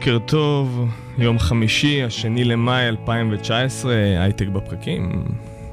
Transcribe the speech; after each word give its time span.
בוקר 0.00 0.18
טוב, 0.26 0.88
יום 1.18 1.38
חמישי, 1.38 2.02
השני 2.02 2.44
למאי 2.44 2.88
2019, 2.88 3.94
הייטק 4.18 4.46
בפקקים. 4.46 5.24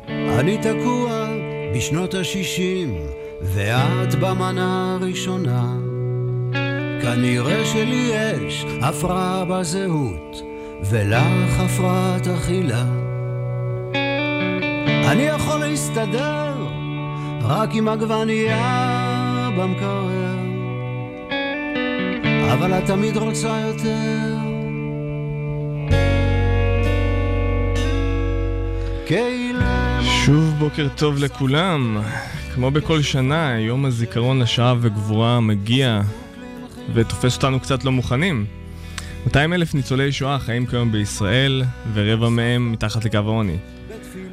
אני 0.08 0.58
תקוע 0.58 1.30
בשנות 1.76 2.14
ה-60, 2.14 2.90
ואת 3.44 4.16
במנה 4.16 4.98
הראשונה. 5.02 5.76
כנראה 7.02 7.66
שלי 7.66 8.12
יש 8.14 8.66
הפרעה 8.82 9.46
בזהות, 9.46 10.42
ולך 10.90 11.60
הפרעת 11.60 12.28
אכילה. 12.28 12.86
אני 15.12 15.24
יכול 15.24 15.60
להסתדר 15.60 16.54
רק 17.42 17.70
עם 17.74 17.88
עגבנייה 17.88 19.50
במקרר, 19.58 20.27
אבל 22.54 22.74
את 22.74 22.86
תמיד 22.86 23.18
רוצה 23.18 23.60
יותר. 23.68 24.38
שוב 30.28 30.54
בוקר 30.60 30.88
טוב 30.96 31.18
לכולם. 31.18 32.02
כמו 32.56 32.72
בכל 32.72 33.02
שנה, 33.02 33.60
יום 33.60 33.86
הזיכרון 33.86 34.40
לשואה 34.40 34.74
וגבורה 34.82 35.40
מגיע 35.40 36.02
ותופס 36.94 37.36
אותנו 37.36 37.60
קצת 37.60 37.84
לא 37.84 37.92
מוכנים. 37.92 38.46
200 39.26 39.54
אלף 39.54 39.74
ניצולי 39.74 40.12
שואה 40.12 40.40
חיים 40.40 40.66
כיום 40.66 40.92
בישראל, 40.92 41.64
ורבע 41.94 42.30
מהם 42.30 42.72
מתחת 42.72 43.06
לקו 43.06 43.18
העוני. 43.18 43.58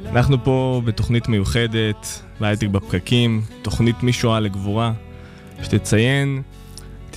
אנחנו 0.05 0.43
פה 0.43 0.81
בתוכנית 0.85 1.27
מיוחדת, 1.27 2.21
בהייטק 2.39 2.67
בפקקים, 2.67 3.41
תוכנית 3.61 4.03
משואה 4.03 4.39
לגבורה, 4.39 4.91
שתציין, 5.63 6.41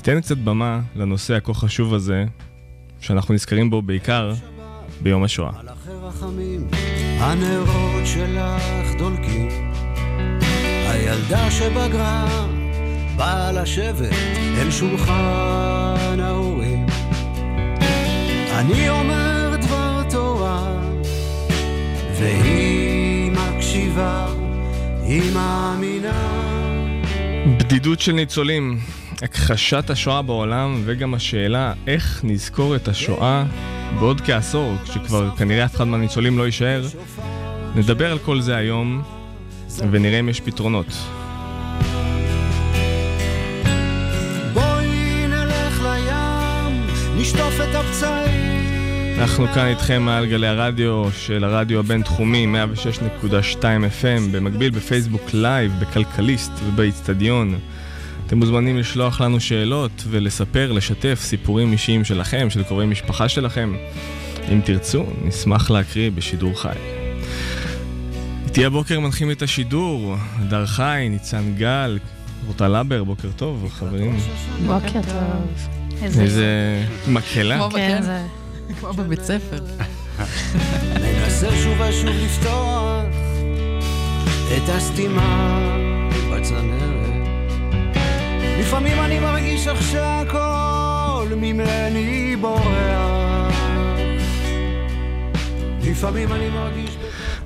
תיתן 0.09 0.21
קצת 0.21 0.37
במה 0.37 0.81
לנושא 0.97 1.35
הכה 1.35 1.55
חשוב 1.55 1.95
הזה, 1.95 2.25
שאנחנו 3.01 3.35
נזכרים 3.35 3.71
בו 3.71 3.83
בעיקר 3.83 4.33
ביום 5.03 5.23
השואה. 5.23 5.51
הנרות 7.19 8.07
שלך 8.07 8.95
דולקים. 8.99 9.49
הילדה 10.89 11.51
שבגרה 11.51 12.47
באה 13.17 13.53
לשבת 13.53 14.13
אל 14.59 14.71
שולחן 14.71 16.17
ההורים. 16.21 16.87
אני 18.53 18.89
אומר 18.89 19.57
דבר 19.61 20.03
תורה, 20.11 20.81
והיא 22.19 23.33
מקשיבה, 23.33 24.27
היא 25.03 25.35
מאמינה. 25.35 26.43
בדידות 27.59 28.01
של 28.01 28.13
ניצולים, 28.13 28.79
הכחשת 29.23 29.91
השואה 29.91 30.23
בעולם, 30.23 30.83
וגם 30.85 31.15
השאלה 31.15 31.73
איך 31.87 32.21
נזכור 32.25 32.77
את 32.77 32.89
השואה 32.89 33.45
בעוד 33.99 34.21
כעשור, 34.21 34.75
כשכבר 34.85 35.37
כנראה 35.37 35.65
אף 35.65 35.77
אחד 35.77 35.85
מהניצולים 35.85 36.39
לא 36.39 36.47
יישאר. 36.47 36.83
נדבר 37.75 38.13
על 38.13 38.19
כל 38.19 38.41
זה 38.41 38.57
היום, 38.57 39.03
ונראה 39.91 40.21
אם 40.21 40.29
יש 40.29 40.41
פתרונות. 40.41 40.87
נשטוף 47.17 47.61
את 47.61 47.75
הפצעים. 47.75 48.39
אנחנו 49.19 49.47
כאן 49.55 49.67
איתכם 49.67 50.03
מעל 50.03 50.27
גלי 50.27 50.47
הרדיו 50.47 51.05
של 51.13 51.45
הרדיו 51.45 51.79
הבינתחומי 51.81 52.47
106.2 53.23 53.63
FM, 54.03 54.33
במקביל 54.33 54.71
בפייסבוק 54.71 55.23
לייב, 55.35 55.73
בכלכליסט 55.81 56.53
ובאיצטדיון. 56.65 57.59
אתם 58.29 58.39
מוזמנים 58.39 58.79
לשלוח 58.79 59.21
לנו 59.21 59.41
שאלות 59.41 60.05
ולספר, 60.09 60.73
לשתף 60.73 61.19
סיפורים 61.23 61.73
אישיים 61.73 62.05
שלכם, 62.05 62.51
של 62.51 62.63
קרובי 62.63 62.87
משפחה 62.87 63.29
שלכם. 63.29 63.75
אם 64.53 64.61
תרצו, 64.65 65.05
נשמח 65.25 65.71
להקריא 65.71 66.11
בשידור 66.11 66.61
חי. 66.61 66.73
איתי 68.47 68.65
הבוקר 68.65 69.01
מנחים 69.01 69.31
את 69.31 69.43
השידור, 69.43 70.17
הדר 70.35 70.67
חי, 70.67 71.07
ניצן 71.11 71.55
גל, 71.57 71.99
רוטה 72.47 72.69
לבר, 72.69 73.05
בוקר 73.05 73.29
טוב, 73.37 73.69
חברים. 73.73 74.19
בוקר 74.67 75.01
טוב. 75.03 75.67
איזה 76.03 76.47
מקהלה. 77.09 77.59
כמו 77.59 77.71
כן. 77.71 78.03
כמו 78.81 78.93
בבית 78.93 79.23
ספר. 79.23 79.59
ננסה 81.01 81.57
שוב 81.57 81.81
ושוב 81.81 82.17
לפתוח 82.25 83.05
את 84.57 84.69
הסתימה. 84.69 85.88
לפעמים 88.69 88.99
אני 89.01 89.21
מרגיש 89.21 89.69
איך 89.69 89.83
שהכל 89.83 91.29
ממני 91.37 92.37
בורח. 92.41 93.53
לפעמים 95.85 96.33
אני 96.33 96.51
מרגיש... 96.51 96.97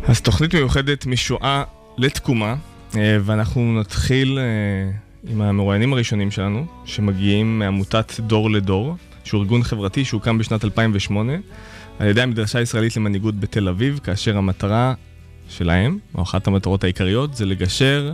אז 0.09 0.21
תוכנית 0.21 0.55
מיוחדת 0.55 1.07
משואה 1.07 1.65
לתקומה, 1.97 2.55
אה, 2.97 3.19
ואנחנו 3.21 3.81
נתחיל 3.81 4.39
אה, 4.39 4.91
עם 5.33 5.43
המרואיינים 5.43 5.93
הראשונים 5.93 6.31
שלנו, 6.31 6.67
שמגיעים 6.85 7.59
מעמותת 7.59 8.21
דור 8.21 8.51
לדור, 8.51 8.97
שהוא 9.25 9.41
ארגון 9.41 9.63
חברתי 9.63 10.05
שהוקם 10.05 10.39
בשנת 10.39 10.65
2008 10.65 11.33
על 11.99 12.09
ידי 12.09 12.23
המדרשה 12.23 12.59
הישראלית 12.59 12.97
למנהיגות 12.97 13.41
בתל 13.41 13.69
אביב, 13.69 14.01
כאשר 14.05 14.37
המטרה 14.37 14.95
שלהם, 15.49 15.99
או 16.15 16.23
אחת 16.23 16.47
המטרות 16.47 16.85
העיקריות, 16.85 17.35
זה 17.35 17.47
לגשר 17.47 18.13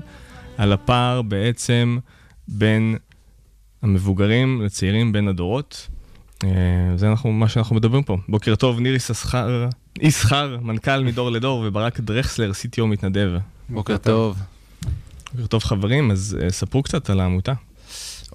על 0.59 0.73
הפער 0.73 1.23
בעצם 1.23 1.99
בין 2.48 2.97
המבוגרים 3.82 4.62
לצעירים, 4.62 5.12
בין 5.12 5.28
הדורות. 5.28 5.88
אה, 6.44 6.50
זה 6.97 7.10
אנחנו, 7.10 7.32
מה 7.32 7.48
שאנחנו 7.48 7.76
מדברים 7.76 8.03
פה. 8.03 8.16
בוקר 8.28 8.54
טוב, 8.54 8.81
ניר 8.81 8.94
יששכר, 8.94 9.69
יששכר, 10.00 10.59
מנכ"ל 10.62 11.04
מדור 11.04 11.31
לדור, 11.31 11.64
וברק 11.66 12.00
דרכסלר, 12.00 12.50
CTO 12.50 12.84
מתנדב. 12.84 13.31
בוקר 13.69 13.97
טוב. 13.97 14.38
בוקר 15.32 15.47
טוב 15.47 15.64
חברים, 15.64 16.10
אז 16.10 16.36
אה, 16.42 16.50
ספרו 16.50 16.82
קצת 16.82 17.10
על 17.10 17.20
העמותה. 17.20 17.53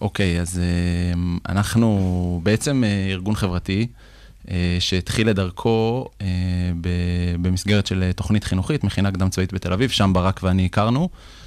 אוקיי, 0.01 0.41
אז 0.41 0.59
אה, 0.59 1.21
אנחנו 1.49 2.39
בעצם 2.43 2.83
ארגון 3.11 3.35
חברתי 3.35 3.87
שהתחיל 4.79 5.29
את 5.29 5.35
דרכו 5.35 6.09
ב- 6.81 7.35
במסגרת 7.41 7.87
של 7.87 8.11
תוכנית 8.15 8.43
חינוכית, 8.43 8.83
מכינה 8.83 9.11
קדם 9.11 9.29
צבאית 9.29 9.53
בתל 9.53 9.73
אביב, 9.73 9.89
שם 9.89 10.13
ברק 10.13 10.39
ואני 10.43 10.65
הכרנו. 10.65 11.01
אה, 11.01 11.42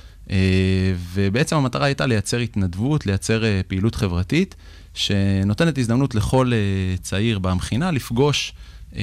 ובעצם 1.13 1.57
המטרה 1.57 1.85
הייתה 1.85 2.07
לייצר 2.07 2.39
התנדבות, 2.39 3.07
לייצר 3.07 3.45
אה, 3.45 3.61
פעילות 3.67 3.95
חברתית, 3.95 4.55
שנותנת 4.95 5.79
הזדמנות 5.79 6.15
לכל 6.15 6.53
אה, 6.53 6.97
צעיר 7.03 7.39
במכינה 7.39 7.91
לפגוש 7.91 8.53
אה, 8.97 9.03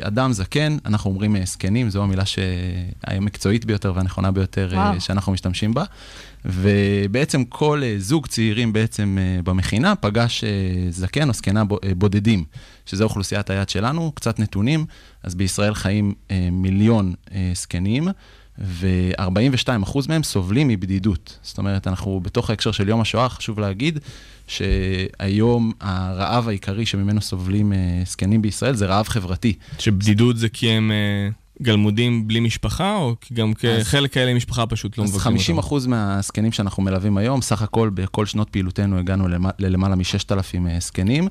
אדם 0.00 0.32
זקן, 0.32 0.76
אנחנו 0.86 1.10
אומרים 1.10 1.36
אה, 1.36 1.42
זקנים, 1.44 1.90
זו 1.90 2.02
המילה 2.02 2.22
המקצועית 3.04 3.64
ביותר 3.64 3.92
והנכונה 3.96 4.30
ביותר 4.30 4.72
אה, 4.72 4.78
וואו. 4.78 5.00
שאנחנו 5.00 5.32
משתמשים 5.32 5.74
בה. 5.74 5.84
ובעצם 6.44 7.44
כל 7.44 7.80
אה, 7.84 7.94
זוג 7.98 8.26
צעירים 8.26 8.72
בעצם 8.72 9.18
אה, 9.20 9.42
במכינה 9.42 9.94
פגש 9.94 10.44
אה, 10.44 10.50
זקן 10.90 11.28
או 11.28 11.34
זקנה 11.34 11.62
אה, 11.84 11.94
בודדים, 11.94 12.44
שזה 12.86 13.04
אוכלוסיית 13.04 13.50
היעד 13.50 13.68
שלנו, 13.68 14.12
קצת 14.14 14.38
נתונים, 14.38 14.86
אז 15.22 15.34
בישראל 15.34 15.74
חיים 15.74 16.14
אה, 16.30 16.48
מיליון 16.52 17.14
אה, 17.32 17.52
זקנים. 17.54 18.08
ו-42% 18.58 19.68
מהם 20.08 20.22
סובלים 20.22 20.68
מבדידות. 20.68 21.38
זאת 21.42 21.58
אומרת, 21.58 21.86
אנחנו 21.86 22.20
בתוך 22.22 22.50
ההקשר 22.50 22.72
של 22.72 22.88
יום 22.88 23.00
השואה, 23.00 23.28
חשוב 23.28 23.60
להגיד 23.60 23.98
שהיום 24.48 25.72
הרעב 25.80 26.48
העיקרי 26.48 26.86
שממנו 26.86 27.20
סובלים 27.20 27.72
אה, 27.72 27.78
זקנים 28.06 28.42
בישראל 28.42 28.74
זה 28.74 28.86
רעב 28.86 29.08
חברתי. 29.08 29.52
שבדידות 29.78 30.36
זה 30.36 30.48
כי 30.48 30.70
הם 30.70 30.90
אה, 30.92 31.28
גלמודים 31.62 32.28
בלי 32.28 32.40
משפחה, 32.40 32.96
או 32.96 33.14
גם 33.32 33.52
אז- 33.62 33.86
כחלק 33.86 34.12
כאלה 34.12 34.34
משפחה 34.34 34.66
פשוט 34.66 34.98
לא 34.98 35.04
אז 35.04 35.10
מבקרים 35.14 35.36
50 35.36 35.56
אותם? 35.56 35.66
אחוז 35.66 35.86
מהזקנים 35.86 36.52
שאנחנו 36.52 36.82
מלווים 36.82 37.16
היום, 37.16 37.42
סך 37.42 37.62
הכל 37.62 37.90
בכל 37.94 38.26
שנות 38.26 38.50
פעילותנו 38.50 38.98
הגענו 38.98 39.28
למ- 39.28 39.50
ללמעלה 39.58 39.96
מ-6,000 39.96 40.42
זקנים. 40.80 41.28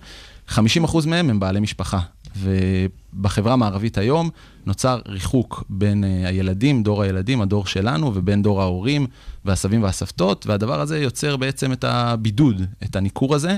50 0.48 0.84
אחוז 0.84 1.06
מהם 1.06 1.30
הם 1.30 1.40
בעלי 1.40 1.60
משפחה. 1.60 2.00
ובחברה 2.38 3.54
המערבית 3.54 3.98
היום 3.98 4.30
נוצר 4.66 5.00
ריחוק 5.08 5.64
בין 5.70 6.04
אה, 6.04 6.28
הילדים, 6.28 6.84
דור 6.84 7.04
הילדים, 7.04 7.42
הדור 7.42 7.66
שלנו, 7.66 8.12
ובין 8.16 8.42
דור 8.42 8.62
ההורים 8.62 9.08
והסבים 9.46 9.84
והסבתות, 9.84 10.48
והדבר 10.48 10.82
הזה 10.82 11.00
יוצר 11.00 11.38
בעצם 11.38 11.74
את 11.74 11.84
הבידוד, 11.84 12.62
את 12.84 12.96
הניכור 12.96 13.36
הזה. 13.36 13.58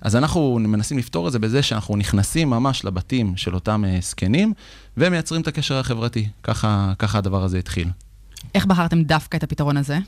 אז 0.00 0.16
אנחנו 0.16 0.58
מנסים 0.58 0.98
לפתור 0.98 1.26
את 1.26 1.32
זה 1.32 1.38
בזה 1.38 1.62
שאנחנו 1.62 1.96
נכנסים 1.96 2.50
ממש 2.50 2.84
לבתים 2.84 3.36
של 3.36 3.54
אותם 3.54 3.84
אה, 3.84 3.98
זקנים, 4.02 4.52
ומייצרים 4.96 5.40
את 5.40 5.48
הקשר 5.48 5.78
החברתי. 5.78 6.28
ככה, 6.42 6.92
ככה 6.98 7.18
הדבר 7.18 7.44
הזה 7.44 7.58
התחיל. 7.58 7.88
איך 8.54 8.66
בחרתם 8.66 9.02
דווקא 9.02 9.36
את 9.36 9.42
הפתרון 9.42 9.76
הזה? 9.76 9.98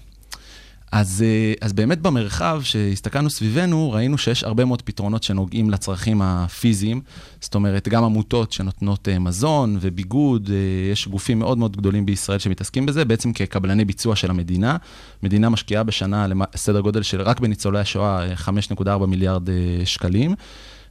אז, 0.93 1.25
אה, 1.27 1.53
אז 1.61 1.73
באמת 1.73 1.99
במרחב 1.99 2.61
שהסתכלנו 2.65 3.31
סביבנו, 3.31 3.93
ראינו 3.93 4.19
שיש 4.19 4.45
הרבה 4.45 4.65
מאוד 4.65 4.83
פתרונות 4.83 5.23
שנוגעים 5.23 5.71
לצרכים 5.71 6.23
הפיזיים. 6.23 7.01
זאת 7.41 7.55
אומרת, 7.55 7.89
גם 7.89 8.05
עמותות 8.05 8.53
שנותנות 8.53 9.09
אה, 9.09 9.19
מזון 9.19 9.79
וביגוד, 9.81 10.51
אה, 10.53 10.91
יש 10.93 11.09
גופים 11.09 11.39
מאוד 11.39 11.59
מאוד 11.59 11.77
גדולים 11.77 12.07
בישראל 12.07 12.39
שמתעסקים 12.39 12.87
בזה, 12.87 13.05
בעצם 13.05 13.33
כקבלני 13.33 13.85
ביצוע 13.85 14.17
של 14.17 14.31
המדינה. 14.31 14.77
מדינה 15.23 15.49
משקיעה 15.49 15.83
בשנה 15.83 16.27
סדר 16.57 16.81
גודל 16.81 17.03
של 17.03 17.23
רק 17.23 17.41
בניצולי 17.41 17.81
השואה 17.81 18.35
5.4 18.35 19.07
מיליארד 19.07 19.49
שקלים. 19.85 20.35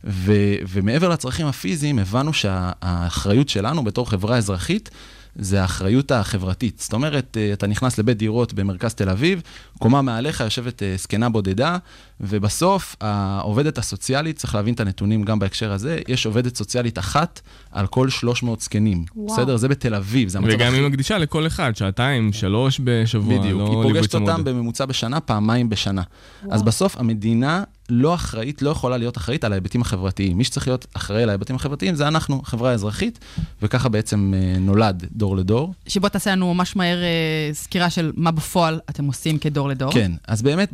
ו, 0.03 0.33
ומעבר 0.69 1.09
לצרכים 1.09 1.45
הפיזיים, 1.45 1.99
הבנו 1.99 2.33
שהאחריות 2.33 3.49
שלנו 3.49 3.83
בתור 3.83 4.09
חברה 4.09 4.37
אזרחית 4.37 4.89
זה 5.39 5.61
האחריות 5.61 6.11
החברתית. 6.11 6.79
זאת 6.79 6.93
אומרת, 6.93 7.37
אה, 7.39 7.53
אתה 7.53 7.67
נכנס 7.67 7.97
לבית 7.97 8.17
דירות 8.17 8.53
במרכז 8.53 8.93
תל 8.93 9.09
אביב, 9.09 9.41
קומה 9.79 10.01
מעליך 10.01 10.39
יושבת 10.39 10.83
אה, 10.83 10.93
זקנה 10.97 11.29
בודדה, 11.29 11.77
ובסוף 12.21 12.95
העובדת 13.01 13.77
הסוציאלית, 13.77 14.37
צריך 14.37 14.55
להבין 14.55 14.73
את 14.73 14.79
הנתונים 14.79 15.23
גם 15.23 15.39
בהקשר 15.39 15.71
הזה, 15.71 15.99
יש 16.07 16.25
עובדת 16.25 16.55
סוציאלית 16.55 16.99
אחת 16.99 17.41
על 17.71 17.87
כל 17.87 18.09
300 18.09 18.61
זקנים. 18.61 19.05
וואו. 19.15 19.35
בסדר? 19.35 19.57
זה 19.57 19.67
בתל 19.67 19.95
אביב, 19.95 20.29
זה 20.29 20.37
המצב 20.37 20.53
וגם 20.53 20.73
היא 20.73 20.87
מקדישה 20.87 21.17
לכל 21.17 21.47
אחד, 21.47 21.75
שעתיים, 21.75 22.33
שלוש 22.33 22.81
בשבוע, 22.83 23.39
בדיוק, 23.39 23.59
לא 23.59 23.67
היא 23.67 23.93
פוגשת 23.93 24.15
אותם 24.15 24.43
בממוצע 24.43 24.85
בשנה, 24.85 25.19
פעמיים 25.19 25.69
בשנה. 25.69 26.01
וואו. 26.43 26.55
אז 26.55 26.63
בסוף 26.63 26.97
המדינה 26.97 27.63
לא 27.89 28.15
אחראית, 28.15 28.61
לא 28.61 28.69
יכולה 28.69 28.97
להיות 28.97 29.17
אחראית 29.17 29.43
על 29.43 29.51
ההיבטים 29.51 29.81
החברתיים. 29.81 30.37
מי 30.37 30.43
שצריך 30.43 30.67
להיות 30.67 30.87
אחראי 30.93 31.23
על 31.23 31.29
ההיבטים 31.29 31.55
החברתיים 31.55 31.95
זה 31.95 32.07
אנחנו, 32.07 32.41
חברה 32.43 32.71
אזרחית, 32.71 33.19
וככה 33.61 33.89
בעצם 33.89 34.33
אה, 34.35 34.59
נולד 34.59 35.05
דור 35.11 35.37
לדור. 35.37 35.73
שבוא 35.87 36.09
תעשה 36.09 36.31
לנו 36.31 36.53
ממש 36.53 36.75
מהר 36.75 37.03
אה, 37.03 37.49
סקירה 37.53 37.89
של 37.89 38.11
מה 38.15 38.31
בפועל 38.31 38.79
אתם 38.89 39.05
עושים 39.05 39.37
כדור 39.37 39.69
לדור. 39.69 39.91
כן, 39.91 40.11
אז 40.27 40.41
באמת 40.41 40.69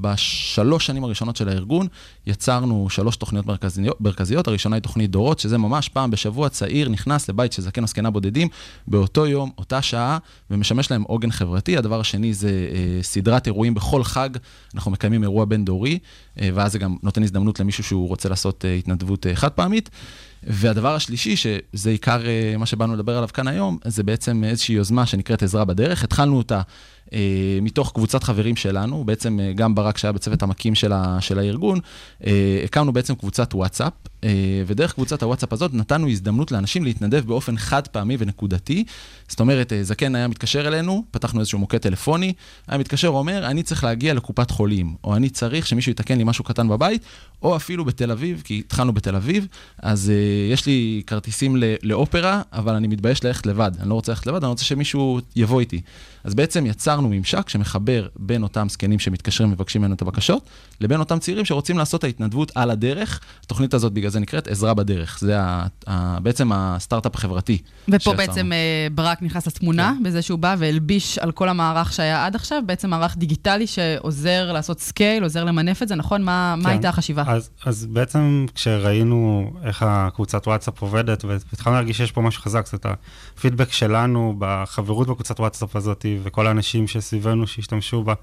בשלוש 0.00 0.86
שנים 0.86 1.04
הראשונות 1.04 1.36
של 1.36 1.48
הארגון, 1.48 1.86
יצרנו 2.26 2.90
שלוש 2.90 3.16
תוכניות 3.16 3.46
מרכזיות. 3.46 4.00
מרכזיות. 4.00 4.48
הראשונה 4.48 4.76
היא 4.76 4.82
תוכנית 4.82 5.10
דורות, 5.10 5.38
שזה 5.38 5.58
ממש 5.58 5.88
פעם 5.88 6.10
בשבוע 6.10 6.48
צעיר 6.48 6.88
נכנס 6.88 7.28
לבית 7.28 7.52
של 7.52 7.62
זקן 7.62 7.82
או 7.82 7.86
זקנה 7.86 8.10
בודדים, 8.10 8.48
באותו 8.86 9.26
יום, 9.26 9.50
אותה 9.58 9.82
שעה, 9.82 10.18
ומשמש 10.50 10.90
להם 10.90 11.02
עוגן 11.02 11.30
חברתי. 11.30 11.76
הדבר 11.76 12.00
השני 12.00 12.34
זה 12.34 12.48
אה, 12.48 13.02
סדרת 13.02 13.46
אירועים 13.46 13.74
בכל 13.74 14.04
חג, 14.04 14.30
אנחנו 14.74 14.90
מקיימים 14.90 15.22
אירוע 15.22 15.44
בין-דורי. 15.44 15.98
אה, 16.40 16.50
ואז 16.54 16.72
זה 16.72 16.78
גם 16.78 16.96
נותן 17.02 17.22
הזדמנות 17.22 17.60
למישהו 17.60 17.84
שהוא 17.84 18.08
רוצה 18.08 18.28
לעשות 18.28 18.64
אה, 18.64 18.74
התנדבות 18.74 19.26
אה, 19.26 19.36
חד 19.36 19.50
פעמית. 19.50 19.90
והדבר 20.46 20.94
השלישי, 20.94 21.36
שזה 21.36 21.90
עיקר 21.90 22.20
מה 22.58 22.66
שבאנו 22.66 22.94
לדבר 22.94 23.16
עליו 23.16 23.28
כאן 23.34 23.48
היום, 23.48 23.78
זה 23.84 24.02
בעצם 24.02 24.44
איזושהי 24.44 24.74
יוזמה 24.74 25.06
שנקראת 25.06 25.42
עזרה 25.42 25.64
בדרך. 25.64 26.04
התחלנו 26.04 26.38
אותה 26.38 26.56
אה, 26.56 26.62
מתוך 27.62 27.92
קבוצת 27.94 28.22
חברים 28.22 28.56
שלנו, 28.56 29.04
בעצם 29.04 29.40
אה, 29.40 29.52
גם 29.52 29.74
ברק 29.74 29.98
שהיה 29.98 30.12
בצוות 30.12 30.42
המקים 30.42 30.74
של, 30.74 30.92
ה, 30.92 31.20
של 31.20 31.38
הארגון, 31.38 31.78
אה, 32.26 32.60
הקמנו 32.64 32.92
בעצם 32.92 33.14
קבוצת 33.14 33.54
וואטסאפ, 33.54 33.92
ודרך 34.66 34.92
קבוצת 34.92 35.22
הוואטסאפ 35.22 35.52
הזאת 35.52 35.74
נתנו 35.74 36.08
הזדמנות 36.08 36.52
לאנשים 36.52 36.84
להתנדב 36.84 37.26
באופן 37.26 37.56
חד 37.56 37.88
פעמי 37.88 38.16
ונקודתי. 38.18 38.84
זאת 39.28 39.40
אומרת, 39.40 39.72
זקן 39.82 40.14
היה 40.14 40.28
מתקשר 40.28 40.68
אלינו, 40.68 41.04
פתחנו 41.10 41.40
איזשהו 41.40 41.58
מוקד 41.58 41.78
טלפוני, 41.78 42.32
היה 42.68 42.78
מתקשר 42.78 43.14
ואומר, 43.14 43.46
אני 43.46 43.62
צריך 43.62 43.84
להגיע 43.84 44.14
לקופת 44.14 44.50
חולים, 44.50 44.94
או 45.04 45.16
אני 45.16 45.30
צריך 45.30 45.66
שמישהו 45.66 45.92
יתקן 45.92 46.18
לי 46.18 46.24
משהו 46.24 46.44
קטן 46.44 46.68
בבית, 46.68 47.02
או 47.42 47.56
אפילו 47.56 47.84
בתל 47.84 48.10
אביב, 48.10 48.42
כי 48.44 48.62
התחלנו 48.66 48.92
בתל 48.92 49.16
אביב, 49.16 49.46
אז 49.78 50.12
יש 50.52 50.66
לי 50.66 51.02
כרטיסים 51.06 51.56
לאופרה, 51.82 52.42
אבל 52.52 52.74
אני 52.74 52.88
מתבייש 52.88 53.24
ללכת 53.24 53.46
לבד. 53.46 53.72
אני 53.80 53.88
לא 53.88 53.94
רוצה 53.94 54.12
ללכת 54.12 54.26
לבד, 54.26 54.44
אני 54.44 54.50
רוצה 54.50 54.64
שמישהו 54.64 55.20
יבוא 55.36 55.60
איתי. 55.60 55.80
אז 56.24 56.34
בעצם 56.34 56.66
יצרנו 56.66 57.08
ממשק 57.08 57.48
שמחבר 57.48 58.06
בין 58.16 58.42
אותם 58.42 58.68
זקנים 58.68 58.98
שמתקשרים 58.98 59.50
ומבקשים 59.50 59.82
ממנו 59.82 59.94
את 59.94 60.02
הבקשות, 60.02 60.48
לבין 60.80 61.00
אותם 61.00 61.18
צעירים 61.18 61.44
שרוצים 61.44 61.78
לעשות 61.78 61.98
את 61.98 62.04
ההתנדבות 62.04 62.52
על 62.54 62.70
הדרך. 62.70 63.20
התוכנית 63.44 63.74
הזאת 63.74 63.92
בגלל 63.92 64.10
זה 64.10 64.20
נקראת 64.20 64.48
עזרה 64.48 64.74
בדרך. 64.74 65.18
זה 65.20 65.40
ה, 65.40 65.66
ה, 65.86 66.20
בעצם 66.20 66.52
הסטארט-אפ 66.52 67.14
החברתי. 67.14 67.58
ופה 67.88 67.98
שיצרנו. 67.98 68.16
בעצם 68.16 68.52
אה, 68.52 68.86
ברק 68.94 69.22
נכנס 69.22 69.46
לתמונה, 69.46 69.94
כן. 69.98 70.02
בזה 70.02 70.22
שהוא 70.22 70.38
בא 70.38 70.54
והלביש 70.58 71.18
על 71.18 71.32
כל 71.32 71.48
המערך 71.48 71.92
שהיה 71.92 72.26
עד 72.26 72.34
עכשיו, 72.34 72.62
בעצם 72.66 72.90
מערך 72.90 73.16
דיגיטלי 73.16 73.66
שעוזר 73.66 74.52
לעשות 74.52 74.80
scale, 74.80 75.22
עוזר 75.22 75.44
למנף 75.44 75.82
את 75.82 75.88
זה, 75.88 75.94
נכון? 75.94 76.22
מה, 76.22 76.54
כן. 76.56 76.62
מה 76.62 76.70
הייתה 76.70 76.88
החשיבה? 76.88 77.22
אז, 77.26 77.50
אז 77.64 77.86
בעצם 77.86 78.46
כשראינו 78.54 79.50
איך 79.64 79.84
הקבוצת 79.88 80.46
וואטסאפ 80.46 80.82
עובדת, 80.82 81.24
והתחלנו 81.24 81.76
להרגיש 81.76 81.96
שיש 81.96 82.12
פה 82.12 82.20
משהו 82.20 82.42
חזק, 82.42 82.66
זאת 82.66 82.86
הפידבק 83.36 83.72
שלנו 83.72 84.34
בחברות 84.38 85.08
בקבוצת 85.08 85.40
וואטסאפ 85.40 85.76
הזאת, 85.76 86.06
וכל 86.22 86.46
האנשים 86.46 86.88
שסביבנו 86.88 87.46
שהשתמשו 87.46 88.02
בה, 88.02 88.14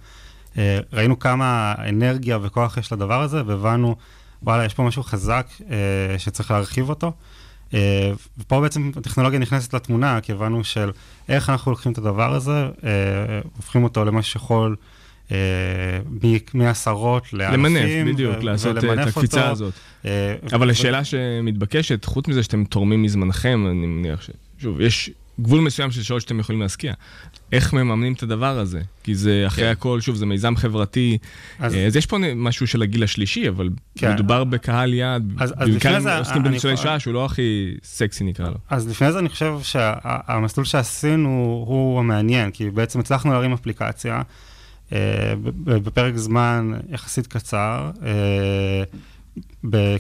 אה, 0.57 0.79
ראינו 0.93 1.19
כמה 1.19 1.75
אנרגיה 1.89 2.37
וכוח 2.41 2.77
יש 2.77 2.91
לדבר 2.91 3.21
הזה, 3.21 3.41
והבנו, 3.45 3.95
וואלה, 4.43 4.65
יש 4.65 4.73
פה 4.73 4.83
משהו 4.83 5.03
חזק 5.03 5.47
אה, 5.71 6.19
שצריך 6.19 6.51
להרחיב 6.51 6.89
אותו. 6.89 7.11
אה, 7.73 8.11
ופה 8.37 8.61
בעצם 8.61 8.91
הטכנולוגיה 8.95 9.39
נכנסת 9.39 9.73
לתמונה, 9.73 10.21
כי 10.21 10.31
הבנו 10.31 10.63
של 10.63 10.91
איך 11.29 11.49
אנחנו 11.49 11.71
לוקחים 11.71 11.91
את 11.91 11.97
הדבר 11.97 12.33
הזה, 12.33 12.67
הופכים 13.55 13.83
אותו 13.83 14.05
למה 14.05 14.21
שיכול... 14.21 14.75
מעשרות 16.53 17.33
לאלפים. 17.33 17.65
למנף, 17.65 18.13
בדיוק, 18.13 18.43
לעשות 18.43 18.77
את 18.77 18.83
הקפיצה 19.07 19.49
הזאת. 19.49 19.73
אבל 20.53 20.69
השאלה 20.69 21.03
שמתבקשת, 21.03 22.05
חוץ 22.05 22.27
מזה 22.27 22.43
שאתם 22.43 22.63
תורמים 22.63 23.03
מזמנכם, 23.03 23.65
אני 23.67 23.87
מניח 23.87 24.21
ש... 24.21 24.29
שוב, 24.57 24.81
יש 24.81 25.11
גבול 25.41 25.61
מסוים 25.61 25.91
של 25.91 26.03
שעות 26.03 26.21
שאתם 26.21 26.39
יכולים 26.39 26.61
להשקיע. 26.61 26.93
איך 27.51 27.73
מממנים 27.73 28.13
את 28.13 28.23
הדבר 28.23 28.59
הזה? 28.59 28.81
כי 29.03 29.15
זה 29.15 29.43
אחרי 29.47 29.65
כן. 29.65 29.71
הכל, 29.71 30.01
שוב, 30.01 30.15
זה 30.15 30.25
מיזם 30.25 30.55
חברתי. 30.55 31.17
אז, 31.59 31.75
אז 31.87 31.95
יש 31.95 32.05
פה 32.05 32.17
משהו 32.35 32.67
של 32.67 32.81
הגיל 32.81 33.03
השלישי, 33.03 33.49
אבל 33.49 33.69
כן. 33.95 34.13
מדובר 34.13 34.43
בקהל 34.43 34.93
יעד, 34.93 35.33
זה... 35.99 36.17
עוסקים 36.17 36.43
בניצולי 36.43 36.77
שעה 36.77 36.99
שהוא 36.99 37.13
לא 37.13 37.25
הכי 37.25 37.73
סקסי 37.83 38.23
נקרא 38.23 38.49
לו. 38.49 38.57
אז 38.69 38.89
לפני 38.89 39.11
זה 39.11 39.19
אני 39.19 39.29
חושב 39.29 39.53
שהמסלול 39.63 40.65
שה, 40.65 40.71
שעשינו 40.71 41.63
הוא 41.67 41.99
המעניין, 41.99 42.51
כי 42.51 42.69
בעצם 42.69 42.99
הצלחנו 42.99 43.33
להרים 43.33 43.53
אפליקציה 43.53 44.21
אה, 44.93 44.97
בפרק 45.63 46.15
זמן 46.17 46.71
יחסית 46.89 47.27
קצר. 47.27 47.91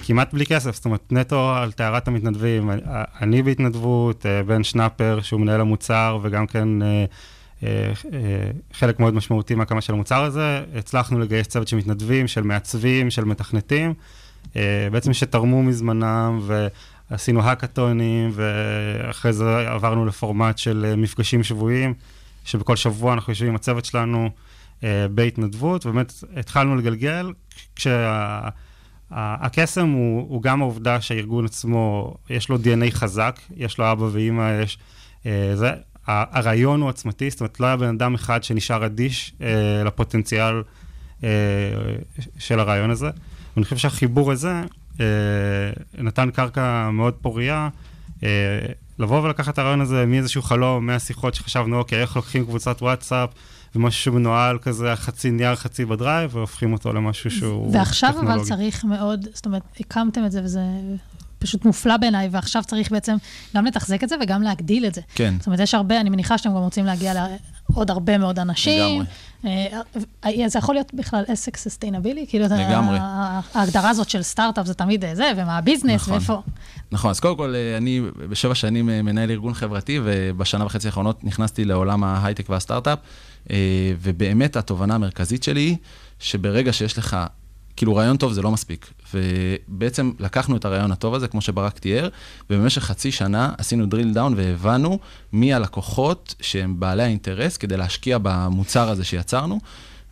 כמעט 0.01 0.33
בלי 0.33 0.45
כסף, 0.45 0.75
זאת 0.75 0.85
אומרת, 0.85 1.11
נטו 1.11 1.51
על 1.55 1.71
טהרת 1.71 2.07
המתנדבים. 2.07 2.69
אני 3.21 3.43
בהתנדבות, 3.43 4.25
אה, 4.25 4.43
בן 4.43 4.63
שנאפר, 4.63 5.19
שהוא 5.21 5.41
מנהל 5.41 5.61
המוצר, 5.61 6.19
וגם 6.21 6.47
כן 6.47 6.81
אה, 6.81 7.05
אה, 7.63 7.91
חלק 8.73 8.99
מאוד 8.99 9.13
משמעותי 9.13 9.55
מהקמה 9.55 9.81
של 9.81 9.93
המוצר 9.93 10.23
הזה. 10.23 10.63
הצלחנו 10.75 11.19
לגייס 11.19 11.47
צוות 11.47 11.67
של 11.67 11.77
מתנדבים, 11.77 12.27
של 12.27 12.41
מעצבים, 12.41 13.09
של 13.09 13.25
מתכנתים, 13.25 13.93
בעצם 14.91 15.13
שתרמו 15.13 15.63
מזמנם, 15.63 16.39
ועשינו 17.09 17.41
האקתונים, 17.41 18.31
ואחרי 18.33 19.33
זה 19.33 19.69
עברנו 19.71 20.05
לפורמט 20.05 20.57
של 20.57 20.93
מפגשים 20.97 21.43
שבועיים, 21.43 21.93
שבכל 22.45 22.75
שבוע 22.75 23.13
אנחנו 23.13 23.31
יושבים 23.31 23.49
עם 23.49 23.55
הצוות 23.55 23.85
שלנו 23.85 24.29
בהתנדבות, 25.11 25.85
ובאמת 25.85 26.13
התחלנו 26.35 26.75
לגלגל, 26.75 27.33
כשה... 27.75 28.49
הקסם 29.11 29.89
הוא, 29.89 30.25
הוא 30.29 30.41
גם 30.41 30.61
העובדה 30.61 31.01
שהארגון 31.01 31.45
עצמו, 31.45 32.13
יש 32.29 32.49
לו 32.49 32.57
DNA 32.57 32.91
חזק, 32.91 33.39
יש 33.57 33.77
לו 33.77 33.91
אבא 33.91 34.03
ואימא, 34.11 34.61
יש... 34.63 34.77
אה, 35.25 35.51
זה, 35.55 35.71
הרעיון 36.07 36.81
הוא 36.81 36.89
עצמתי, 36.89 37.29
זאת 37.29 37.39
אומרת, 37.39 37.59
לא 37.59 37.65
היה 37.65 37.77
בן 37.77 37.95
אדם 37.95 38.13
אחד 38.13 38.43
שנשאר 38.43 38.85
אדיש 38.85 39.33
אה, 39.41 39.83
לפוטנציאל 39.85 40.63
אה, 41.23 41.29
של 42.37 42.59
הרעיון 42.59 42.89
הזה. 42.89 43.09
ואני 43.55 43.63
חושב 43.63 43.77
שהחיבור 43.77 44.31
הזה 44.31 44.61
אה, 44.99 45.05
נתן 45.97 46.31
קרקע 46.31 46.89
מאוד 46.89 47.13
פורייה. 47.21 47.69
אה, 48.23 48.29
לבוא 48.99 49.21
ולקחת 49.21 49.53
את 49.53 49.59
הרעיון 49.59 49.81
הזה 49.81 50.05
מאיזשהו 50.05 50.41
חלום, 50.41 50.85
מהשיחות 50.85 51.33
שחשבנו, 51.33 51.77
אוקיי, 51.77 52.01
איך 52.01 52.15
לוקחים 52.15 52.45
קבוצת 52.45 52.81
וואטסאפ, 52.81 53.29
ומשהו 53.75 54.01
שמנוהל 54.01 54.57
כזה, 54.57 54.95
חצי 54.95 55.31
נייר, 55.31 55.55
חצי 55.55 55.85
ב 55.85 55.92
Drive, 55.92 56.35
והופכים 56.35 56.73
אותו 56.73 56.93
למשהו 56.93 57.31
שהוא 57.31 57.69
ועכשיו 57.73 58.09
טכנולוגי. 58.09 58.37
ועכשיו 58.37 58.55
אבל 58.55 58.61
צריך 58.61 58.85
מאוד, 58.85 59.27
זאת 59.33 59.45
אומרת, 59.45 59.63
הקמתם 59.79 60.25
את 60.25 60.31
זה 60.31 60.43
וזה 60.43 60.61
פשוט 61.39 61.65
מופלא 61.65 61.97
בעיניי, 61.97 62.29
ועכשיו 62.31 62.63
צריך 62.67 62.91
בעצם 62.91 63.15
גם 63.55 63.65
לתחזק 63.65 64.03
את 64.03 64.09
זה 64.09 64.15
וגם 64.21 64.41
להגדיל 64.41 64.85
את 64.85 64.95
זה. 64.95 65.01
כן. 65.15 65.33
זאת 65.37 65.47
אומרת, 65.47 65.59
יש 65.59 65.73
הרבה, 65.73 66.01
אני 66.01 66.09
מניחה 66.09 66.37
שאתם 66.37 66.49
גם 66.49 66.55
רוצים 66.55 66.85
להגיע 66.85 67.25
עוד 67.73 67.91
הרבה 67.91 68.17
מאוד 68.17 68.39
אנשים. 68.39 69.03
לגמרי. 69.43 70.05
אה, 70.25 70.49
זה 70.49 70.59
יכול 70.59 70.75
להיות 70.75 70.93
בכלל 70.93 71.23
עסק 71.27 71.57
sustainable? 71.57 72.25
כאילו, 72.29 72.45
לגמרי. 72.45 72.97
ההגדרה 73.53 73.89
הזאת 73.89 74.09
של 74.09 74.21
סטארט-אפ 74.21 74.65
זה 74.65 74.73
תמיד 74.73 75.05
אה, 75.05 75.15
זה, 75.15 75.31
ומה 75.37 75.57
ה 75.57 75.62
business, 75.62 76.01
נכון. 76.01 76.13
ואיפה... 76.13 76.41
נכון, 76.91 77.11
אז 77.11 77.19
קודם 77.19 77.37
כל, 77.37 77.55
אה, 77.55 77.77
אני 77.77 78.01
בשבע 78.29 78.55
שנים 78.55 78.89
אה, 78.89 79.01
מנהל 79.01 79.31
ארגון 79.31 79.53
חברתי, 79.53 79.99
ובשנה 80.03 80.65
וחצי 80.65 80.87
האחרונות 80.87 81.23
נכנסתי 81.23 81.65
לעולם 81.65 82.03
ההייטק 82.03 82.49
והסטארט-אפ, 82.49 82.99
אה, 82.99 83.03
ובאמת 84.01 84.55
התובנה 84.55 84.95
המרכזית 84.95 85.43
שלי 85.43 85.61
היא 85.61 85.77
שברגע 86.19 86.73
שיש 86.73 86.97
לך, 86.97 87.17
כאילו 87.75 87.95
רעיון 87.95 88.17
טוב 88.17 88.33
זה 88.33 88.41
לא 88.41 88.51
מספיק. 88.51 88.93
ובעצם 89.13 90.11
לקחנו 90.19 90.55
את 90.55 90.65
הרעיון 90.65 90.91
הטוב 90.91 91.13
הזה, 91.13 91.27
כמו 91.27 91.41
שברק 91.41 91.79
תיאר, 91.79 92.09
ובמשך 92.49 92.83
חצי 92.83 93.11
שנה 93.11 93.51
עשינו 93.57 93.85
drill 93.85 94.15
down 94.15 94.33
והבנו 94.35 94.99
מי 95.33 95.53
הלקוחות 95.53 96.35
שהם 96.41 96.79
בעלי 96.79 97.03
האינטרס 97.03 97.57
כדי 97.57 97.77
להשקיע 97.77 98.17
במוצר 98.21 98.89
הזה 98.89 99.03
שיצרנו. 99.03 99.59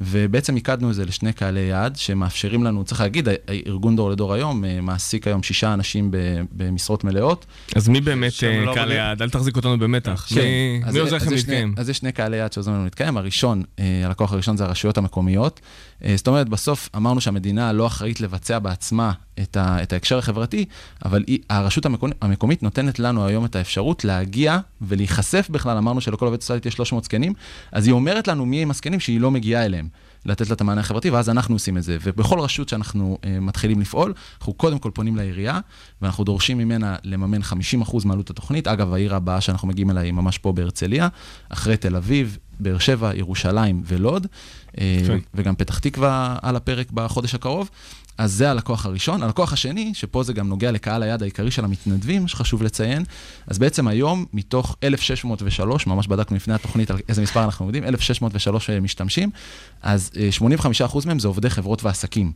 ובעצם 0.02 0.54
מיקדנו 0.54 0.90
את 0.90 0.96
זה 0.96 1.06
לשני 1.06 1.34
קהלי 1.34 1.60
יעד 1.60 1.96
שמאפשרים 1.96 2.64
לנו, 2.64 2.84
צריך 2.84 3.02
להגיד, 3.02 3.28
הארגון 3.48 3.96
דור 3.96 4.10
לדור 4.12 4.34
היום 4.34 4.66
אה, 4.66 4.82
מעסיק 4.82 5.28
היום 5.28 5.44
שישה 5.44 5.74
אנשים 5.74 6.12
במשרות 6.52 7.04
מלאות. 7.04 7.46
אז 7.76 7.88
מי 7.90 8.02
באמת 8.02 8.32
אה, 8.44 8.66
לא 8.66 8.74
קהל? 8.74 8.92
היעד? 8.92 9.22
אל 9.22 9.30
תחזיק 9.30 9.56
אותנו 9.56 9.78
במתח. 9.80 10.26
כן, 10.30 10.42
מי- 10.94 11.00
עוזר 11.00 11.16
לכם 11.16 11.34
יש 11.34 11.42
שני- 11.42 11.52
להתקיים? 11.54 11.74
אז 11.78 11.90
יש 11.90 11.98
שני 11.98 12.12
קהלי 12.12 12.38
יעד 12.38 12.54
שעוזרים 12.54 12.76
לנו 12.76 12.84
להתקיים. 12.86 13.18
הראשון, 13.18 13.64
אה, 13.80 14.02
הלקוח 14.06 14.34
הראשון 14.34 14.58
זה 14.58 14.64
הרשויות 14.66 14.98
המקומיות. 14.98 15.60
אה, 16.06 16.14
זאת 16.18 16.28
אומרת, 16.28 16.50
בסוף 16.50 16.90
אמרנו 16.96 17.22
שהמדינה 17.22 17.74
לא 17.74 17.88
אחראית 17.88 18.22
לבצע 18.22 18.60
בעצמה 18.60 19.12
את, 19.42 19.58
ה, 19.58 19.84
את 19.84 19.94
ההקשר 19.94 20.18
החברתי, 20.18 20.66
אבל 21.06 21.24
היא, 21.28 21.40
הרשות 21.50 21.86
המקומית, 21.86 22.16
המקומית 22.22 22.64
נותנת 22.64 23.00
לנו 23.00 23.26
היום 23.26 23.46
את 23.46 23.56
האפשרות 23.56 24.06
להגיע 24.06 24.60
ולהיחשף 24.82 25.48
בכלל, 25.52 25.78
אמרנו 25.78 26.02
שלכל 26.02 26.26
עובד 26.26 26.42
סוציאלית 26.42 26.66
יש 26.66 26.74
300 26.74 27.04
זקנים, 27.04 27.34
אז 27.72 27.88
היא 27.88 27.94
אומרת 27.94 28.28
לנו 28.28 28.46
מי 28.46 28.62
הם 28.62 28.72
הזקנים 28.72 29.00
שהיא 29.00 29.22
לא 29.22 29.32
מגיעה 29.32 29.66
אליהם. 29.66 29.88
לתת 30.26 30.50
לה 30.50 30.56
את 30.56 30.62
המענה 30.62 30.82
החברתי, 30.82 31.10
ואז 31.10 31.30
אנחנו 31.30 31.56
עושים 31.56 31.78
את 31.78 31.84
זה. 31.84 31.98
ובכל 32.04 32.40
רשות 32.40 32.70
שאנחנו 32.70 33.18
uh, 33.22 33.28
מתחילים 33.42 33.82
לפעול, 33.82 34.14
אנחנו 34.40 34.54
קודם 34.54 34.80
כל 34.80 34.92
פונים 34.94 35.16
לעירייה, 35.16 35.60
ואנחנו 36.02 36.24
דורשים 36.24 36.58
ממנה 36.58 36.96
לממן 37.04 37.42
50% 37.42 37.46
מעלות 38.06 38.30
התוכנית. 38.30 38.68
אגב, 38.68 38.94
העיר 38.94 39.16
הבאה 39.16 39.42
שאנחנו 39.42 39.68
מגיעים 39.68 39.92
אליה 39.92 40.04
היא 40.04 40.12
ממש 40.14 40.38
פה 40.38 40.52
בהרצליה, 40.52 41.08
אחרי 41.50 41.78
תל 41.78 41.96
אביב, 41.96 42.38
באר 42.60 42.78
שבע, 42.78 43.16
ירושלים 43.16 43.84
ולוד, 43.86 44.28
יפה. 44.78 45.14
וגם 45.34 45.56
פתח 45.56 45.80
תקווה 45.80 46.38
על 46.42 46.56
הפרק 46.56 46.92
בחודש 46.92 47.36
הקרוב. 47.36 47.70
אז 48.18 48.34
זה 48.34 48.52
הלקוח 48.52 48.86
הראשון. 48.86 49.24
הלקוח 49.24 49.54
השני, 49.54 49.92
שפה 49.94 50.24
זה 50.24 50.34
גם 50.34 50.48
נוגע 50.48 50.72
לקהל 50.72 51.04
היעד 51.04 51.22
העיקרי 51.22 51.52
של 51.52 51.66
המתנדבים, 51.66 52.28
שחשוב 52.28 52.64
לציין, 52.64 53.04
אז 53.48 53.60
בעצם 53.60 53.88
היום, 53.88 54.26
מתוך 54.34 54.76
1,603, 54.84 55.88
ממש 55.88 56.08
בדקנו 56.08 56.36
לפני 56.36 56.54
התוכנית 56.54 56.92
על 56.92 56.98
איזה 57.10 57.22
מספר 57.22 57.44
אנחנו 57.44 57.66
עומדים, 57.66 57.84
1,603 57.84 58.70
משתמשים, 58.70 59.30
אז 59.82 60.12
אה, 60.18 60.30
85% 60.90 61.08
מהם 61.08 61.20
זה 61.20 61.28
עובדי 61.28 61.50
חברות 61.50 61.84
ועסקים. 61.84 62.32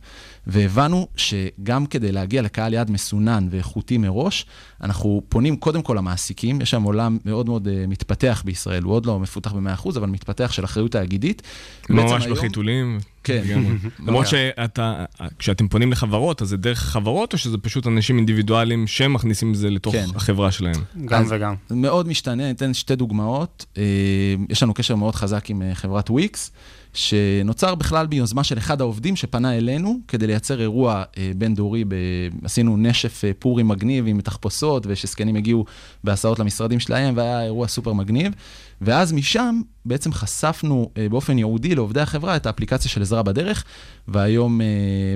והבנו 0.46 1.08
שגם 1.16 1.86
כדי 1.86 2.12
להגיע 2.12 2.42
לקהל 2.42 2.72
יעד 2.74 2.90
מסונן 2.90 3.48
ואיכותי 3.50 3.98
מראש, 3.98 4.46
אנחנו 4.80 5.22
פונים 5.28 5.56
קודם 5.56 5.82
כל 5.82 5.94
למעסיקים, 5.98 6.60
יש 6.60 6.70
שם 6.70 6.82
עולם 6.82 7.18
מאוד 7.24 7.46
מאוד 7.48 7.68
אה, 7.68 7.84
מתפתח 7.88 8.42
בישראל, 8.46 8.82
הוא 8.82 8.92
עוד 8.92 9.06
לא 9.06 9.20
מפותח 9.20 9.52
ב-100%, 9.52 9.88
אבל 9.96 10.08
מתפתח 10.08 10.52
של 10.52 10.64
אחריות 10.64 10.92
תאגידית. 10.92 11.42
בעצם 11.90 12.02
ממש 12.12 12.24
היום- 12.24 12.36
בחיתולים. 12.36 12.98
כן. 13.24 13.42
לגמרי. 13.44 13.74
למרות. 14.06 14.26
שאתה, 14.26 15.04
כשאתם 15.38 15.68
פונים 15.68 15.92
לחברות, 15.92 16.42
אז 16.42 16.48
זה 16.48 16.56
דרך 16.56 16.78
חברות, 16.78 17.32
או 17.32 17.38
שזה 17.38 17.58
פשוט 17.58 17.86
אנשים 17.86 18.16
אינדיבידואלים 18.16 18.86
שמכניסים 18.86 19.50
את 19.50 19.56
זה 19.56 19.70
לתוך 19.70 19.94
כן. 19.94 20.06
החברה 20.14 20.52
שלהם? 20.52 20.74
גם 21.04 21.24
וגם. 21.28 21.54
זה 21.68 21.74
מאוד 21.74 22.08
משתנה, 22.08 22.44
אני 22.44 22.50
אתן 22.50 22.74
שתי 22.74 22.96
דוגמאות. 22.96 23.66
אה, 23.78 23.82
יש 24.48 24.62
לנו 24.62 24.74
קשר 24.74 24.96
מאוד 24.96 25.14
חזק 25.14 25.50
עם 25.50 25.62
אה, 25.62 25.74
חברת 25.74 26.10
וויקס, 26.10 26.50
שנוצר 26.94 27.74
בכלל 27.74 28.06
ביוזמה 28.06 28.44
של 28.44 28.58
אחד 28.58 28.80
העובדים 28.80 29.16
שפנה 29.16 29.56
אלינו 29.56 29.98
כדי 30.08 30.26
לייצר 30.26 30.60
אירוע 30.60 31.02
אה, 31.18 31.32
בין-דורי, 31.36 31.84
ב... 31.84 31.94
עשינו 32.44 32.76
נשף 32.76 33.22
פורים 33.38 33.68
מגניב 33.68 34.04
עם 34.06 34.20
תחפושות, 34.20 34.86
ושזקנים 34.86 35.36
הגיעו 35.36 35.64
בהסעות 36.04 36.38
למשרדים 36.38 36.80
שלהם, 36.80 37.16
והיה 37.16 37.42
אירוע 37.42 37.68
סופר 37.68 37.92
מגניב. 37.92 38.32
ואז 38.80 39.12
משם 39.12 39.60
בעצם 39.84 40.12
חשפנו 40.12 40.90
אה, 40.96 41.08
באופן 41.08 41.38
ייעודי 41.38 41.74
לעובדי 41.74 42.00
החברה 42.00 42.36
את 42.36 42.46
האפליקציה 42.46 42.90
של 42.90 43.02
עזרה 43.02 43.22
בדרך, 43.22 43.64
והיום 44.08 44.60
אה, 44.60 44.66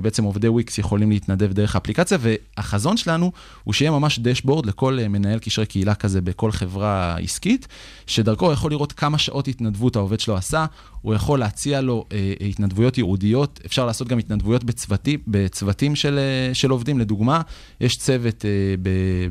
בעצם 0.03 0.25
עובדי 0.25 0.49
וויקס 0.49 0.79
יכולים 0.79 1.11
להתנדב 1.11 1.53
דרך 1.53 1.75
האפליקציה, 1.75 2.19
והחזון 2.21 2.97
שלנו 2.97 3.33
הוא 3.65 3.75
שיהיה 3.75 3.91
ממש 3.91 4.19
דשבורד 4.19 4.67
לכל 4.67 4.99
אה, 4.99 5.09
מנהל 5.09 5.39
קשרי 5.39 5.67
קהילה 5.67 5.95
כזה 5.95 6.21
בכל 6.21 6.53
חברה 6.53 7.17
עסקית, 7.17 7.69
שדרכו 8.07 8.45
הוא 8.45 8.53
יכול 8.53 8.71
לראות 8.71 8.93
כמה 8.93 9.19
שעות 9.19 9.49
התנדבות 9.49 9.97
העובד 9.97 10.21
שלו 10.21 10.37
עשה, 10.37 10.67
הוא 11.03 11.15
יכול 11.15 11.39
להציע 11.39 11.81
לו 11.81 12.05
התנדבויות 12.41 12.99
ייעודיות, 12.99 13.61
אפשר 13.67 13.87
לעשות 13.87 14.09
גם 14.09 14.19
התנדבויות 14.19 14.65
בצוותים, 14.65 15.21
בצוותים 15.27 15.97
של, 15.97 16.21
של 16.53 16.71
עובדים. 16.71 16.99
לדוגמה, 16.99 17.41
יש 17.81 17.97
צוות 17.97 18.45
ב, 18.83 18.89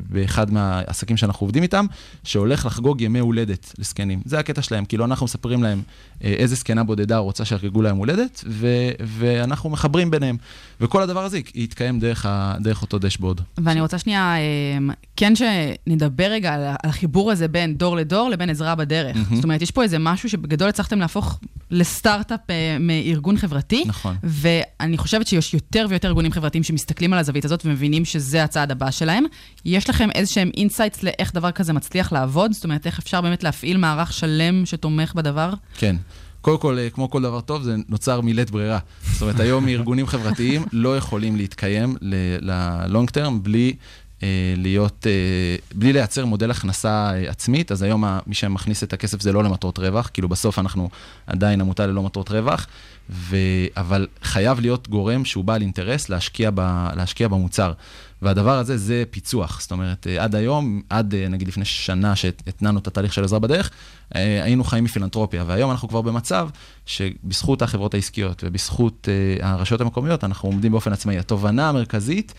באחד 0.08 0.52
מהעסקים 0.52 1.16
שאנחנו 1.16 1.44
עובדים 1.44 1.62
איתם, 1.62 1.86
שהולך 2.24 2.66
לחגוג 2.66 3.00
ימי 3.00 3.18
הולדת 3.18 3.74
לזקנים. 3.78 4.20
זה 4.24 4.38
הקטע 4.38 4.62
שלהם, 4.62 4.84
כאילו 4.84 5.04
אנחנו 5.04 5.25
מספרים 5.26 5.62
להם 5.62 5.82
אה, 6.24 6.28
איזה 6.28 6.54
זקנה 6.54 6.84
בודדה 6.84 7.18
רוצה 7.18 7.44
שיחגגו 7.44 7.82
להם 7.82 7.96
הולדת, 7.96 8.44
ו, 8.48 8.66
ואנחנו 9.00 9.70
מחברים 9.70 10.10
ביניהם. 10.10 10.36
וכל 10.80 11.02
הדבר 11.02 11.24
הזה 11.24 11.40
יתקיים 11.54 12.00
דרך, 12.00 12.26
ה, 12.26 12.54
דרך 12.60 12.82
אותו 12.82 12.98
דשבורד. 12.98 13.40
ואני 13.58 13.80
רוצה 13.80 13.98
שנייה, 13.98 14.36
אה, 14.36 14.94
כן 15.16 15.32
שנדבר 15.36 16.24
רגע 16.24 16.54
על 16.54 16.62
החיבור 16.84 17.32
הזה 17.32 17.48
בין 17.48 17.74
דור 17.74 17.96
לדור 17.96 18.30
לבין 18.30 18.50
עזרה 18.50 18.74
בדרך. 18.74 19.16
מהמם. 19.16 19.34
זאת 19.34 19.44
אומרת, 19.44 19.62
יש 19.62 19.70
פה 19.70 19.82
איזה 19.82 19.98
משהו 19.98 20.28
שבגדול 20.28 20.68
הצלחתם 20.68 20.98
להפוך 20.98 21.40
לסטארט-אפ 21.70 22.50
אה, 22.50 22.76
מארגון 22.80 23.36
חברתי. 23.36 23.84
נכון. 23.86 24.16
ואני 24.22 24.98
חושבת 24.98 25.26
שיש 25.26 25.54
יותר 25.54 25.86
ויותר 25.88 26.08
ארגונים 26.08 26.32
חברתיים 26.32 26.64
שמסתכלים 26.64 27.12
על 27.12 27.18
הזווית 27.18 27.44
הזאת 27.44 27.66
ומבינים 27.66 28.04
שזה 28.04 28.44
הצעד 28.44 28.70
הבא 28.70 28.90
שלהם. 28.90 29.24
יש 29.64 29.90
לכם 29.90 30.10
איזה 30.14 30.32
שהם 30.32 30.50
insights 30.56 31.02
לאיך 31.02 31.34
דבר 31.34 31.50
כזה 31.50 31.72
מצליח 31.72 32.12
לעבוד? 32.12 32.52
זאת 32.52 32.64
אומרת, 32.64 32.86
איך 32.86 32.98
אפשר 32.98 33.20
באמת 33.20 33.42
להפעיל 33.42 33.76
מערך 33.76 34.12
שלם 34.12 34.66
שתומך 34.66 35.14
בדבר? 35.14 35.52
כן. 35.78 35.96
קודם 36.46 36.58
כל, 36.58 36.78
אה, 36.78 36.90
כמו 36.90 37.10
כל 37.10 37.22
דבר 37.22 37.40
טוב, 37.40 37.62
זה 37.62 37.76
נוצר 37.88 38.20
מלית 38.20 38.50
ברירה. 38.50 38.78
זאת 39.12 39.22
אומרת, 39.22 39.40
היום 39.40 39.68
ארגונים 39.68 40.06
חברתיים 40.06 40.64
לא 40.72 40.96
יכולים 40.96 41.36
להתקיים 41.36 41.96
ל-long 42.00 43.10
term 43.16 43.30
בלי 43.42 43.74
להיות, 44.56 45.06
אה, 45.06 45.56
בלי 45.74 45.92
לייצר 45.92 46.24
מודל 46.24 46.50
הכנסה 46.50 47.10
אה, 47.14 47.30
עצמית. 47.30 47.72
אז 47.72 47.82
היום 47.82 48.04
מי 48.26 48.34
שמכניס 48.34 48.82
את 48.82 48.92
הכסף 48.92 49.20
זה 49.20 49.32
לא 49.32 49.44
למטרות 49.44 49.78
רווח, 49.78 50.10
כאילו 50.12 50.28
בסוף 50.28 50.58
אנחנו 50.58 50.88
עדיין 51.26 51.60
עמותה 51.60 51.86
ללא 51.86 52.02
מטרות 52.02 52.30
רווח, 52.30 52.66
ו... 53.10 53.36
אבל 53.76 54.06
חייב 54.22 54.60
להיות 54.60 54.88
גורם 54.88 55.24
שהוא 55.24 55.44
בעל 55.44 55.62
אינטרס 55.62 56.08
להשקיע, 56.08 56.50
ב... 56.54 56.88
להשקיע 56.96 57.28
במוצר. 57.28 57.72
והדבר 58.22 58.58
הזה 58.58 58.76
זה 58.76 59.04
פיצוח. 59.10 59.60
זאת 59.60 59.72
אומרת, 59.72 60.06
אה, 60.06 60.24
עד 60.24 60.34
היום, 60.34 60.82
עד 60.90 61.14
אה, 61.14 61.28
נגיד 61.28 61.48
לפני 61.48 61.64
שנה 61.64 62.16
שהתנענו 62.16 62.78
את 62.78 62.86
התהליך 62.86 63.12
של 63.12 63.24
עזרה 63.24 63.38
בדרך, 63.38 63.70
אה, 64.14 64.44
היינו 64.44 64.64
חיים 64.64 64.84
מפילנטרופיה, 64.84 65.44
והיום 65.46 65.70
אנחנו 65.70 65.88
כבר 65.88 66.02
במצב 66.02 66.48
שבזכות 66.86 67.62
החברות 67.62 67.94
העסקיות 67.94 68.44
ובזכות 68.46 69.08
אה, 69.08 69.48
הרשויות 69.50 69.80
המקומיות, 69.80 70.24
אנחנו 70.24 70.48
עומדים 70.48 70.72
באופן 70.72 70.92
עצמאי. 70.92 71.18
התובנה 71.18 71.68
המרכזית 71.68 72.34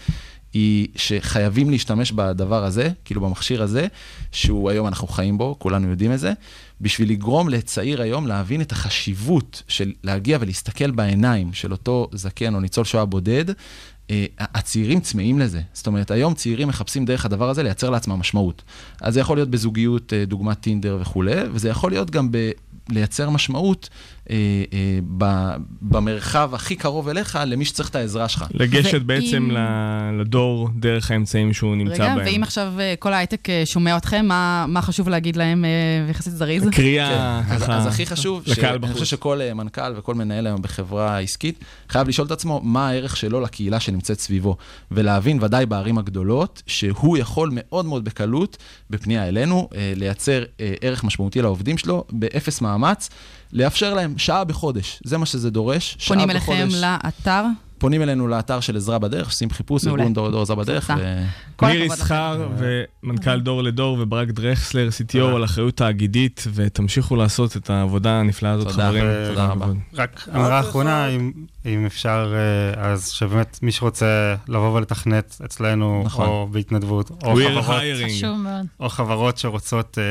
היא 0.54 0.88
שחייבים 0.96 1.70
להשתמש 1.70 2.12
בדבר 2.12 2.63
הזה, 2.63 2.89
כאילו 3.06 3.22
במכשיר 3.22 3.63
הזה, 3.63 3.88
שהוא 4.32 4.70
היום 4.70 4.88
אנחנו 4.88 5.08
חיים 5.08 5.38
בו, 5.38 5.56
כולנו 5.60 5.89
יודעים 5.89 6.13
את 6.13 6.20
זה, 6.20 6.34
בשביל 6.82 7.10
לגרום 7.10 7.50
לצעיר 7.50 8.01
היום 8.01 8.27
להבין 8.27 8.62
את 8.62 8.72
החשיבות 8.72 9.63
של 9.68 9.94
להגיע 10.04 10.38
ולהסתכל 10.42 10.92
בעיניים 10.92 11.54
של 11.54 11.72
אותו 11.72 12.10
זקן 12.13 12.56
או 12.56 12.60
ניצול 12.60 12.86
שואה 12.86 13.06
בודד. 13.06 13.46
אה, 14.10 14.25
הצעירים 14.39 15.00
צמאים 15.00 15.39
לזה. 15.39 15.62
זאת 15.74 15.88
אומרת, 15.88 16.12
היום 16.12 16.34
צעירים 16.34 16.68
מחפשים 16.68 17.06
דרך 17.06 17.25
הדבר 17.25 17.50
הזה 17.50 17.63
לייצר 17.63 17.89
לעצמם 17.89 18.20
משמעות. 18.20 18.63
אז 19.01 19.13
זה 19.13 19.20
יכול 19.20 19.38
להיות 19.38 19.50
בזוגיות, 19.50 20.13
אה, 20.13 20.25
דוגמת 20.25 20.60
טינדר 20.62 20.98
וכולי, 21.01 21.36
וזה 21.54 21.70
יכול 21.70 21.92
להיות 21.92 22.12
גם 22.12 22.32
ב... 22.32 22.38
לייצר 22.89 23.30
משמעות 23.30 23.89
ב, 25.18 25.26
במרחב 25.82 26.50
הכי 26.54 26.76
קרוב 26.76 27.08
אליך, 27.10 27.40
למי 27.46 27.66
שצריך 27.66 27.90
את 27.90 27.96
העזרה 27.96 28.28
שלך. 28.30 28.46
לגשת 28.54 28.94
ואם- 28.94 29.08
בעצם 29.08 29.50
לדור 30.20 30.70
דרך 30.76 31.12
האמצעים 31.12 31.54
שהוא 31.54 31.76
נמצא 31.76 31.94
רגע, 32.04 32.16
בהם. 32.16 32.26
ואם 32.28 32.44
עכשיו 32.44 32.74
אה, 32.80 32.94
כל 33.00 33.14
ההייטק 33.14 33.50
אה, 33.50 33.62
שומע 33.66 33.98
אתכם, 33.98 34.26
מה, 34.26 34.66
מה 34.68 34.82
חשוב 34.82 35.10
להגיד 35.10 35.36
להם 35.36 35.66
אה, 35.66 35.70
יחסית 36.10 36.34
זריז? 36.34 36.64
קריאה 36.72 37.42
כן. 37.48 37.54
אז, 37.54 37.62
ככה 37.64 37.78
אז 37.78 37.86
הכי 37.88 38.06
חשוב, 38.06 38.44
לקהל 38.48 38.56
שאני 38.56 38.78
בחוץ. 38.78 38.94
חושב 38.94 39.06
שכל 39.06 39.42
אה, 39.42 39.54
מנכ"ל 39.54 39.94
וכל 39.98 40.16
מנהל 40.16 40.48
היום 40.48 40.62
בחברה 40.62 41.20
עסקית 41.20 41.60
חייב 41.90 42.08
לשאול 42.08 42.28
את 42.28 42.32
עצמו 42.32 42.62
מה 42.64 42.90
הערך 42.90 43.18
שלו 43.18 43.42
לקהילה 43.42 43.80
שנמצאת 43.80 44.20
סביבו, 44.20 44.58
ולהבין 44.92 45.38
ודאי 45.42 45.66
בערים 45.66 45.98
הגדולות, 45.98 46.64
שהוא 46.68 47.18
יכול 47.18 47.50
מאוד 47.54 47.86
מאוד 47.86 48.06
בקלות, 48.06 48.58
בפנייה 48.90 49.28
אלינו, 49.28 49.70
אה, 49.76 49.94
לייצר 49.96 50.44
אה, 50.60 50.74
ערך 50.82 51.04
משמעותי 51.04 51.42
לעובדים 51.42 51.78
שלו, 51.78 52.04
באפס 52.12 52.62
מאמץ, 52.62 53.10
לאפשר 53.54 53.94
להם 53.94 54.18
שעה 54.18 54.44
בחודש, 54.44 55.00
זה 55.04 55.18
מה 55.18 55.25
שזה 55.25 55.50
דורש, 55.50 55.96
שעה 56.00 56.18
פונים 56.20 56.38
בחודש. 56.38 56.60
אליכם 56.60 56.75
לאתר? 56.82 57.44
פונים 57.78 58.02
אלינו 58.02 58.28
לאתר 58.28 58.60
של 58.60 58.78
עזרה 58.78 59.00
בדרך, 59.00 59.28
עושים 59.28 59.50
חיפוש, 59.50 59.84
מעולה. 59.86 60.04
ארגון 60.04 60.14
דור 60.14 60.28
לדור 60.28 60.42
עזרה 60.42 60.56
בדרך. 60.56 60.92
ניר. 61.62 61.84
יששכר 61.84 62.48
ומנכ"ל 62.58 63.40
דור 63.40 63.64
לדור 63.64 63.98
וברק 64.00 64.28
דרכסלר, 64.28 64.90
CTO 64.90 65.36
על 65.36 65.44
אחריות 65.44 65.78
תאגידית, 65.78 66.44
ותמשיכו 66.54 67.16
לעשות 67.16 67.58
את 67.58 67.70
העבודה 67.70 68.20
הנפלאה 68.20 68.52
הזאת, 68.52 68.68
תודה, 68.68 68.88
חברים. 68.88 69.04
תודה 69.28 69.46
רבה. 69.46 69.66
רק 69.94 70.28
אמירה 70.36 70.60
אחרונה, 70.60 71.08
אם, 71.08 71.32
אם 71.66 71.86
אפשר, 71.86 72.34
אה, 72.36 72.92
אז 72.92 73.10
שבאמת 73.10 73.60
מי 73.62 73.72
שרוצה 73.72 74.36
לבוא 74.48 74.74
ולתכנת 74.74 75.42
אצלנו, 75.46 76.04
נכון. 76.06 76.28
או 76.28 76.48
בהתנדבות, 76.52 77.12
או 78.80 78.90
חברות, 78.90 79.38
שרוצות 79.38 79.98
אה, 79.98 80.04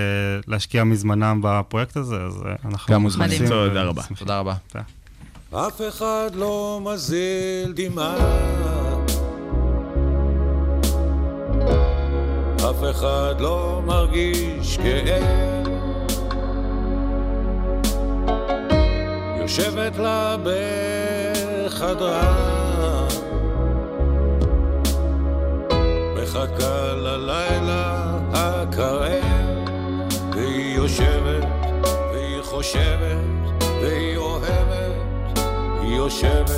להשקיע 0.46 0.84
מזמנם 0.84 1.40
בפרויקט 1.42 1.96
הזה, 1.96 2.16
אז 2.16 2.42
אה, 2.46 2.54
אנחנו... 2.64 2.94
גם 2.94 3.02
מוזמנים. 3.02 3.48
תודה 3.48 3.82
רבה. 3.82 4.02
תודה 4.18 4.38
רבה. 4.38 4.54
אף 5.54 5.80
אחד 5.88 6.30
לא 6.34 6.80
מזיל 6.82 7.72
דמעה. 7.74 8.16
אף 12.56 12.90
אחד 12.90 13.34
לא 13.38 13.82
מרגיש 13.84 14.76
כאב. 14.76 15.66
יושבת 19.40 19.96
לה 19.96 20.36
בחדרה. 21.66 22.46
מחכה 26.22 26.92
ללילה 26.92 28.18
הקרב 28.32 29.24
והיא 30.32 30.76
יושבת 30.76 31.46
והיא 32.12 32.42
חושבת 32.42 33.18
והיא 33.80 34.15
יושבת, 35.96 36.50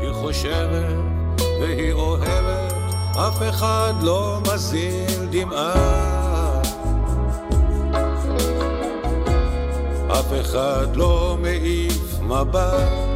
היא 0.00 0.12
חושבת 0.12 1.40
והיא 1.60 1.92
אוהבת, 1.92 2.72
אף 3.12 3.42
אחד 3.48 3.92
לא 4.02 4.38
מזיל 4.54 5.26
דמעה. 5.30 6.60
אף 10.10 10.32
אחד 10.40 10.96
לא 10.96 11.36
מעיף 11.42 12.20
מבט. 12.20 13.08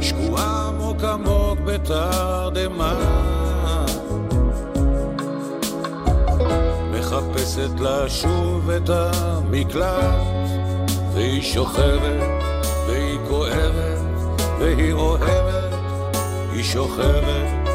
שקועה 0.00 0.68
עמוק 0.68 1.04
עמוק 1.04 1.58
בתרדמה. 1.64 2.94
מחפשת 6.92 7.80
לה 7.80 8.08
שוב 8.08 8.70
את 8.70 8.90
המקלט. 8.90 10.39
והיא 11.20 11.42
שוכבת, 11.42 12.42
והיא 12.86 13.18
כואבת, 13.28 13.98
והיא 14.58 14.92
אוהבת, 14.92 15.74
היא 16.52 16.64
שוכבת, 16.64 17.68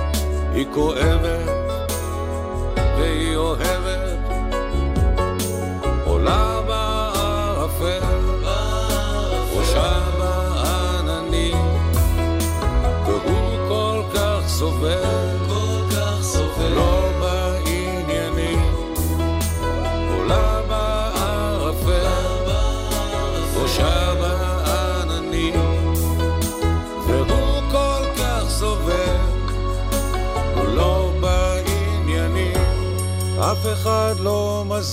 היא 0.54 0.66
כואבת, 0.74 1.45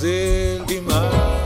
מזיל 0.02 0.62
דמעה. 0.66 1.38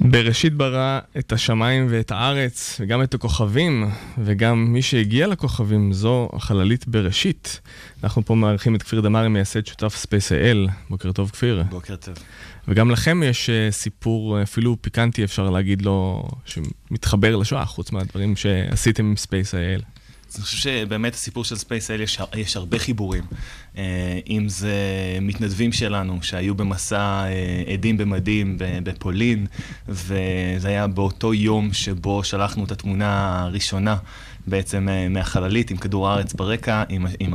בראשית 0.00 0.54
ברא 0.54 0.98
את 1.18 1.32
השמיים 1.32 1.86
ואת 1.90 2.10
הארץ, 2.10 2.76
וגם 2.80 3.02
את 3.02 3.14
הכוכבים, 3.14 3.90
וגם 4.18 4.72
מי 4.72 4.82
שהגיע 4.82 5.26
לכוכבים 5.26 5.92
זו 5.92 6.28
החללית 6.32 6.88
בראשית. 6.88 7.60
אנחנו 8.04 8.24
פה 8.24 8.34
מארחים 8.34 8.74
את 8.74 8.82
כפיר 8.82 9.00
דמארי, 9.00 9.28
מייסד 9.28 9.66
שותף 9.66 9.96
SpaceIL. 9.96 10.66
בוקר 10.90 11.12
טוב, 11.12 11.30
כפיר. 11.30 11.62
בוקר 11.70 11.96
טוב. 11.96 12.14
וגם 12.68 12.90
לכם 12.90 13.22
יש 13.22 13.50
אה, 13.50 13.70
סיפור 13.70 14.42
אפילו 14.42 14.76
פיקנטי, 14.80 15.24
אפשר 15.24 15.50
להגיד 15.50 15.82
לו, 15.82 16.28
שמתחבר 16.44 17.36
לשואה, 17.36 17.64
חוץ 17.64 17.92
מהדברים 17.92 18.36
שעשיתם 18.36 19.04
עם 19.04 19.16
SpaceIL. 19.16 19.80
אני 20.36 20.44
חושב 20.44 20.56
שבאמת 20.56 21.14
הסיפור 21.14 21.44
של 21.44 21.56
SpaceIL 21.56 22.00
יש, 22.00 22.18
יש 22.36 22.56
הרבה 22.56 22.78
חיבורים. 22.78 23.24
אה, 23.76 24.18
אם 24.30 24.48
זה 24.48 24.74
מתנדבים 25.20 25.72
שלנו 25.72 26.18
שהיו 26.22 26.54
במסע 26.54 27.24
אה, 27.24 27.72
עדים 27.72 27.96
במדים 27.96 28.56
בפולין, 28.58 29.46
וזה 29.88 30.68
היה 30.68 30.86
באותו 30.86 31.34
יום 31.34 31.72
שבו 31.72 32.24
שלחנו 32.24 32.64
את 32.64 32.70
התמונה 32.70 33.42
הראשונה 33.42 33.96
בעצם 34.46 34.88
אה, 34.88 35.08
מהחללית 35.08 35.70
עם 35.70 35.76
כדור 35.76 36.08
הארץ 36.08 36.32
ברקע, 36.32 36.84
עם, 36.88 37.06
עם, 37.20 37.34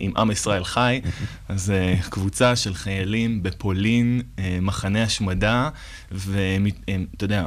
עם 0.00 0.16
עם 0.16 0.30
ישראל 0.30 0.64
חי. 0.64 1.00
אז 1.48 1.72
קבוצה 2.10 2.56
של 2.56 2.74
חיילים 2.74 3.42
בפולין, 3.42 4.22
מחנה 4.62 5.02
השמדה, 5.02 5.68
ואתה 6.10 7.24
יודע, 7.24 7.46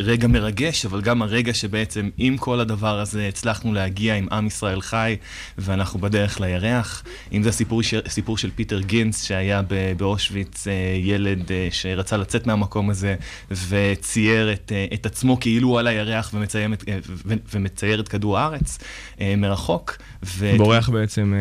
רגע 0.00 0.28
מרגש, 0.28 0.86
אבל 0.86 1.00
גם 1.00 1.22
הרגע 1.22 1.54
שבעצם 1.54 2.10
עם 2.18 2.36
כל 2.36 2.60
הדבר 2.60 3.00
הזה 3.00 3.28
הצלחנו 3.28 3.72
להגיע 3.72 4.14
עם 4.14 4.26
עם 4.32 4.46
ישראל 4.46 4.80
חי, 4.80 5.16
ואנחנו 5.58 6.00
בדרך 6.00 6.40
לירח. 6.40 7.04
אם 7.32 7.42
זה 7.42 7.48
הסיפור 7.48 7.82
ש... 7.82 7.94
סיפור 8.08 8.38
של 8.38 8.50
פיטר 8.54 8.80
גינץ, 8.80 9.24
שהיה 9.24 9.62
באושוויץ, 9.96 10.68
אה, 10.68 10.72
ילד 11.02 11.52
אה, 11.52 11.68
שרצה 11.70 12.16
לצאת 12.16 12.46
מהמקום 12.46 12.90
הזה, 12.90 13.14
וצייר 13.50 14.52
את, 14.52 14.72
אה, 14.74 14.86
את 14.94 15.06
עצמו 15.06 15.40
כאילו 15.40 15.68
הוא 15.68 15.78
על 15.78 15.86
הירח 15.86 16.30
ומצייר 16.34 16.70
ומצייר 17.52 18.00
את 18.00 18.08
כדור 18.08 18.38
הארץ 18.38 18.78
מרחוק. 19.20 19.96
ו... 20.24 20.52
בורח 20.56 20.88
בעצם 20.88 21.34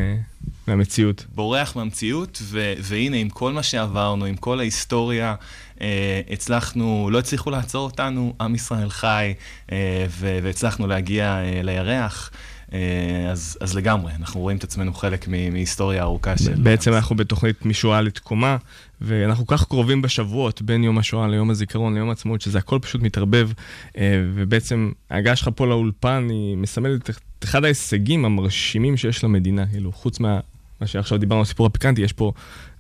מהמציאות. 0.68 1.26
בורח 1.36 1.76
מהמציאות, 1.76 2.40
ו- 2.42 2.74
והנה, 2.80 3.18
עם 3.18 3.30
כל 3.30 3.54
מה 3.54 3.64
שעברנו, 3.64 4.26
עם 4.26 4.36
כל 4.36 4.60
ההיסטוריה, 4.60 5.36
אה, 5.82 6.22
הצלחנו, 6.30 7.10
לא 7.12 7.20
הצליחו 7.20 7.52
לעצור 7.52 7.86
אותנו, 7.86 8.34
עם 8.42 8.56
ישראל 8.56 8.90
חי, 8.90 9.34
אה, 9.72 10.06
ו- 10.10 10.40
והצלחנו 10.44 10.88
להגיע 10.88 11.26
אה, 11.26 11.62
לירח. 11.64 12.32
אה, 12.74 13.32
אז, 13.32 13.58
אז 13.62 13.76
לגמרי, 13.76 14.14
אנחנו 14.20 14.40
רואים 14.40 14.58
את 14.58 14.64
עצמנו 14.64 14.94
חלק 14.94 15.28
מהיסטוריה 15.28 16.04
ארוכה 16.04 16.38
של... 16.38 16.54
בעצם 16.54 16.94
אנחנו 16.94 17.16
בתוכנית 17.16 17.66
משואה 17.66 18.02
לתקומה, 18.02 18.58
ואנחנו 19.02 19.48
כך 19.48 19.66
קרובים 19.66 20.02
בשבועות 20.02 20.62
בין 20.62 20.84
יום 20.84 20.98
השואה 20.98 21.28
ליום 21.28 21.50
הזיכרון 21.50 21.94
ליום 21.96 22.10
העצמאות, 22.10 22.42
שזה 22.42 22.58
הכל 22.58 22.80
פשוט 22.82 23.02
מתערבב, 23.02 23.50
אה, 23.98 24.24
ובעצם 24.34 24.92
ההגעה 25.10 25.36
שלך 25.36 25.50
פה 25.56 25.68
לאולפן 25.68 26.28
היא 26.30 26.58
מסמלת 26.58 27.10
את 27.10 27.44
אחד 27.44 27.64
ההישגים 27.64 28.26
המרשימים 28.26 28.98
שיש 28.98 29.24
למדינה, 29.24 29.66
כאילו, 29.68 29.92
חוץ 29.92 30.20
מה 30.20 30.40
מה 30.84 30.88
שעכשיו 30.88 31.18
דיברנו 31.18 31.42
על 31.42 31.46
סיפור 31.46 31.68
הפיקנטי, 31.68 32.02
יש 32.02 32.14
פה 32.14 32.32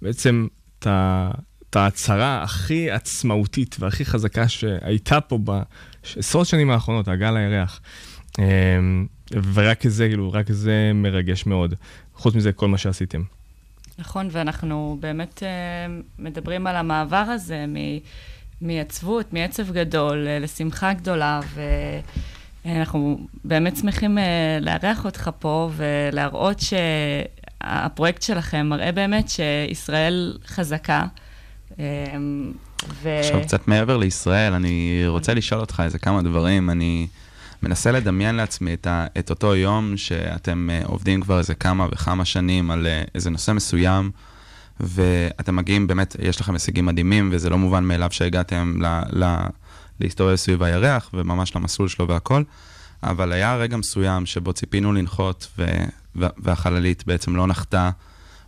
בעצם 0.02 0.48
את 0.80 1.76
ההצהרה 1.76 2.44
הכי 2.44 2.92
עצמאותית 2.92 3.76
והכי 3.80 4.06
חזקה 4.06 4.48
שהייתה 4.48 5.22
פה 5.22 5.38
בעשרות 5.38 6.48
שנים 6.48 6.70
האחרונות, 6.70 7.08
ההגעה 7.08 7.32
לירח. 7.32 7.82
אה, 8.40 8.46
ורק 9.54 9.88
זה, 9.88 10.08
כאילו, 10.08 10.32
רק 10.32 10.52
זה 10.52 10.92
מרגש 10.96 11.46
מאוד. 11.46 11.74
חוץ 12.16 12.36
מזה, 12.36 12.52
כל 12.52 12.68
מה 12.68 12.78
שעשיתם. 12.78 13.22
נכון, 14.00 14.28
ואנחנו 14.32 14.98
באמת 15.00 15.44
אה, 15.44 15.48
מדברים 16.20 16.68
על 16.68 16.76
המעבר 16.76 17.16
הזה 17.28 17.66
מ- 17.68 18.00
מעצבות, 18.62 19.34
מעצב 19.34 19.72
גדול 19.72 20.28
אה, 20.28 20.40
לשמחה 20.40 20.94
גדולה, 20.94 21.40
ואנחנו 22.66 23.28
באמת 23.44 23.78
שמחים 23.78 24.18
אה, 24.18 24.58
לארח 24.62 25.06
אותך 25.06 25.30
פה 25.40 25.72
ולהראות 25.76 26.60
שהפרויקט 27.64 28.22
שלכם 28.22 28.68
מראה 28.70 28.92
באמת 28.92 29.30
שישראל 29.30 30.38
חזקה. 30.48 31.06
אה, 31.80 31.86
ו... 33.04 33.20
עכשיו, 33.20 33.42
קצת 33.42 33.68
מעבר 33.68 33.98
לישראל, 33.98 34.54
אני 34.54 35.04
רוצה 35.08 35.34
לשאול 35.34 35.62
אותך 35.62 35.82
איזה 35.86 36.00
כמה 36.00 36.22
דברים. 36.22 36.70
אני 36.70 37.08
מנסה 37.64 37.92
לדמיין 37.92 38.36
לעצמי 38.36 38.74
את, 38.74 38.88
ה, 38.88 39.06
את 39.20 39.30
אותו 39.30 39.56
יום 39.56 39.98
שאתם 39.98 40.70
uh, 40.70 40.88
עובדים 40.88 41.22
כבר 41.22 41.38
איזה 41.38 41.56
כמה 41.56 41.88
וכמה 41.92 42.26
שנים 42.26 42.72
על 42.72 42.86
uh, 42.86 43.10
איזה 43.16 43.30
נושא 43.30 43.52
מסוים, 43.52 44.12
ואתם 44.80 45.56
מגיעים, 45.56 45.88
באמת, 45.88 46.16
יש 46.20 46.42
לכם 46.42 46.54
הישגים 46.54 46.86
מדהימים, 46.86 47.30
וזה 47.32 47.50
לא 47.50 47.58
מובן 47.58 47.84
מאליו 47.84 48.12
שהגעתם 48.12 48.76
ל, 48.82 49.02
ל, 49.24 49.38
להיסטוריה 50.00 50.38
סביב 50.38 50.64
הירח, 50.64 51.10
וממש 51.14 51.56
למסלול 51.56 51.88
שלו 51.88 52.08
והכל, 52.08 52.44
אבל 53.04 53.32
היה 53.32 53.56
רגע 53.56 53.78
מסוים 53.78 54.26
שבו 54.26 54.54
ציפינו 54.54 54.94
לנחות, 54.94 55.48
ו, 55.58 55.66
והחללית 56.16 57.04
בעצם 57.08 57.36
לא 57.36 57.48
נחתה, 57.48 57.90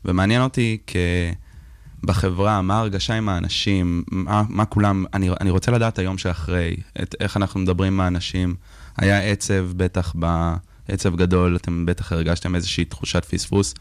ומעניין 0.06 0.42
אותי 0.42 0.78
כ... 0.88 0.96
בחברה, 2.04 2.62
מה 2.62 2.76
ההרגשה 2.76 3.14
עם 3.14 3.30
האנשים, 3.30 4.04
מה, 4.12 4.44
מה 4.50 4.66
כולם, 4.66 5.06
אני, 5.14 5.30
אני 5.42 5.50
רוצה 5.50 5.72
לדעת 5.72 6.00
היום 6.00 6.18
שאחרי, 6.18 6.76
את, 7.02 7.16
איך 7.20 7.38
אנחנו 7.38 7.60
מדברים 7.60 7.94
עם 7.94 8.00
האנשים. 8.00 8.56
היה 8.98 9.20
עצב 9.20 9.72
בטח, 9.78 10.16
בעצב 10.16 11.16
גדול, 11.16 11.56
אתם 11.56 11.86
בטח 11.86 12.12
הרגשתם 12.12 12.56
איזושהי 12.56 12.86
תחושת 12.86 13.26
פספוס. 13.26 13.74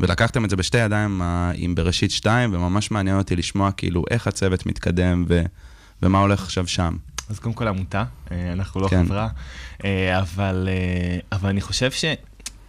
ולקחתם 0.00 0.44
את 0.44 0.50
זה 0.50 0.56
בשתי 0.56 0.78
ידיים 0.78 1.22
עם 1.54 1.74
בראשית 1.74 2.10
2, 2.10 2.54
וממש 2.54 2.90
מעניין 2.90 3.16
אותי 3.16 3.36
לשמוע 3.36 3.72
כאילו 3.72 4.04
איך 4.10 4.26
הצוות 4.26 4.66
מתקדם 4.66 5.24
ו, 5.28 5.42
ומה 6.02 6.20
הולך 6.20 6.42
עכשיו 6.42 6.66
שם. 6.66 6.96
אז 7.30 7.38
קודם 7.38 7.54
כל 7.54 7.68
עמותה, 7.68 8.04
אה, 8.32 8.52
אנחנו 8.52 8.80
לא 8.80 8.88
כן. 8.88 9.04
חברה, 9.04 9.28
אה, 9.84 10.18
אבל, 10.18 10.68
אה, 10.70 11.18
אבל 11.32 11.48
אני 11.48 11.60
חושב 11.60 11.90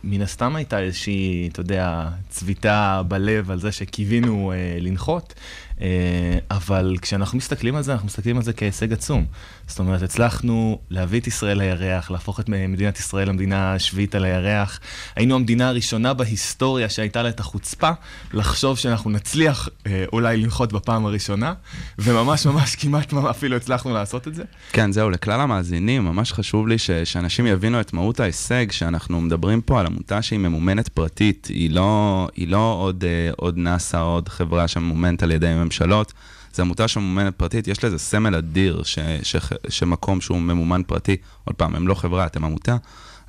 שמן 0.03 0.21
הסתם 0.21 0.55
הייתה 0.55 0.79
איזושהי, 0.79 1.49
אתה 1.51 1.59
יודע, 1.59 2.09
צביטה 2.29 3.01
בלב 3.07 3.51
על 3.51 3.59
זה 3.59 3.71
שקיווינו 3.71 4.51
אה, 4.51 4.77
לנחות, 4.79 5.33
אה, 5.81 6.37
אבל 6.51 6.95
כשאנחנו 7.01 7.37
מסתכלים 7.37 7.75
על 7.75 7.83
זה, 7.83 7.93
אנחנו 7.93 8.05
מסתכלים 8.05 8.37
על 8.37 8.43
זה 8.43 8.53
כהישג 8.53 8.93
עצום. 8.93 9.25
זאת 9.67 9.79
אומרת, 9.79 10.01
הצלחנו 10.01 10.79
להביא 10.89 11.19
את 11.19 11.27
ישראל 11.27 11.57
לירח, 11.57 12.11
להפוך 12.11 12.39
את 12.39 12.49
מדינת 12.49 12.99
ישראל 12.99 13.29
למדינה 13.29 13.73
השביעית 13.73 14.15
על 14.15 14.25
הירח. 14.25 14.79
היינו 15.15 15.35
המדינה 15.35 15.69
הראשונה 15.69 16.13
בהיסטוריה 16.13 16.89
שהייתה 16.89 17.23
לה 17.23 17.29
את 17.29 17.39
החוצפה 17.39 17.89
לחשוב 18.33 18.77
שאנחנו 18.77 19.09
נצליח 19.09 19.69
אה, 19.87 20.05
אולי 20.13 20.37
לנחות 20.37 20.73
בפעם 20.73 21.05
הראשונה, 21.05 21.53
וממש 21.99 22.45
ממש 22.45 22.75
כמעט 22.75 23.13
אפילו 23.13 23.55
הצלחנו 23.55 23.93
לעשות 23.93 24.27
את 24.27 24.35
זה. 24.35 24.43
כן, 24.71 24.91
זהו, 24.91 25.09
לכלל 25.09 25.41
המאזינים, 25.41 26.05
ממש 26.05 26.33
חשוב 26.33 26.67
לי 26.67 26.77
ש, 26.77 26.91
שאנשים 26.91 27.47
יבינו 27.47 27.81
את 27.81 27.93
מהות 27.93 28.19
ההישג, 28.19 28.71
שאנחנו 28.71 29.21
מדברים 29.21 29.61
פה 29.61 29.79
על 29.79 29.85
עמותה 29.85 30.21
שהיא 30.21 30.39
ממומנת 30.39 30.89
פרטית, 30.89 31.47
היא 31.49 31.71
לא, 31.71 32.27
היא 32.35 32.47
לא 32.47 32.77
עוד, 32.79 33.03
אה, 33.07 33.29
עוד 33.37 33.57
נאס"א, 33.57 33.97
עוד 33.97 34.29
חברה 34.29 34.67
שממומנת 34.67 35.23
על 35.23 35.31
ידי 35.31 35.53
ממשלות, 35.53 36.13
זו 36.57 36.63
עמותה 36.63 36.87
שממומנת 36.87 37.35
פרטית, 37.35 37.67
יש 37.67 37.83
לזה 37.83 37.97
סמל 37.97 38.35
אדיר, 38.35 38.83
ש, 38.83 38.99
ש, 39.23 39.35
שמקום 39.69 40.21
שהוא 40.21 40.37
ממומן 40.37 40.81
פרטי, 40.87 41.15
עוד 41.43 41.55
פעם, 41.55 41.75
הם 41.75 41.87
לא 41.87 41.93
חברה, 41.93 42.25
אתם 42.25 42.45
עמותה, 42.45 42.77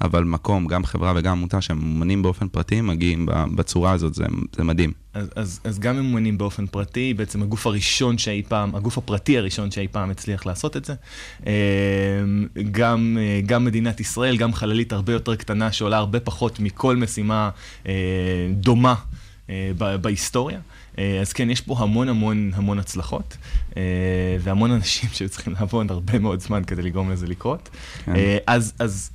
אבל 0.00 0.24
מקום, 0.24 0.66
גם 0.66 0.84
חברה 0.84 1.12
וגם 1.16 1.32
עמותה 1.32 1.60
שממומנים 1.60 2.22
באופן 2.22 2.48
פרטי, 2.48 2.80
מגיעים 2.80 3.26
בצורה 3.54 3.92
הזאת, 3.92 4.14
זה, 4.14 4.24
זה 4.56 4.64
מדהים. 4.64 4.92
אז, 5.14 5.28
אז, 5.36 5.60
אז 5.64 5.78
גם 5.78 5.96
ממומנים 5.96 6.38
באופן 6.38 6.66
פרטי, 6.66 7.14
בעצם 7.14 7.42
הגוף 7.42 7.66
הראשון 7.66 8.18
שאי 8.18 8.42
פעם, 8.48 8.74
הגוף 8.74 8.98
הפרטי 8.98 9.38
הראשון 9.38 9.70
שאי 9.70 9.88
פעם 9.88 10.10
הצליח 10.10 10.46
לעשות 10.46 10.76
את 10.76 10.84
זה. 10.84 10.94
אה, 11.46 11.52
גם, 12.70 13.18
אה, 13.20 13.40
גם 13.46 13.64
מדינת 13.64 14.00
ישראל, 14.00 14.36
גם 14.36 14.52
חללית 14.52 14.92
הרבה 14.92 15.12
יותר 15.12 15.36
קטנה, 15.36 15.72
שעולה 15.72 15.96
הרבה 15.96 16.20
פחות 16.20 16.60
מכל 16.60 16.96
משימה 16.96 17.50
אה, 17.88 17.92
דומה 18.52 18.94
אה, 19.50 19.70
בהיסטוריה. 20.00 20.60
אז 21.20 21.32
כן, 21.32 21.50
יש 21.50 21.60
פה 21.60 21.76
המון 21.78 22.08
המון 22.08 22.50
המון 22.54 22.78
הצלחות, 22.78 23.36
והמון 24.40 24.70
אנשים 24.70 25.10
שהיו 25.14 25.28
צריכים 25.28 25.52
לעבוד 25.52 25.90
הרבה 25.90 26.18
מאוד 26.18 26.40
זמן 26.40 26.64
כדי 26.64 26.82
לגרום 26.82 27.10
לזה 27.10 27.26
לקרות. 27.26 27.68
כן. 28.04 28.12
אז, 28.46 28.72
אז 28.78 29.10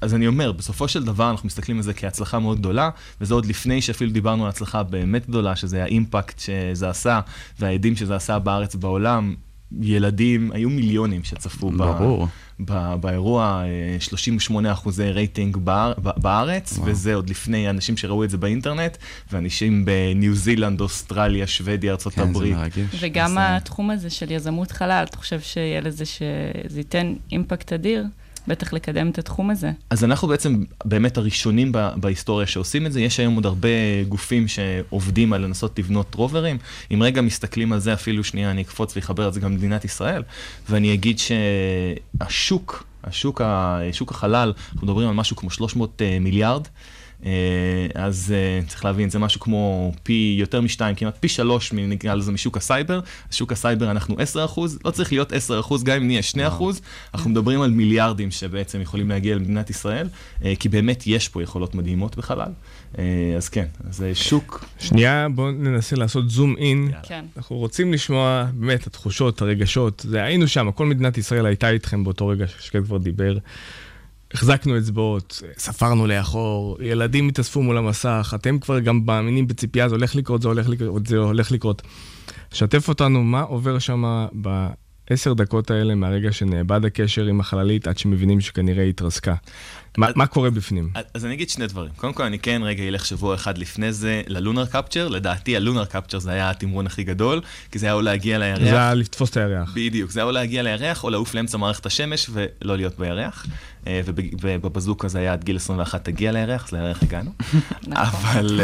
אז 0.00 0.14
אני 0.14 0.26
אומר, 0.26 0.52
בסופו 0.52 0.88
של 0.88 1.04
דבר 1.04 1.30
אנחנו 1.30 1.46
מסתכלים 1.46 1.76
על 1.76 1.82
זה 1.82 1.94
כהצלחה 1.94 2.38
מאוד 2.38 2.58
גדולה, 2.58 2.90
וזה 3.20 3.34
עוד 3.34 3.46
לפני 3.46 3.82
שאפילו 3.82 4.12
דיברנו 4.12 4.44
על 4.44 4.48
הצלחה 4.48 4.82
באמת 4.82 5.28
גדולה, 5.28 5.56
שזה 5.56 5.82
האימפקט 5.82 6.38
שזה 6.38 6.88
עשה, 6.88 7.20
והעדים 7.58 7.96
שזה 7.96 8.16
עשה 8.16 8.38
בארץ 8.38 8.74
ובעולם. 8.74 9.34
ילדים, 9.80 10.50
היו 10.52 10.70
מיליונים 10.70 11.24
שצפו 11.24 11.70
ברור. 11.70 12.28
ב, 12.60 12.72
ב, 12.72 12.94
באירוע, 13.00 13.62
38 13.98 14.72
אחוזי 14.72 15.10
רייטינג 15.10 15.56
באר, 15.56 15.92
בארץ, 15.98 16.72
וואו. 16.78 16.90
וזה 16.90 17.14
עוד 17.14 17.30
לפני 17.30 17.70
אנשים 17.70 17.96
שראו 17.96 18.24
את 18.24 18.30
זה 18.30 18.36
באינטרנט, 18.36 18.96
ואנשים 19.32 19.84
בניו 19.84 20.34
זילנד, 20.34 20.80
אוסטרליה, 20.80 21.46
שוודיה, 21.46 21.92
ארצות 21.92 22.12
כן, 22.12 22.22
הברית. 22.22 22.56
וגם 23.00 23.30
זה... 23.30 23.56
התחום 23.56 23.90
הזה 23.90 24.10
של 24.10 24.30
יזמות 24.30 24.72
חלל, 24.72 25.04
אתה 25.08 25.16
חושב 25.16 25.40
שיהיה 25.40 25.80
לזה 25.80 26.04
שזה 26.04 26.80
ייתן 26.80 27.14
אימפקט 27.32 27.72
אדיר? 27.72 28.04
בטח 28.48 28.72
לקדם 28.72 29.10
את 29.10 29.18
התחום 29.18 29.50
הזה. 29.50 29.70
אז 29.90 30.04
אנחנו 30.04 30.28
בעצם 30.28 30.64
באמת 30.84 31.16
הראשונים 31.16 31.72
בהיסטוריה 31.96 32.46
שעושים 32.46 32.86
את 32.86 32.92
זה. 32.92 33.00
יש 33.00 33.20
היום 33.20 33.34
עוד 33.34 33.46
הרבה 33.46 33.68
גופים 34.08 34.48
שעובדים 34.48 35.32
על 35.32 35.44
לנסות 35.44 35.78
לבנות 35.78 36.14
רוברים. 36.14 36.58
אם 36.94 37.02
רגע 37.02 37.20
מסתכלים 37.20 37.72
על 37.72 37.78
זה, 37.78 37.92
אפילו 37.92 38.24
שנייה, 38.24 38.50
אני 38.50 38.62
אקפוץ 38.62 38.96
ואחבר 38.96 39.28
את 39.28 39.34
זה 39.34 39.40
גם 39.40 39.52
למדינת 39.52 39.84
ישראל, 39.84 40.22
ואני 40.70 40.94
אגיד 40.94 41.18
שהשוק, 41.18 42.84
השוק, 43.04 43.40
שוק 43.92 44.10
החלל, 44.10 44.52
אנחנו 44.72 44.86
מדברים 44.86 45.08
על 45.08 45.14
משהו 45.14 45.36
כמו 45.36 45.50
300 45.50 46.02
מיליארד. 46.20 46.62
אז 47.94 48.34
צריך 48.66 48.84
להבין, 48.84 49.10
זה 49.10 49.18
משהו 49.18 49.40
כמו 49.40 49.92
פי 50.02 50.36
יותר 50.38 50.60
משתיים, 50.60 50.94
כמעט 50.94 51.16
פי 51.20 51.28
שלוש, 51.28 51.72
נקרא 51.72 52.14
לזה, 52.14 52.32
משוק 52.32 52.56
הסייבר. 52.56 53.00
שוק 53.30 53.52
הסייבר 53.52 53.90
אנחנו 53.90 54.16
10 54.18 54.44
אחוז, 54.44 54.78
לא 54.84 54.90
צריך 54.90 55.12
להיות 55.12 55.32
10 55.32 55.60
אחוז, 55.60 55.84
גם 55.84 55.96
אם 55.96 56.06
נהיה 56.06 56.22
2 56.22 56.46
אחוז, 56.46 56.80
אנחנו 57.14 57.30
מדברים 57.30 57.60
על 57.60 57.70
מיליארדים 57.70 58.30
שבעצם 58.30 58.80
יכולים 58.80 59.08
להגיע 59.08 59.34
למדינת 59.34 59.70
ישראל, 59.70 60.08
כי 60.58 60.68
באמת 60.68 61.06
יש 61.06 61.28
פה 61.28 61.42
יכולות 61.42 61.74
מדהימות 61.74 62.16
בחלל. 62.16 62.50
אז 63.36 63.48
כן, 63.48 63.66
זה 63.90 64.14
שוק. 64.14 64.64
שנייה, 64.78 65.26
בואו 65.34 65.50
ננסה 65.50 65.96
לעשות 65.96 66.30
זום 66.30 66.56
אין. 66.58 66.90
כן. 67.02 67.24
אנחנו 67.36 67.56
רוצים 67.56 67.92
לשמוע 67.92 68.46
באמת 68.54 68.86
התחושות, 68.86 69.42
הרגשות. 69.42 70.06
זה 70.08 70.22
היינו 70.22 70.48
שם, 70.48 70.70
כל 70.74 70.86
מדינת 70.86 71.18
ישראל 71.18 71.46
הייתה 71.46 71.70
איתכם 71.70 72.04
באותו 72.04 72.26
רגע 72.26 72.46
ששקד 72.46 72.84
כבר 72.84 72.98
דיבר. 72.98 73.38
החזקנו 74.34 74.78
אצבעות, 74.78 75.42
ספרנו 75.58 76.06
לאחור, 76.06 76.78
ילדים 76.80 77.28
התאספו 77.28 77.62
מול 77.62 77.78
המסך, 77.78 78.32
אתם 78.34 78.58
כבר 78.58 78.80
גם 78.80 79.00
מאמינים 79.06 79.46
בציפייה, 79.46 79.88
זה 79.88 79.94
הולך 79.94 80.14
לקרות, 80.14 80.42
זה 80.42 80.48
הולך 80.48 80.68
לקרות, 80.68 81.06
זה 81.06 81.16
הולך 81.16 81.52
לקרות. 81.52 81.82
שתף 82.52 82.88
אותנו 82.88 83.24
מה 83.24 83.40
עובר 83.40 83.78
שם 83.78 84.26
בעשר 84.32 85.32
דקות 85.32 85.70
האלה 85.70 85.94
מהרגע 85.94 86.32
שנאבד 86.32 86.84
הקשר 86.84 87.24
עם 87.24 87.40
החללית 87.40 87.88
עד 87.88 87.98
שמבינים 87.98 88.40
שכנראה 88.40 88.82
היא 88.82 88.90
התרסקה. 88.90 89.34
מה, 89.98 90.08
מה 90.14 90.26
קורה 90.26 90.50
בפנים? 90.50 90.90
אז 91.14 91.24
אני 91.24 91.34
אגיד 91.34 91.50
שני 91.50 91.66
דברים. 91.66 91.92
קודם 91.96 92.12
כל, 92.12 92.22
אני 92.22 92.38
כן 92.38 92.62
רגע 92.64 92.88
אלך 92.88 93.06
שבוע 93.06 93.34
אחד 93.34 93.58
לפני 93.58 93.92
זה 93.92 94.22
ללונר 94.26 94.66
קפצ'ר. 94.66 95.08
לדעתי, 95.08 95.56
הלונר 95.56 95.84
קפצ'ר 95.84 96.18
זה 96.18 96.30
היה 96.30 96.50
התמרון 96.50 96.86
הכי 96.86 97.04
גדול, 97.04 97.40
כי 97.70 97.78
זה 97.78 97.86
היה 97.86 97.92
או 97.92 98.02
להגיע 98.02 98.38
לירח. 98.38 98.58
זה 98.58 98.68
היה 98.68 98.94
לתפוס 98.94 99.30
את 99.30 99.36
הירח. 99.36 99.72
בדיוק, 99.74 100.10
זה 100.10 100.20
היה 100.20 100.26
או 100.26 100.32
להגיע 100.32 100.62
לירח, 100.62 101.04
או 101.04 101.10
לעוף 101.10 101.34
לאמצע 101.34 101.58
מערכת 101.58 101.86
השמש 101.86 102.30
ולא 102.32 102.76
להיות 102.76 102.98
בירח. 102.98 103.46
ובבזוקה 104.40 105.08
זה 105.08 105.18
היה 105.18 105.32
עד 105.32 105.44
גיל 105.44 105.56
21 105.56 106.04
תגיע 106.04 106.32
לירח, 106.32 106.64
אז 106.64 106.72
לירח 106.72 107.02
הגענו. 107.02 107.30
אבל, 107.92 108.60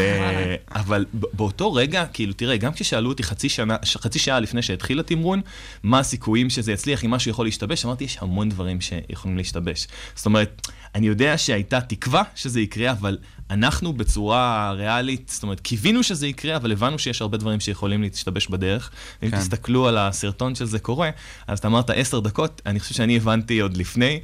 אבל 0.70 1.04
באותו 1.12 1.72
רגע, 1.72 2.04
כאילו, 2.12 2.32
תראה, 2.32 2.56
גם 2.56 2.72
כששאלו 2.72 3.08
אותי 3.08 3.22
חצי, 3.22 3.48
שנה, 3.48 3.76
חצי 3.84 4.18
שעה 4.18 4.40
לפני 4.40 4.62
שהתחיל 4.62 5.00
התמרון, 5.00 5.40
מה 5.82 5.98
הסיכויים 5.98 6.50
שזה 6.50 6.72
יצליח, 6.72 7.04
אם 7.04 7.10
משהו 7.10 7.30
יכול 7.30 7.46
להשתבש, 7.46 7.84
אמרתי, 7.84 8.04
יש 8.04 8.18
המון 8.20 8.48
דברים 8.48 8.80
שיכולים 8.80 9.36
להשתבש. 9.36 9.86
זאת 10.14 10.26
אומרת, 10.26 10.68
אני 10.94 11.06
יודע 11.06 11.38
שהייתה 11.38 11.80
תקווה 11.80 12.22
שזה 12.34 12.60
יקרה, 12.60 12.90
אבל 12.90 13.18
אנחנו 13.50 13.92
בצורה 13.92 14.72
ריאלית, 14.72 15.30
זאת 15.34 15.42
אומרת, 15.42 15.60
קיווינו 15.60 16.02
שזה 16.02 16.26
יקרה, 16.26 16.56
אבל 16.56 16.72
הבנו 16.72 16.98
שיש 16.98 17.22
הרבה 17.22 17.38
דברים 17.38 17.60
שיכולים 17.60 18.02
להשתבש 18.02 18.46
בדרך. 18.46 18.90
כן. 19.20 19.26
אם 19.26 19.32
תסתכלו 19.40 19.88
על 19.88 19.98
הסרטון 19.98 20.54
שזה 20.54 20.78
קורה, 20.78 21.10
אז 21.46 21.58
אתה 21.58 21.68
אמרת 21.68 21.90
עשר 21.90 22.20
דקות, 22.20 22.62
אני 22.66 22.80
חושב 22.80 22.94
שאני 22.94 23.16
הבנתי 23.16 23.60
עוד 23.60 23.76
לפני. 23.76 24.20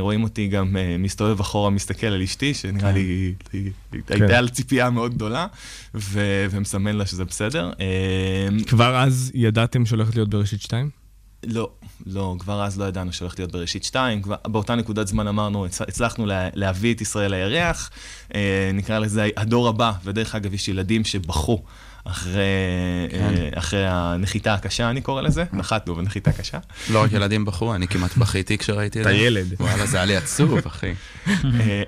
רואים 0.00 0.22
אותי 0.22 0.48
גם 0.48 0.76
מסתובב 0.98 1.40
אחורה, 1.40 1.70
מסתכל 1.70 2.06
על 2.06 2.22
אשתי, 2.22 2.54
שנראה 2.54 2.92
כן. 2.92 2.94
לי, 2.94 3.34
הייתה 3.92 4.14
כן. 4.28 4.44
לה 4.44 4.50
ציפייה 4.50 4.90
מאוד 4.90 5.14
גדולה, 5.14 5.46
ו- 5.94 6.46
ומסמן 6.50 6.96
לה 6.96 7.06
שזה 7.06 7.24
בסדר. 7.24 7.70
כבר 8.66 8.96
אז 8.96 9.30
ידעתם 9.34 9.86
שהולכת 9.86 10.14
להיות 10.14 10.28
בראשית 10.28 10.62
2? 10.62 11.01
לא, 11.46 11.70
לא, 12.06 12.36
כבר 12.38 12.64
אז 12.64 12.80
לא 12.80 12.84
ידענו 12.84 13.12
שהולכת 13.12 13.38
להיות 13.38 13.52
בראשית 13.52 13.84
2, 13.84 14.22
כבר, 14.22 14.36
באותה 14.46 14.74
נקודת 14.74 15.06
זמן 15.08 15.28
אמרנו, 15.28 15.66
הצלחנו 15.66 16.26
לה, 16.26 16.48
להביא 16.54 16.94
את 16.94 17.00
ישראל 17.00 17.30
לירח, 17.30 17.90
אה, 18.34 18.70
נקרא 18.74 18.98
לזה 18.98 19.28
הדור 19.36 19.68
הבא, 19.68 19.92
ודרך 20.04 20.34
אגב 20.34 20.54
יש 20.54 20.68
ילדים 20.68 21.04
שבכו 21.04 21.62
אחרי, 22.04 22.42
כן. 23.10 23.34
אה, 23.36 23.48
אחרי 23.54 23.86
הנחיתה 23.86 24.54
הקשה, 24.54 24.90
אני 24.90 25.00
קורא 25.00 25.22
לזה, 25.22 25.44
נחתנו 25.52 25.94
בנחיתה 25.94 26.32
קשה. 26.32 26.58
לא 26.90 27.02
רק 27.02 27.12
ילדים 27.12 27.44
בכו, 27.44 27.74
אני 27.74 27.88
כמעט 27.88 28.16
בכיתי 28.16 28.58
כשראיתי 28.58 28.98
את 28.98 29.04
זה. 29.04 29.10
את 29.10 29.14
הילד. 29.14 29.54
וואלה, 29.60 29.86
זה 29.86 29.96
היה 29.96 30.06
לי 30.06 30.16
עצוב, 30.16 30.58
אחי. 30.66 30.92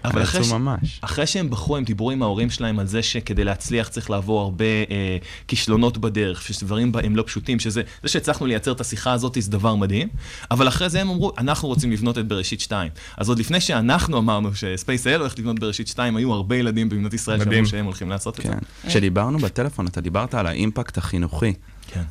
אבל 0.04 0.22
אחרי, 0.22 0.40
עצוב 0.40 0.58
ממש. 0.58 0.98
אחרי 1.00 1.26
שהם 1.26 1.50
בכו, 1.50 1.76
הם 1.76 1.84
דיברו 1.84 2.10
עם 2.10 2.22
ההורים 2.22 2.50
שלהם 2.50 2.78
על 2.78 2.86
זה 2.86 3.02
שכדי 3.02 3.44
להצליח 3.44 3.88
צריך 3.88 4.10
לעבור 4.10 4.40
הרבה 4.40 4.64
אה, 4.64 5.16
כישלונות 5.48 5.98
בדרך, 5.98 6.42
שדברים 6.42 6.92
הם 7.04 7.16
לא 7.16 7.24
פשוטים, 7.26 7.60
שזה 7.60 7.82
זה 8.02 8.08
שהצלחנו 8.08 8.46
לייצר 8.46 8.72
את 8.72 8.80
השיחה 8.80 9.12
הזאת 9.12 9.36
זה 9.40 9.50
דבר 9.50 9.74
מדהים, 9.74 10.08
אבל 10.50 10.68
אחרי 10.68 10.88
זה 10.88 11.00
הם 11.00 11.08
אמרו, 11.08 11.32
אנחנו 11.38 11.68
רוצים 11.68 11.92
לבנות 11.92 12.18
את 12.18 12.28
בראשית 12.28 12.60
2. 12.60 12.90
אז 13.16 13.28
עוד 13.28 13.38
לפני 13.38 13.60
שאנחנו 13.60 14.18
אמרנו 14.18 14.54
שספייס-אל 14.54 15.20
הולך 15.20 15.38
לבנות 15.38 15.58
בראשית 15.58 15.88
2, 15.88 16.16
היו 16.16 16.32
הרבה 16.32 16.56
ילדים 16.56 16.88
במדינת 16.88 17.14
ישראל 17.14 17.44
שאמרו 17.44 17.66
שהם 17.66 17.84
הולכים 17.84 18.10
לעשות 18.10 18.36
כן. 18.36 18.52
את 18.52 18.54
זה. 18.82 18.88
כשדיברנו 18.88 19.38
בטלפון, 19.38 19.86
אתה 19.86 20.00
דיברת 20.04 20.34
על 20.34 20.46
האימפקט 20.46 20.98
החינוכי. 20.98 21.52
כן. 21.86 22.02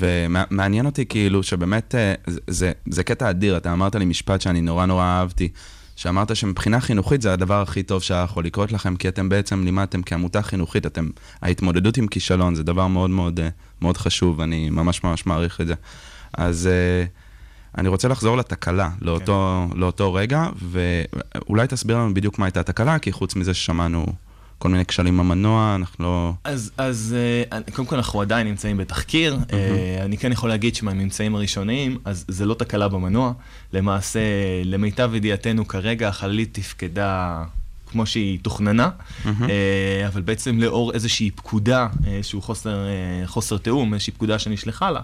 ומעניין 0.00 0.86
אותי 0.86 1.06
כאילו 1.06 1.42
שבאמת, 1.42 1.94
זה, 2.46 2.72
זה 2.86 3.04
קטע 3.04 3.30
אדיר, 3.30 3.56
אתה 3.56 3.72
אמרת 3.72 3.94
לי 3.94 4.04
משפט 4.04 4.40
שאני 4.40 4.60
נורא 4.60 4.86
נורא 4.86 5.04
אהבתי, 5.04 5.48
שאמרת 5.96 6.36
שמבחינה 6.36 6.80
חינוכית 6.80 7.22
זה 7.22 7.32
הדבר 7.32 7.62
הכי 7.62 7.82
טוב 7.82 8.02
שהיה 8.02 8.22
יכול 8.22 8.44
לקרות 8.44 8.72
לכם, 8.72 8.96
כי 8.96 9.08
אתם 9.08 9.28
בעצם 9.28 9.64
לימדתם 9.64 10.02
כעמותה 10.02 10.42
חינוכית, 10.42 10.86
אתם, 10.86 11.08
ההתמודדות 11.42 11.96
עם 11.96 12.06
כישלון 12.06 12.54
זה 12.54 12.62
דבר 12.62 12.86
מאוד 12.86 13.10
מאוד, 13.10 13.40
אה, 13.40 13.48
מאוד 13.82 13.96
חשוב, 13.96 14.40
אני 14.40 14.70
ממש 14.70 15.04
ממש 15.04 15.26
מעריך 15.26 15.60
את 15.60 15.66
זה. 15.66 15.74
אז 16.34 16.66
אה, 16.66 17.04
אני 17.78 17.88
רוצה 17.88 18.08
לחזור 18.08 18.36
לתקלה, 18.36 18.90
לאותו, 19.00 19.66
כן. 19.72 19.78
לאותו 19.78 20.14
רגע, 20.14 20.48
ואולי 20.62 21.66
תסביר 21.66 21.96
לנו 21.96 22.14
בדיוק 22.14 22.38
מה 22.38 22.46
הייתה 22.46 22.60
התקלה, 22.60 22.98
כי 22.98 23.12
חוץ 23.12 23.36
מזה 23.36 23.54
ששמענו 23.54 24.06
כל 24.62 24.68
מיני 24.68 24.84
כשלים 24.84 25.18
במנוע, 25.18 25.74
אנחנו 25.74 26.04
לא... 26.04 26.32
אז, 26.44 26.72
אז 26.78 27.16
אה, 27.52 27.60
קודם 27.74 27.88
כל 27.88 27.96
אנחנו 27.96 28.20
עדיין 28.20 28.46
נמצאים 28.46 28.76
בתחקיר. 28.76 29.36
Mm-hmm. 29.36 29.54
אני 30.04 30.18
כן 30.18 30.32
יכול 30.32 30.48
להגיד 30.48 30.74
שמהממצאים 30.74 31.34
הראשוניים, 31.34 31.98
אז 32.04 32.24
זה 32.28 32.46
לא 32.46 32.54
תקלה 32.54 32.88
במנוע. 32.88 33.32
למעשה, 33.72 34.20
למיטב 34.64 35.14
ידיעתנו 35.14 35.68
כרגע, 35.68 36.08
החללית 36.08 36.54
תפקדה 36.54 37.44
כמו 37.92 38.06
שהיא 38.06 38.38
תוכננה, 38.42 38.90
mm-hmm. 39.24 39.28
אבל 40.06 40.20
בעצם 40.20 40.58
לאור 40.58 40.92
איזושהי 40.92 41.30
פקודה, 41.30 41.88
שהוא 42.22 42.42
חוסר, 42.42 42.86
חוסר 43.26 43.58
תיאום, 43.58 43.94
איזושהי 43.94 44.12
פקודה 44.12 44.38
שנשלחה 44.38 44.90
לה, 44.90 45.00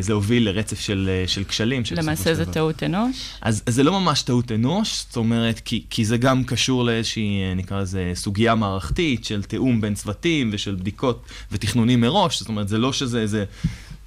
זה 0.00 0.12
הוביל 0.12 0.48
לרצף 0.48 0.80
של, 0.80 1.10
של 1.26 1.44
כשלים. 1.44 1.82
למעשה 1.96 2.34
זה 2.34 2.46
טעות 2.46 2.82
אנוש? 2.82 3.16
אז, 3.40 3.62
אז 3.66 3.74
זה 3.74 3.82
לא 3.82 4.00
ממש 4.00 4.22
טעות 4.22 4.52
אנוש, 4.52 5.04
זאת 5.08 5.16
אומרת, 5.16 5.60
כי, 5.64 5.84
כי 5.90 6.04
זה 6.04 6.16
גם 6.16 6.44
קשור 6.44 6.84
לאיזושהי, 6.84 7.54
נקרא 7.56 7.80
לזה, 7.80 8.12
סוגיה 8.14 8.54
מערכתית 8.54 9.24
של 9.24 9.42
תיאום 9.42 9.80
בין 9.80 9.94
צוותים 9.94 10.50
ושל 10.52 10.74
בדיקות 10.74 11.26
ותכנונים 11.52 12.00
מראש, 12.00 12.40
זאת 12.40 12.48
אומרת, 12.48 12.68
זה 12.68 12.78
לא 12.78 12.92
שזה 12.92 13.20
איזה... 13.20 13.44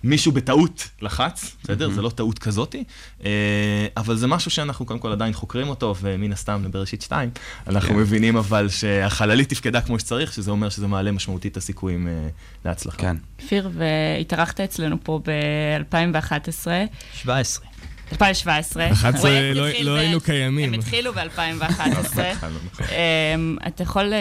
מישהו 0.03 0.31
בטעות 0.31 0.89
לחץ, 1.01 1.55
בסדר? 1.63 1.87
Mm-hmm. 1.87 1.91
זה 1.91 2.01
לא 2.01 2.09
טעות 2.09 2.39
כזאתי, 2.39 2.83
אה, 3.25 3.87
אבל 3.97 4.15
זה 4.15 4.27
משהו 4.27 4.51
שאנחנו 4.51 4.85
קודם 4.85 4.99
כל 4.99 5.11
עדיין 5.11 5.33
חוקרים 5.33 5.69
אותו, 5.69 5.95
ומן 6.01 6.31
הסתם 6.31 6.63
בראשית 6.71 7.01
2, 7.01 7.29
אנחנו 7.67 7.89
כן. 7.89 7.95
מבינים 7.95 8.37
אבל 8.37 8.69
שהחללית 8.69 9.49
תפקדה 9.49 9.81
כמו 9.81 9.99
שצריך, 9.99 10.33
שזה 10.33 10.51
אומר 10.51 10.69
שזה 10.69 10.87
מעלה 10.87 11.11
משמעותית 11.11 11.51
את 11.51 11.57
הסיכויים 11.57 12.07
אה, 12.07 12.27
להצלחה. 12.65 12.97
כן. 12.97 13.17
כפיר, 13.37 13.69
והתארחת 13.73 14.59
אצלנו 14.59 14.97
פה 15.03 15.19
ב-2011. 15.25 16.67
17. 17.13 17.65
2017. 18.11 18.91
11 18.91 19.31
לא, 19.53 19.67
לא 19.81 19.95
היינו 19.95 20.21
קיימים. 20.21 20.73
הם 20.73 20.79
התחילו 20.79 21.13
ב-2011. 21.13 22.19
אתה 23.67 23.83
יכול, 23.83 24.13
אה, 24.13 24.19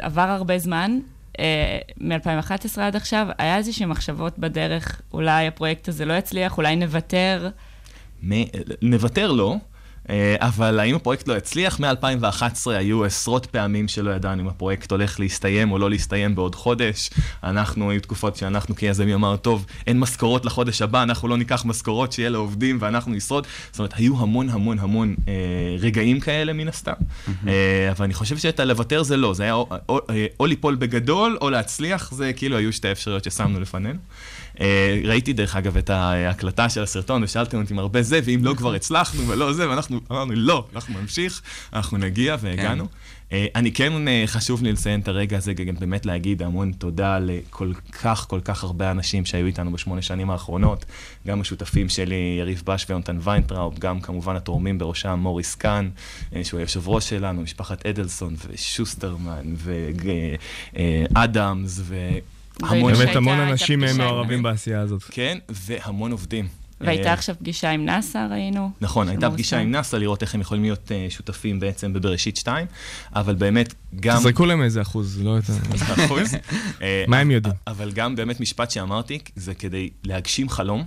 עבר 0.00 0.22
הרבה 0.22 0.58
זמן, 0.58 0.98
מ-2011 2.00 2.80
עד 2.80 2.96
עכשיו, 2.96 3.26
היה 3.38 3.56
איזושהי 3.56 3.86
מחשבות 3.86 4.38
בדרך, 4.38 5.02
אולי 5.12 5.46
הפרויקט 5.46 5.88
הזה 5.88 6.04
לא 6.04 6.12
יצליח, 6.12 6.58
אולי 6.58 6.76
נוותר? 6.76 7.48
נוותר 8.82 9.32
לא. 9.32 9.56
אה, 10.10 10.36
אבל 10.38 10.80
האם 10.80 10.94
הפרויקט 10.94 11.28
לא 11.28 11.36
יצליח? 11.36 11.80
מ-2011 11.80 12.70
היו 12.70 13.04
עשרות 13.04 13.46
פעמים 13.46 13.88
שלא 13.88 14.10
ידענו 14.10 14.42
אם 14.42 14.48
הפרויקט 14.48 14.90
הולך 14.90 15.20
להסתיים 15.20 15.72
או 15.72 15.78
לא 15.78 15.90
להסתיים 15.90 16.34
בעוד 16.34 16.54
חודש. 16.54 17.10
אנחנו, 17.44 17.90
היו 17.90 18.00
תקופות 18.00 18.36
שאנחנו 18.36 18.76
כיזמים 18.76 19.14
אמרנו, 19.14 19.36
טוב, 19.36 19.66
אין 19.86 19.98
משכורות 19.98 20.44
לחודש 20.44 20.82
הבא, 20.82 21.02
אנחנו 21.02 21.28
לא 21.28 21.36
ניקח 21.36 21.64
משכורות 21.64 22.12
שיהיה 22.12 22.28
לעובדים 22.28 22.78
ואנחנו 22.80 23.12
נשרוד. 23.12 23.46
זאת 23.70 23.78
אומרת, 23.78 23.92
היו 23.96 24.18
המון 24.18 24.48
המון 24.48 24.78
המון 24.78 25.14
אה, 25.28 25.34
רגעים 25.78 26.20
כאלה 26.20 26.52
מן 26.52 26.68
הסתם. 26.68 26.92
Mm-hmm. 26.92 27.48
אה, 27.48 27.90
אבל 27.90 28.04
אני 28.04 28.14
חושב 28.14 28.38
שאת 28.38 28.60
הלוותר 28.60 29.02
זה 29.02 29.16
לא, 29.16 29.34
זה 29.34 29.42
היה 29.42 29.52
או, 29.52 29.66
או, 29.70 29.76
או, 29.88 29.98
אה, 30.10 30.26
או 30.40 30.46
ליפול 30.46 30.74
בגדול 30.74 31.38
או 31.40 31.50
להצליח, 31.50 32.12
זה 32.14 32.32
כאילו 32.32 32.56
היו 32.56 32.72
שתי 32.72 32.92
אפשרויות 32.92 33.24
ששמנו 33.24 33.60
לפנינו. 33.60 33.98
אה, 34.60 35.00
ראיתי 35.04 35.32
דרך 35.32 35.56
אגב 35.56 35.76
את 35.76 35.90
ההקלטה 35.90 36.68
של 36.68 36.82
הסרטון, 36.82 37.22
ושאלתם 37.22 37.60
אותי 37.60 37.72
עם 37.72 37.78
הרבה 37.78 38.02
זה, 38.02 38.20
ואם 38.24 38.40
לא 38.44 38.54
כבר 38.54 38.74
הצלחנו 38.74 39.28
ולא 39.28 39.52
זה, 39.52 39.70
ואנחנו 39.70 40.00
אמרנו, 40.10 40.32
לא, 40.36 40.66
אנחנו 40.74 41.00
נמשיך, 41.00 41.42
אנחנו 41.72 41.98
נגיע 41.98 42.36
והגענו. 42.40 42.84
כן. 42.84 42.96
אני 43.54 43.72
כן 43.72 44.08
אה, 44.08 44.22
חשוב 44.26 44.62
לי 44.62 44.72
לציין 44.72 45.00
את 45.00 45.08
הרגע 45.08 45.36
הזה, 45.36 45.54
גם 45.54 45.74
באמת 45.74 46.06
להגיד 46.06 46.42
המון 46.42 46.72
תודה 46.72 47.18
לכל 47.18 47.72
כך 48.02 48.26
כל 48.28 48.40
כך 48.44 48.64
הרבה 48.64 48.90
אנשים 48.90 49.24
שהיו 49.24 49.46
איתנו 49.46 49.72
בשמונה 49.72 50.02
שנים 50.02 50.30
האחרונות, 50.30 50.84
גם 51.26 51.40
השותפים 51.40 51.88
שלי, 51.88 52.36
יריב 52.40 52.62
בש 52.66 52.86
ויונתן 52.88 53.18
ויינטראוב, 53.20 53.78
גם 53.78 54.00
כמובן 54.00 54.36
התורמים 54.36 54.78
בראשם 54.78 55.18
מוריס 55.22 55.54
קאן, 55.54 55.90
אה, 56.36 56.44
שהוא 56.44 56.60
היושב 56.60 56.88
ראש 56.88 57.08
שלנו, 57.08 57.42
משפחת 57.42 57.86
אדלסון 57.86 58.34
ושוסטרמן 58.48 59.54
ואדמס 61.14 61.80
ו... 61.82 61.94
המון, 62.60 62.92
באמת 62.92 63.16
המון 63.16 63.40
אנשים 63.40 63.82
מעורבים 63.96 64.42
בעשייה 64.42 64.80
הזאת. 64.80 65.02
כן, 65.10 65.38
והמון 65.48 66.12
עובדים. 66.12 66.48
והייתה 66.82 67.08
אה, 67.08 67.12
עכשיו 67.12 67.34
פגישה 67.38 67.70
עם 67.70 67.84
נאסא, 67.84 68.26
ראינו? 68.30 68.70
נכון, 68.80 69.08
הייתה 69.08 69.30
פגישה 69.30 69.58
עם 69.58 69.70
נאסא, 69.70 69.96
לראות 69.96 70.22
איך 70.22 70.34
הם 70.34 70.40
יכולים 70.40 70.62
להיות 70.62 70.92
אה, 70.92 71.06
שותפים 71.10 71.60
בעצם 71.60 71.92
בבראשית 71.92 72.36
2, 72.36 72.66
אבל 73.14 73.34
באמת 73.34 73.74
גם... 74.00 74.18
תזרקו 74.18 74.46
להם 74.46 74.62
איזה 74.62 74.82
אחוז, 74.82 75.22
לא 75.22 75.30
יותר... 75.30 75.52
אחוז. 76.04 76.34
אה, 76.82 77.04
מה 77.08 77.18
הם 77.18 77.30
יודעים? 77.30 77.54
אבל 77.66 77.92
גם 77.92 78.16
באמת 78.16 78.40
משפט 78.40 78.70
שאמרתי, 78.70 79.18
זה 79.36 79.54
כדי 79.54 79.90
להגשים 80.04 80.48
חלום. 80.48 80.84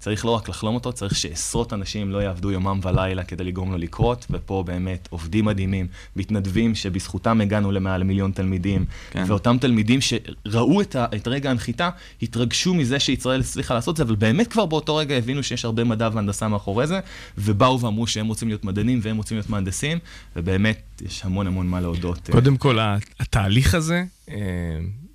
צריך 0.00 0.24
לא 0.24 0.30
רק 0.30 0.48
לחלום 0.48 0.74
אותו, 0.74 0.92
צריך 0.92 1.16
שעשרות 1.16 1.72
אנשים 1.72 2.10
לא 2.10 2.18
יעבדו 2.18 2.50
יומם 2.50 2.80
ולילה 2.82 3.24
כדי 3.24 3.44
לגרום 3.44 3.72
לו 3.72 3.78
לקרות, 3.78 4.26
ופה 4.30 4.64
באמת 4.66 5.08
עובדים 5.10 5.44
מדהימים, 5.44 5.86
מתנדבים 6.16 6.74
שבזכותם 6.74 7.40
הגענו 7.40 7.72
למעל 7.72 8.02
מיליון 8.02 8.32
תלמידים, 8.32 8.84
כן. 9.10 9.24
ואותם 9.26 9.56
תלמידים 9.60 10.00
שראו 10.00 10.80
את, 10.80 10.96
ה, 10.96 11.06
את 11.16 11.28
רגע 11.28 11.50
הנחיתה, 11.50 11.90
התרגשו 12.22 12.74
מזה 12.74 13.00
שישראל 13.00 13.40
הצליחה 13.40 13.74
לעשות 13.74 13.96
זה, 13.96 14.02
אבל 14.02 14.14
באמת 14.14 14.48
כבר 14.48 14.66
באותו 14.66 14.96
רגע 14.96 15.16
הבינו 15.16 15.42
שיש 15.42 15.64
הרבה 15.64 15.84
מדע 15.84 16.08
והנדסה 16.12 16.48
מאחורי 16.48 16.86
זה, 16.86 17.00
ובאו 17.38 17.80
ואמרו 17.80 18.06
שהם 18.06 18.26
רוצים 18.26 18.48
להיות 18.48 18.64
מדענים 18.64 19.00
והם 19.02 19.16
רוצים 19.16 19.36
להיות 19.36 19.50
מהנדסים, 19.50 19.98
ובאמת 20.36 21.02
יש 21.02 21.24
המון 21.24 21.46
המון 21.46 21.66
מה 21.66 21.80
להודות. 21.80 22.30
קודם 22.32 22.56
כל, 22.56 22.78
התהליך 23.20 23.74
הזה, 23.74 24.04
אה, 24.30 24.36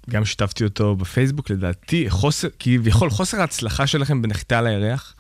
גם 0.10 0.26
שיתפתי 0.26 0.64
אותו 0.64 0.96
בפייסבוק, 0.96 1.50
לדעתי, 1.50 2.10
חוסר, 2.10 2.48
כביכול 2.60 3.10
חוסר 3.10 3.42
ההצלחה 3.42 3.88
שלכם 3.88 4.22
בנחיתה 4.22 4.60
על 4.60 4.68
הירח, 4.68 5.16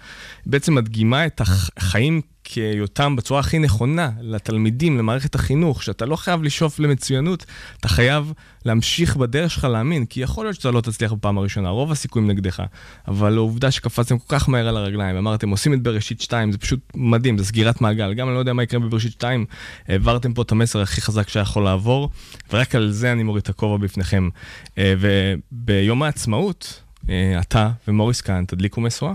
בעצם 0.45 0.75
מדגימה 0.75 1.25
את 1.25 1.41
החיים 1.41 2.21
כהיותם 2.45 3.15
בצורה 3.15 3.39
הכי 3.39 3.59
נכונה 3.59 4.09
לתלמידים, 4.21 4.97
למערכת 4.97 5.35
החינוך, 5.35 5.83
שאתה 5.83 6.05
לא 6.05 6.15
חייב 6.15 6.43
לשאוף 6.43 6.79
למצוינות, 6.79 7.45
אתה 7.79 7.87
חייב 7.87 8.33
להמשיך 8.65 9.15
בדרך 9.15 9.51
שלך 9.51 9.63
להאמין, 9.63 10.05
כי 10.05 10.21
יכול 10.21 10.45
להיות 10.45 10.55
שאתה 10.55 10.71
לא 10.71 10.81
תצליח 10.81 11.13
בפעם 11.13 11.37
הראשונה, 11.37 11.69
רוב 11.69 11.91
הסיכויים 11.91 12.27
נגדך, 12.27 12.63
אבל 13.07 13.37
העובדה 13.37 13.71
שקפצתם 13.71 14.17
כל 14.17 14.39
כך 14.39 14.49
מהר 14.49 14.67
על 14.67 14.77
הרגליים, 14.77 15.15
אמרתם, 15.15 15.49
עושים 15.49 15.73
את 15.73 15.83
בראשית 15.83 16.21
2, 16.21 16.51
זה 16.51 16.57
פשוט 16.57 16.79
מדהים, 16.95 17.37
זה 17.37 17.45
סגירת 17.45 17.81
מעגל, 17.81 18.13
גם 18.13 18.27
אני 18.27 18.35
לא 18.35 18.39
יודע 18.39 18.53
מה 18.53 18.63
יקרה 18.63 18.79
בבראשית 18.79 19.11
2, 19.11 19.45
העברתם 19.87 20.33
פה 20.33 20.41
את 20.41 20.51
המסר 20.51 20.81
הכי 20.81 21.01
חזק 21.01 21.29
שיכול 21.29 21.63
לעבור, 21.63 22.09
ורק 22.53 22.75
על 22.75 22.91
זה 22.91 23.11
אני 23.11 23.23
מוריד 23.23 23.41
את 23.41 23.49
הכובע 23.49 23.77
בפניכם. 23.77 24.29
אה, 24.77 24.93
וביום 24.99 26.03
העצמאות, 26.03 26.81
אה, 27.09 27.39
אתה 27.39 27.69
ומוריס 27.87 28.21
כאן 28.21 28.43
תדליקו 28.47 28.81
משואה. 28.81 29.13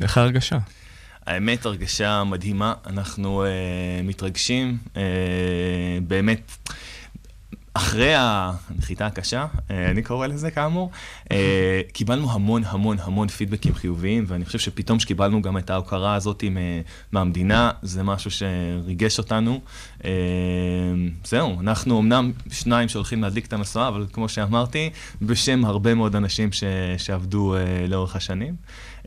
איך 0.00 0.18
ההרגשה? 0.18 0.58
האמת, 1.26 1.66
הרגשה 1.66 2.24
מדהימה, 2.24 2.74
אנחנו 2.86 3.44
uh, 3.44 3.46
מתרגשים, 4.06 4.78
uh, 4.94 4.98
באמת. 6.06 6.52
אחרי 7.74 8.12
הנחיתה 8.16 9.06
הקשה, 9.06 9.46
אה, 9.70 9.90
אני 9.90 10.02
קורא 10.02 10.26
לזה 10.26 10.50
כאמור, 10.50 10.90
קיבלנו 11.92 12.32
המון 12.32 12.62
המון 12.66 12.96
המון 13.00 13.28
פידבקים 13.28 13.74
חיוביים, 13.74 14.24
ואני 14.26 14.44
חושב 14.44 14.58
שפתאום 14.58 15.00
שקיבלנו 15.00 15.42
גם 15.42 15.58
את 15.58 15.70
ההוקרה 15.70 16.14
הזאת 16.14 16.44
מהמדינה, 17.12 17.70
זה 17.82 18.02
משהו 18.02 18.30
שריגש 18.30 19.18
אותנו. 19.18 19.60
זהו, 21.24 21.60
אנחנו 21.60 22.00
אמנם 22.00 22.32
שניים 22.50 22.88
שהולכים 22.88 23.22
להדליק 23.22 23.46
את 23.46 23.52
המשואה, 23.52 23.88
אבל 23.88 24.06
כמו 24.12 24.28
שאמרתי, 24.28 24.90
בשם 25.22 25.64
הרבה 25.64 25.94
מאוד 25.94 26.16
אנשים 26.16 26.50
שעבדו 26.98 27.54
לאורך 27.88 28.16
השנים. 28.16 28.54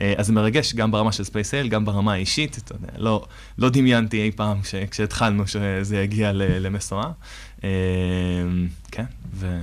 אה, 0.01 0.13
אז 0.17 0.27
זה 0.27 0.33
מרגש 0.33 0.73
גם 0.73 0.91
ברמה 0.91 1.11
של 1.11 1.23
ספייסל, 1.23 1.67
גם 1.67 1.85
ברמה 1.85 2.13
האישית, 2.13 2.57
אתה 2.57 2.75
יודע, 2.75 2.87
לא, 2.97 3.25
לא 3.57 3.69
דמיינתי 3.69 4.21
אי 4.21 4.31
פעם 4.31 4.63
ש, 4.63 4.75
כשהתחלנו 4.75 5.47
שזה 5.47 5.97
יגיע 5.97 6.31
למשואה. 6.33 7.11
אה, 7.63 7.69
כן, 8.91 9.05
ו... 9.33 9.59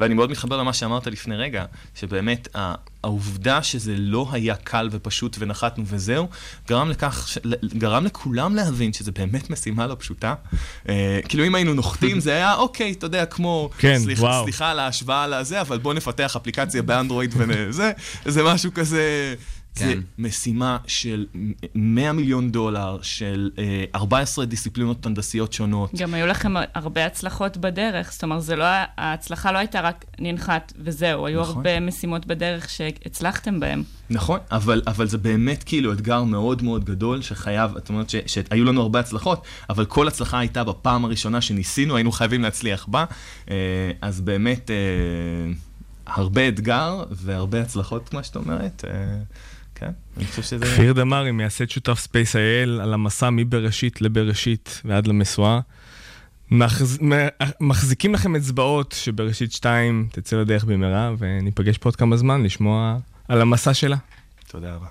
ואני 0.00 0.14
מאוד 0.14 0.30
מתחבר 0.30 0.56
למה 0.56 0.72
שאמרת 0.72 1.06
לפני 1.06 1.36
רגע, 1.36 1.64
שבאמת 1.94 2.48
העובדה 3.04 3.62
שזה 3.62 3.94
לא 3.96 4.28
היה 4.32 4.56
קל 4.56 4.88
ופשוט 4.92 5.36
ונחתנו 5.40 5.84
וזהו, 5.86 6.28
גרם 6.68 6.90
לכך, 6.90 7.28
ש... 7.28 7.38
גרם 7.78 8.04
לכולם 8.04 8.54
להבין 8.54 8.92
שזה 8.92 9.12
באמת 9.12 9.50
משימה 9.50 9.86
לא 9.86 9.96
פשוטה. 9.98 10.34
אה, 10.88 11.20
כאילו 11.28 11.46
אם 11.46 11.54
היינו 11.54 11.74
נוחתים 11.74 12.20
זה 12.20 12.32
היה 12.32 12.54
אוקיי, 12.54 12.92
אתה 12.92 13.06
יודע, 13.06 13.26
כמו, 13.26 13.70
כן, 13.78 13.98
סליחה, 13.98 14.22
וואו. 14.22 14.44
סליחה 14.44 14.70
על 14.70 14.78
ההשוואה 14.78 15.26
לזה, 15.26 15.60
אבל 15.60 15.78
בוא 15.78 15.94
נפתח 15.94 16.36
אפליקציה 16.36 16.82
באנדרואיד 16.82 17.34
וזה, 17.36 17.92
זה 18.24 18.42
משהו 18.42 18.74
כזה... 18.74 19.34
זה 19.74 19.84
כן. 19.84 19.98
משימה 20.18 20.78
של 20.86 21.26
100 21.74 22.12
מיליון 22.12 22.50
דולר, 22.50 22.98
של 23.02 23.50
אה, 23.58 23.84
14 23.94 24.44
דיסציפלינות 24.44 25.06
הנדסיות 25.06 25.52
שונות. 25.52 25.90
גם 25.94 26.14
היו 26.14 26.26
לכם 26.26 26.54
הרבה 26.74 27.06
הצלחות 27.06 27.56
בדרך, 27.56 28.12
זאת 28.12 28.22
אומרת, 28.22 28.42
זה 28.42 28.56
לא, 28.56 28.64
ההצלחה 28.96 29.52
לא 29.52 29.58
הייתה 29.58 29.80
רק 29.80 30.04
ננחת 30.18 30.72
וזהו, 30.78 31.26
היו 31.26 31.40
נכון. 31.40 31.56
הרבה 31.56 31.80
משימות 31.80 32.26
בדרך 32.26 32.70
שהצלחתם 32.70 33.60
בהן. 33.60 33.82
נכון, 34.10 34.40
אבל, 34.50 34.82
אבל 34.86 35.06
זה 35.06 35.18
באמת 35.18 35.62
כאילו 35.62 35.92
אתגר 35.92 36.22
מאוד 36.22 36.62
מאוד 36.62 36.84
גדול 36.84 37.22
שחייב, 37.22 37.76
את 37.76 37.88
אומרת 37.88 38.10
ש, 38.10 38.16
שהיו 38.26 38.64
לנו 38.64 38.80
הרבה 38.80 39.00
הצלחות, 39.00 39.44
אבל 39.70 39.84
כל 39.84 40.08
הצלחה 40.08 40.38
הייתה 40.38 40.64
בפעם 40.64 41.04
הראשונה 41.04 41.40
שניסינו, 41.40 41.96
היינו 41.96 42.12
חייבים 42.12 42.42
להצליח 42.42 42.86
בה, 42.86 43.04
אה, 43.50 43.56
אז 44.00 44.20
באמת 44.20 44.70
אה, 44.70 44.76
הרבה 46.06 46.48
אתגר 46.48 47.04
והרבה 47.10 47.60
הצלחות, 47.60 48.08
כמו 48.08 48.24
שאת 48.24 48.36
אומרת. 48.36 48.84
כן, 49.80 49.90
אני 50.16 50.24
חושב 50.24 50.42
שזה... 50.42 50.64
כפיר 50.64 50.92
דמארי, 50.92 51.30
מייסד 51.30 51.70
שותף 51.70 51.98
SpaceIL, 51.98 52.80
על 52.80 52.94
המסע 52.94 53.30
מבראשית 53.30 54.00
לבראשית 54.00 54.82
ועד 54.84 55.06
למשואה. 55.06 55.60
מחז... 56.50 56.98
מחזיקים 57.60 58.14
לכם 58.14 58.36
אצבעות 58.36 58.94
שבראשית 58.98 59.52
2 59.52 60.08
תצא 60.12 60.36
לדרך 60.36 60.64
במהרה, 60.64 61.14
וניפגש 61.18 61.78
פה 61.78 61.88
עוד 61.88 61.96
כמה 61.96 62.16
זמן 62.16 62.42
לשמוע 62.42 62.98
על 63.28 63.40
המסע 63.40 63.74
שלה. 63.74 63.96
תודה 64.48 64.74
רבה. 64.74 64.86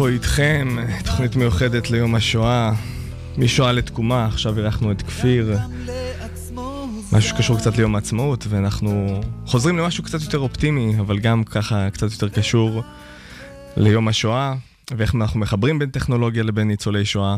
פה 0.00 0.08
איתכם, 0.08 0.76
תוכנית 1.04 1.36
מיוחדת 1.36 1.90
ליום 1.90 2.14
השואה, 2.14 2.72
משואה 3.38 3.72
לתקומה, 3.72 4.26
עכשיו 4.26 4.58
אירחנו 4.58 4.92
את 4.92 5.02
כפיר, 5.02 5.58
משהו 7.12 7.36
שקשור 7.36 7.58
קצת 7.58 7.76
ליום 7.76 7.94
העצמאות, 7.94 8.46
ואנחנו 8.48 9.20
חוזרים 9.46 9.78
למשהו 9.78 10.04
קצת 10.04 10.22
יותר 10.22 10.38
אופטימי, 10.38 11.00
אבל 11.00 11.18
גם 11.18 11.44
ככה 11.44 11.90
קצת 11.90 12.12
יותר 12.12 12.28
קשור 12.28 12.82
ליום 13.76 14.08
השואה, 14.08 14.54
ואיך 14.96 15.14
אנחנו 15.14 15.40
מחברים 15.40 15.78
בין 15.78 15.90
טכנולוגיה 15.90 16.42
לבין 16.42 16.68
ניצולי 16.68 17.04
שואה, 17.04 17.36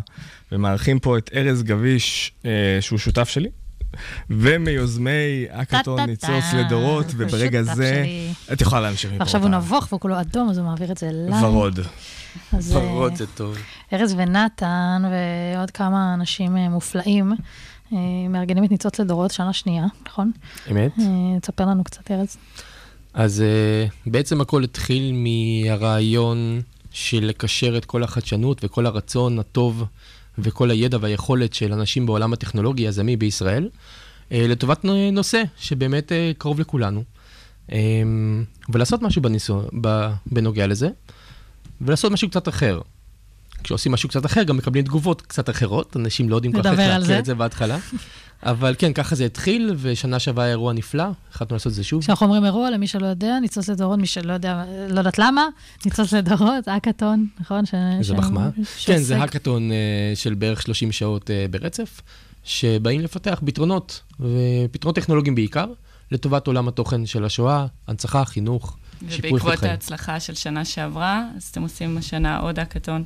ומארחים 0.53 0.99
פה 0.99 1.19
את 1.19 1.31
ארז 1.35 1.63
גביש, 1.63 2.33
אה, 2.45 2.51
שהוא 2.81 2.99
שותף 2.99 3.29
שלי. 3.29 3.49
ומיוזמי 4.31 5.45
אקאטון. 5.51 6.01
ניצוץ 6.01 6.45
לדורות, 6.59 7.07
וברגע 7.17 7.63
זה. 7.63 8.05
את 8.53 8.61
יכולה 8.61 8.81
להמשיך 8.81 9.11
מפה. 9.13 9.21
ועכשיו 9.21 9.43
הוא 9.43 9.51
נבוך 9.51 9.87
והוא 9.89 10.01
כולו 10.01 10.21
אדום, 10.21 10.51
אז 10.51 10.59
הוא 10.59 10.67
מעביר 10.67 10.93
את 10.93 10.99
זה 10.99 11.09
אליי. 11.09 11.45
ורוד. 11.45 11.81
אה, 12.55 12.59
ורוד 12.69 13.15
זה 13.15 13.27
טוב. 13.27 13.57
ארז 13.93 14.15
ונתן 14.19 15.03
ועוד 15.11 15.71
כמה 15.71 16.15
אנשים 16.15 16.57
אה, 16.57 16.69
מופלאים 16.69 17.33
אה, 17.93 17.99
מארגנים 18.29 18.65
את 18.65 18.71
ניצוץ 18.71 19.01
לדורות 19.01 19.31
שנה 19.31 19.53
שנייה, 19.53 19.87
נכון? 20.07 20.33
אמת. 20.71 20.93
תספר 21.41 21.67
לנו 21.67 21.85
קצת, 21.85 22.11
ארז. 22.11 22.37
אז 23.15 23.45
בעצם 24.07 24.41
הכל 24.41 24.65
התחיל 24.65 25.15
מהרעיון 25.15 26.61
של 26.91 27.25
לקשר 27.25 27.77
את 27.77 27.85
כל 27.85 28.03
החדשנות 28.03 28.65
וכל 28.65 28.87
הרצון 28.87 29.39
הטוב 29.39 29.85
וכל 30.39 30.71
הידע 30.71 30.99
והיכולת 31.01 31.55
של 31.55 31.73
אנשים 31.73 32.07
בעולם 32.07 32.33
הטכנולוגי 32.33 32.83
היזמי 32.83 33.17
בישראל, 33.17 33.69
uh, 33.73 34.35
לטובת 34.35 34.85
נו- 34.85 35.11
נושא 35.11 35.43
שבאמת 35.59 36.09
uh, 36.13 36.39
קרוב 36.39 36.61
לכולנו. 36.61 37.05
Um, 37.69 37.73
ולעשות 38.69 39.03
משהו 39.03 39.23
בניסו, 39.23 39.63
בנוגע 40.27 40.67
לזה, 40.67 40.89
ולעשות 41.81 42.13
משהו 42.13 42.31
קצת 42.31 42.49
אחר. 42.49 42.81
כשעושים 43.63 43.93
משהו 43.93 44.09
קצת 44.09 44.27
אחר, 44.27 44.43
גם 44.43 44.57
מקבלים 44.57 44.85
תגובות 44.85 45.23
קצת 45.23 45.51
אחרות, 45.51 45.97
אנשים 45.97 46.29
לא 46.29 46.37
יודעים 46.37 46.53
כל 46.53 46.63
כך 46.63 46.71
זה. 47.03 47.19
את 47.19 47.25
זה 47.25 47.35
בהתחלה. 47.35 47.79
אבל 48.43 48.75
כן, 48.79 48.93
ככה 48.93 49.15
זה 49.15 49.25
התחיל, 49.25 49.75
ושנה 49.79 50.19
שעברה 50.19 50.45
היה 50.45 50.51
אירוע 50.51 50.73
נפלא, 50.73 51.05
החלטנו 51.31 51.55
לעשות 51.57 51.71
את 51.71 51.75
זה 51.75 51.85
שוב. 51.85 52.03
כשאנחנו 52.03 52.27
אומרים 52.27 52.45
אירוע, 52.45 52.71
למי 52.71 52.87
שלא 52.87 53.07
יודע, 53.07 53.39
ניצוץ 53.41 53.69
לדורות, 53.69 53.99
מי 53.99 54.07
שלא 54.07 54.33
יודע, 54.33 54.65
לא 54.89 54.99
יודעת 54.99 55.19
למה, 55.19 55.47
ניצוץ 55.85 56.13
לדורות, 56.13 56.69
אקאטון, 56.69 57.27
נכון? 57.41 57.67
ש- 57.67 57.75
איזה 57.99 58.15
ש- 58.15 58.19
מחמאה. 58.19 58.49
כן, 58.85 58.99
זה 58.99 59.17
האקתון 59.19 59.73
אה, 59.73 59.77
של 60.15 60.35
בערך 60.35 60.63
30 60.63 60.93
שעות 60.93 61.31
אה, 61.31 61.47
ברצף, 61.51 62.01
שבאים 62.45 63.01
לפתח 63.01 63.41
פתרונות, 63.47 64.01
ופתרונות 64.21 64.97
טכנולוגיים 64.97 65.35
בעיקר, 65.35 65.67
לטובת 66.11 66.47
עולם 66.47 66.69
התוכן 66.69 67.07
של 67.07 67.25
השואה, 67.25 67.67
הנצחה, 67.89 68.25
חינוך, 68.25 68.77
שיפור 69.01 69.17
איכות 69.27 69.31
ובעקבות 69.43 69.59
חיים. 69.59 69.71
ההצלחה 69.71 70.21
של 70.21 70.35
שנה 70.35 70.65
שעברה, 70.65 71.25
אז 71.37 71.43
אתם 71.51 71.63
עושים 71.63 71.99
השנה 71.99 72.39
עוד 72.39 72.59
האקתון. 72.59 73.05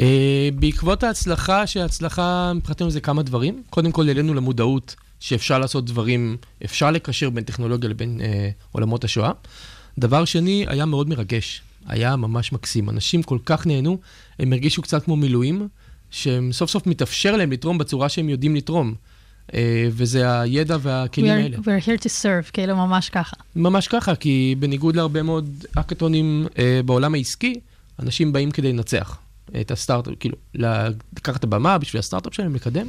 אה, 0.00 0.48
בעקבות 0.54 1.02
ההצלחה, 1.02 1.66
שההצלחה 1.66 2.52
מבחינתנו 2.54 2.90
זה 2.90 3.00
כמה 3.00 3.22
דברים. 3.22 3.62
קודם 3.70 3.92
כל, 3.92 4.08
העלינו 4.08 4.34
למודעות 4.34 4.94
שאפשר 5.20 5.58
לעשות 5.58 5.84
דברים, 5.84 6.36
אפשר 6.64 6.90
לקשר 6.90 7.30
בין 7.30 7.44
טכנולוגיה 7.44 7.90
לבין 7.90 8.20
אה, 8.20 8.50
עולמות 8.72 9.04
השואה. 9.04 9.30
דבר 9.98 10.24
שני, 10.24 10.64
היה 10.68 10.84
מאוד 10.86 11.08
מרגש, 11.08 11.62
היה 11.86 12.16
ממש 12.16 12.52
מקסים. 12.52 12.90
אנשים 12.90 13.22
כל 13.22 13.38
כך 13.46 13.66
נהנו, 13.66 13.98
הם 14.38 14.52
הרגישו 14.52 14.82
קצת 14.82 15.04
כמו 15.04 15.16
מילואים, 15.16 15.68
שהם 16.10 16.52
סוף 16.52 16.70
סוף 16.70 16.86
מתאפשר 16.86 17.36
להם 17.36 17.52
לתרום 17.52 17.78
בצורה 17.78 18.08
שהם 18.08 18.28
יודעים 18.28 18.56
לתרום. 18.56 18.94
אה, 19.54 19.88
וזה 19.90 20.40
הידע 20.40 20.76
והכלים 20.80 21.26
We 21.26 21.38
are- 21.38 21.42
האלה. 21.42 21.56
We're 21.56 21.84
here 21.84 22.02
to 22.02 22.08
serve, 22.22 22.50
כאילו 22.52 22.76
ממש 22.76 23.08
ככה. 23.10 23.36
ממש 23.56 23.88
ככה, 23.88 24.14
כי 24.14 24.54
בניגוד 24.58 24.96
להרבה 24.96 25.22
מאוד 25.22 25.64
אקתונים 25.74 26.46
אה, 26.58 26.80
בעולם 26.84 27.14
העסקי, 27.14 27.54
אנשים 28.00 28.32
באים 28.32 28.50
כדי 28.50 28.72
לנצח 28.72 29.18
את 29.60 29.70
הסטארט-אפ, 29.70 30.14
כאילו, 30.20 30.36
לקחת 30.54 31.36
את 31.36 31.44
הבמה 31.44 31.78
בשביל 31.78 32.00
הסטארט-אפ 32.00 32.34
שלהם, 32.34 32.54
לקדם, 32.54 32.86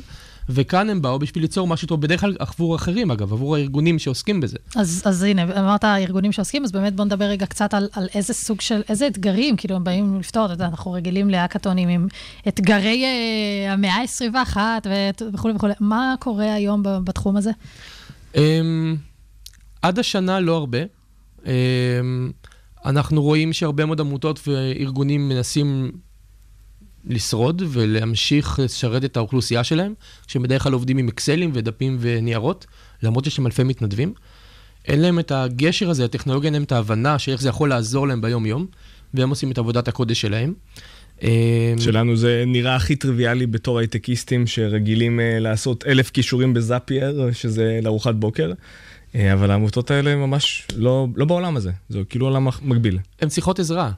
וכאן 0.50 0.90
הם 0.90 1.02
באו 1.02 1.20
בשביל 1.20 1.44
ליצור 1.44 1.68
משהו 1.68 1.88
טוב, 1.88 2.02
בדרך 2.02 2.22
כלל 2.22 2.36
עבור 2.40 2.76
אחרים, 2.76 3.12
אגב, 3.12 3.34
עבור 3.34 3.56
הארגונים 3.56 4.00
שעוסקים 4.00 4.42
בזה. 4.42 4.58
אז, 4.76 5.02
אז 5.06 5.24
הנה, 5.24 5.44
אמרת 5.44 5.84
ארגונים 5.86 6.32
שעוסקים, 6.32 6.64
אז 6.64 6.72
באמת 6.72 6.96
בוא 6.96 7.06
נדבר 7.06 7.26
רגע 7.26 7.46
קצת 7.46 7.74
על, 7.74 7.90
על 7.94 8.08
איזה 8.16 8.34
סוג 8.34 8.62
של, 8.62 8.82
איזה 8.90 9.08
אתגרים, 9.08 9.58
כאילו, 9.58 9.76
הם 9.76 9.84
באים 9.84 10.20
לפתור, 10.20 10.46
אתה 10.46 10.54
יודע, 10.54 10.66
אנחנו 10.66 10.92
רגילים 10.92 11.30
להאקתונים 11.30 11.90
עם 11.90 12.08
אתגרי 12.48 13.04
אה, 13.04 13.74
המאה 13.74 13.96
ה-21 13.96 14.58
וכולי 15.34 15.54
וכולי. 15.56 15.74
מה 15.80 16.16
קורה 16.20 16.54
היום 16.54 16.84
בתחום 17.04 17.38
הזה? 17.38 17.52
אמ, 18.36 18.96
עד 19.82 20.00
השנה 20.00 20.40
לא 20.40 20.58
הרבה. 20.58 20.80
אמ, 21.46 21.52
אנחנו 22.86 23.22
רואים 23.22 23.54
שהרבה 23.54 23.86
מאוד 23.86 24.00
עמותות 24.00 24.48
וארגונים 24.48 25.30
מנסים 25.30 25.92
לשרוד 27.06 27.62
ולהמשיך 27.70 28.60
לשרת 28.64 29.06
את 29.06 29.18
האוכלוסייה 29.18 29.64
שלהם, 29.64 29.94
שהם 30.28 30.44
בדרך 30.44 30.64
כלל 30.64 30.74
עובדים 30.74 30.98
עם 30.98 31.08
אקסלים 31.08 31.52
ודפים 31.54 31.98
וניירות, 32.00 32.66
למרות 33.04 33.24
שיש 33.24 33.36
שם 33.36 33.46
אלפי 33.46 33.64
מתנדבים. 33.64 34.14
אין 34.88 35.02
להם 35.02 35.20
את 35.20 35.32
הגשר 35.32 35.90
הזה, 35.90 36.06
הטכנולוגיה 36.06 36.48
אין 36.48 36.54
להם 36.54 36.64
את 36.64 36.72
ההבנה 36.72 37.20
של 37.20 37.32
איך 37.32 37.42
זה 37.42 37.50
יכול 37.50 37.70
לעזור 37.70 38.08
להם 38.08 38.22
ביום-יום, 38.22 38.66
והם 39.14 39.30
עושים 39.30 39.52
את 39.52 39.58
עבודת 39.58 39.88
הקודש 39.88 40.22
שלהם. 40.22 40.54
אה, 41.24 41.74
שלנו 41.80 42.16
זה 42.16 42.44
נראה 42.48 42.76
הכי 42.76 42.96
טריוויאלי 42.96 43.48
בתור 43.48 43.80
הייטקיסטים 43.80 44.48
שרגילים 44.48 45.20
אה, 45.20 45.40
לעשות 45.40 45.84
אלף 45.88 46.10
קישורים 46.10 46.54
ב 46.54 46.63
Zapier, 46.63 47.30
שזה 47.34 47.80
לארוחת 47.84 48.16
בוקר. 48.16 48.54
אה, 49.16 49.34
אבל 49.34 49.52
העמותות 49.52 49.92
האלה 49.92 50.16
ממש 50.16 50.68
לא, 50.76 51.08
לא 51.16 51.26
בעולם 51.26 51.58
הזה, 51.58 51.72
זה 51.90 52.00
כאילו 52.10 52.26
עולם 52.26 52.48
מקביל. 52.62 53.00
הן 53.22 53.30
צריכות 53.30 53.60
עזרה, 53.60 53.86
אה, 53.86 53.92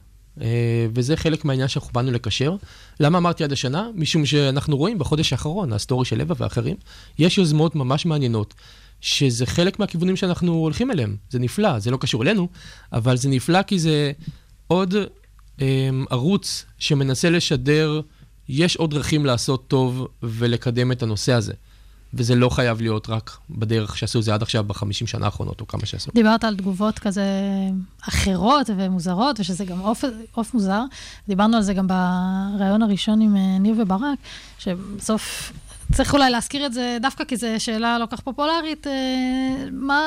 וזה 0.95 1.17
חלק 1.17 1.45
מהעניין 1.45 1.67
שאנחנו 1.67 1.89
באנו 1.93 2.11
לקשר. 2.11 2.55
למה 2.99 3.17
אמרתי 3.17 3.43
עד 3.43 3.51
השנה? 3.51 3.87
משום 3.95 4.25
שאנחנו 4.25 4.77
רואים 4.77 4.99
בחודש 4.99 5.33
האחרון, 5.33 5.73
ה 5.73 5.78
story 5.78 6.05
של 6.05 6.17
אווה 6.17 6.35
ואחרים, 6.37 6.75
יש 7.19 7.37
יוזמות 7.37 7.75
ממש 7.75 8.05
מעניינות, 8.05 8.53
שזה 9.01 9.45
חלק 9.45 9.79
מהכיוונים 9.79 10.15
שאנחנו 10.15 10.53
הולכים 10.53 10.91
אליהם. 10.91 11.15
זה 11.29 11.39
נפלא, 11.39 11.79
זה 11.79 11.91
לא 11.91 11.97
קשור 11.97 12.23
אלינו, 12.23 12.47
אבל 12.93 13.17
זה 13.17 13.29
נפלא 13.29 13.61
כי 13.61 13.79
זה 13.79 14.11
עוד 14.67 14.95
אה, 15.61 15.89
ערוץ 16.09 16.65
שמנסה 16.79 17.29
לשדר, 17.29 18.01
יש 18.49 18.75
עוד 18.75 18.91
דרכים 18.91 19.25
לעשות 19.25 19.67
טוב 19.67 20.07
ולקדם 20.23 20.91
את 20.91 21.03
הנושא 21.03 21.33
הזה. 21.33 21.53
וזה 22.13 22.35
לא 22.35 22.49
חייב 22.49 22.81
להיות 22.81 23.09
רק 23.09 23.37
בדרך 23.49 23.97
שעשו 23.97 24.19
את 24.19 24.23
זה 24.23 24.33
עד 24.33 24.41
עכשיו 24.41 24.63
בחמישים 24.63 25.07
שנה 25.07 25.25
האחרונות, 25.25 25.61
או 25.61 25.67
כמה 25.67 25.85
שעשו. 25.85 26.11
דיברת 26.15 26.43
על 26.43 26.55
תגובות 26.55 26.99
כזה 26.99 27.25
אחרות 28.09 28.69
ומוזרות, 28.77 29.39
ושזה 29.39 29.65
גם 29.65 29.79
עוף, 29.79 30.03
עוף 30.31 30.53
מוזר. 30.53 30.81
דיברנו 31.27 31.57
על 31.57 31.63
זה 31.63 31.73
גם 31.73 31.87
בריאיון 31.87 32.81
הראשון 32.81 33.21
עם 33.21 33.35
אה, 33.35 33.57
ניר 33.59 33.75
וברק, 33.77 34.19
שבסוף 34.59 35.53
צריך 35.93 36.13
אולי 36.13 36.29
להזכיר 36.29 36.65
את 36.65 36.73
זה 36.73 36.97
דווקא 37.01 37.23
כי 37.23 37.37
זו 37.37 37.47
שאלה 37.57 37.99
לא 37.99 38.05
כך 38.05 38.19
פופולרית. 38.19 38.87
אה, 38.87 38.91
מה 39.71 40.01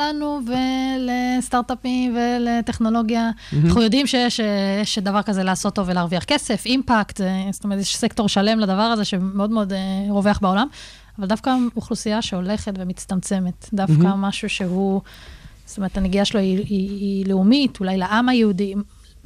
לנו 0.00 0.40
ולסטארט-אפים 0.46 2.16
ולטכנולוגיה? 2.16 3.30
Mm-hmm. 3.30 3.56
אנחנו 3.66 3.82
יודעים 3.82 4.06
שיש 4.06 4.40
יש 4.82 4.98
דבר 4.98 5.22
כזה 5.22 5.42
לעשות 5.42 5.74
טוב 5.74 5.88
ולהרוויח 5.88 6.24
כסף, 6.24 6.66
אימפקט, 6.66 7.20
אה, 7.20 7.48
זאת 7.52 7.64
אומרת, 7.64 7.80
יש 7.80 7.96
סקטור 7.96 8.28
שלם 8.28 8.58
לדבר 8.58 8.82
הזה 8.82 9.04
שמאוד 9.04 9.50
מאוד 9.50 9.72
רווח 10.08 10.38
בעולם. 10.38 10.68
אבל 11.18 11.26
דווקא 11.26 11.54
אוכלוסייה 11.76 12.22
שהולכת 12.22 12.72
ומצטמצמת, 12.78 13.68
דווקא 13.72 14.02
mm-hmm. 14.02 14.16
משהו 14.16 14.48
שהוא, 14.48 15.00
זאת 15.66 15.76
אומרת, 15.76 15.96
הנגיעה 15.96 16.24
שלו 16.24 16.40
היא, 16.40 16.58
היא, 16.58 16.90
היא 16.90 17.26
לאומית, 17.26 17.80
אולי 17.80 17.96
לעם 17.96 18.28
היהודי. 18.28 18.74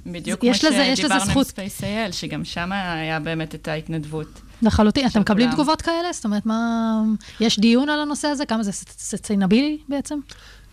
בדיוק 0.07 0.41
כמו 0.41 0.55
שדיברנו 0.55 1.33
עם 1.37 1.45
ספייס.איי.אל, 1.45 2.13
שגם 2.13 2.45
שם 2.45 2.73
היה 2.73 3.21
באמת 3.21 3.55
את 3.55 3.69
ההתנדבות. 3.69 4.41
לחלוטין. 4.63 5.07
אתם 5.07 5.21
מקבלים 5.21 5.51
תגובות 5.51 5.83
כאלה? 5.83 6.13
זאת 6.13 6.25
אומרת, 6.25 6.47
מה... 6.47 7.03
יש 7.41 7.59
דיון 7.59 7.89
על 7.89 8.01
הנושא 8.01 8.29
הזה? 8.29 8.47
כמה 8.47 8.63
זה 8.63 8.73
סציינבילי 8.89 9.79
בעצם? 9.89 10.19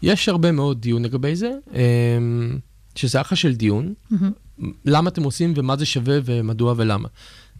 יש 0.01 0.29
הרבה 0.29 0.51
מאוד 0.51 0.81
דיון 0.81 1.05
לגבי 1.05 1.35
זה, 1.35 1.51
אמ, 1.73 2.59
שזה 2.95 3.21
אחלה 3.21 3.37
של 3.37 3.55
דיון. 3.55 3.93
Mm-hmm. 4.11 4.63
למה 4.85 5.09
אתם 5.09 5.23
עושים 5.23 5.53
ומה 5.55 5.75
זה 5.75 5.85
שווה 5.85 6.17
ומדוע 6.25 6.73
ולמה. 6.77 7.07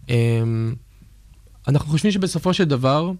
אמ, 0.08 0.74
אנחנו 1.68 1.90
חושבים 1.90 2.12
שבסופו 2.12 2.54
של 2.54 2.64
דבר, 2.64 3.12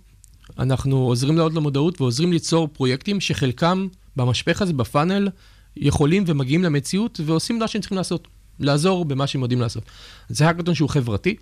אנחנו 0.59 0.97
עוזרים 0.97 1.37
לעוד 1.37 1.55
למודעות 1.55 2.01
ועוזרים 2.01 2.33
ליצור 2.33 2.69
פרויקטים 2.69 3.21
שחלקם 3.21 3.87
במשפך 4.17 4.63
הזה, 4.63 4.73
בפאנל, 4.73 5.29
יכולים 5.77 6.25
ומגיעים 6.27 6.65
למציאות 6.65 7.21
ועושים 7.25 7.59
מה 7.59 7.69
שהם 7.69 7.81
צריכים 7.81 7.99
לעשות, 7.99 8.29
לעזור 8.61 9.05
במה 9.05 9.27
שהם 9.27 9.43
יודעים 9.43 9.61
לעשות. 9.61 9.83
זה 10.29 10.47
האקתון 10.47 10.75
שהוא 10.75 10.89
חברתי. 10.89 11.37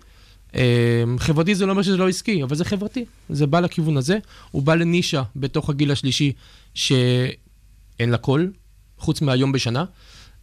אה, 0.55 1.03
חברתי 1.17 1.55
זה 1.55 1.65
לא 1.65 1.71
אומר 1.71 1.81
שזה 1.81 1.97
לא 1.97 2.09
עסקי, 2.09 2.43
אבל 2.43 2.55
זה 2.55 2.65
חברתי. 2.65 3.05
זה 3.29 3.47
בא 3.47 3.59
לכיוון 3.59 3.97
הזה, 3.97 4.17
הוא 4.51 4.63
בא 4.63 4.75
לנישה 4.75 5.23
בתוך 5.35 5.69
הגיל 5.69 5.91
השלישי 5.91 6.31
שאין 6.73 8.09
לה 8.09 8.17
קול, 8.17 8.51
חוץ 8.97 9.21
מהיום 9.21 9.51
בשנה. 9.51 9.85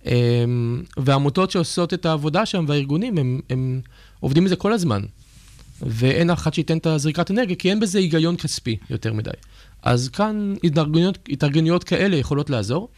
אה, 0.06 0.44
והעמותות 0.96 1.50
שעושות 1.50 1.94
את 1.94 2.06
העבודה 2.06 2.46
שם 2.46 2.64
והארגונים, 2.68 3.18
הם, 3.18 3.40
הם 3.50 3.80
עובדים 4.20 4.44
בזה 4.44 4.56
כל 4.56 4.72
הזמן. 4.72 5.02
ואין 5.82 6.30
אחת 6.30 6.54
שייתן 6.54 6.78
את 6.78 6.86
הזריקת 6.86 7.30
אנרגיה, 7.30 7.56
כי 7.56 7.70
אין 7.70 7.80
בזה 7.80 7.98
היגיון 7.98 8.36
כספי 8.36 8.76
יותר 8.90 9.12
מדי. 9.12 9.30
אז 9.82 10.08
כאן 10.08 10.54
התארגנויות, 11.30 11.84
כאלה 11.84 12.16
יכולות 12.16 12.50
לעזור. 12.50 12.88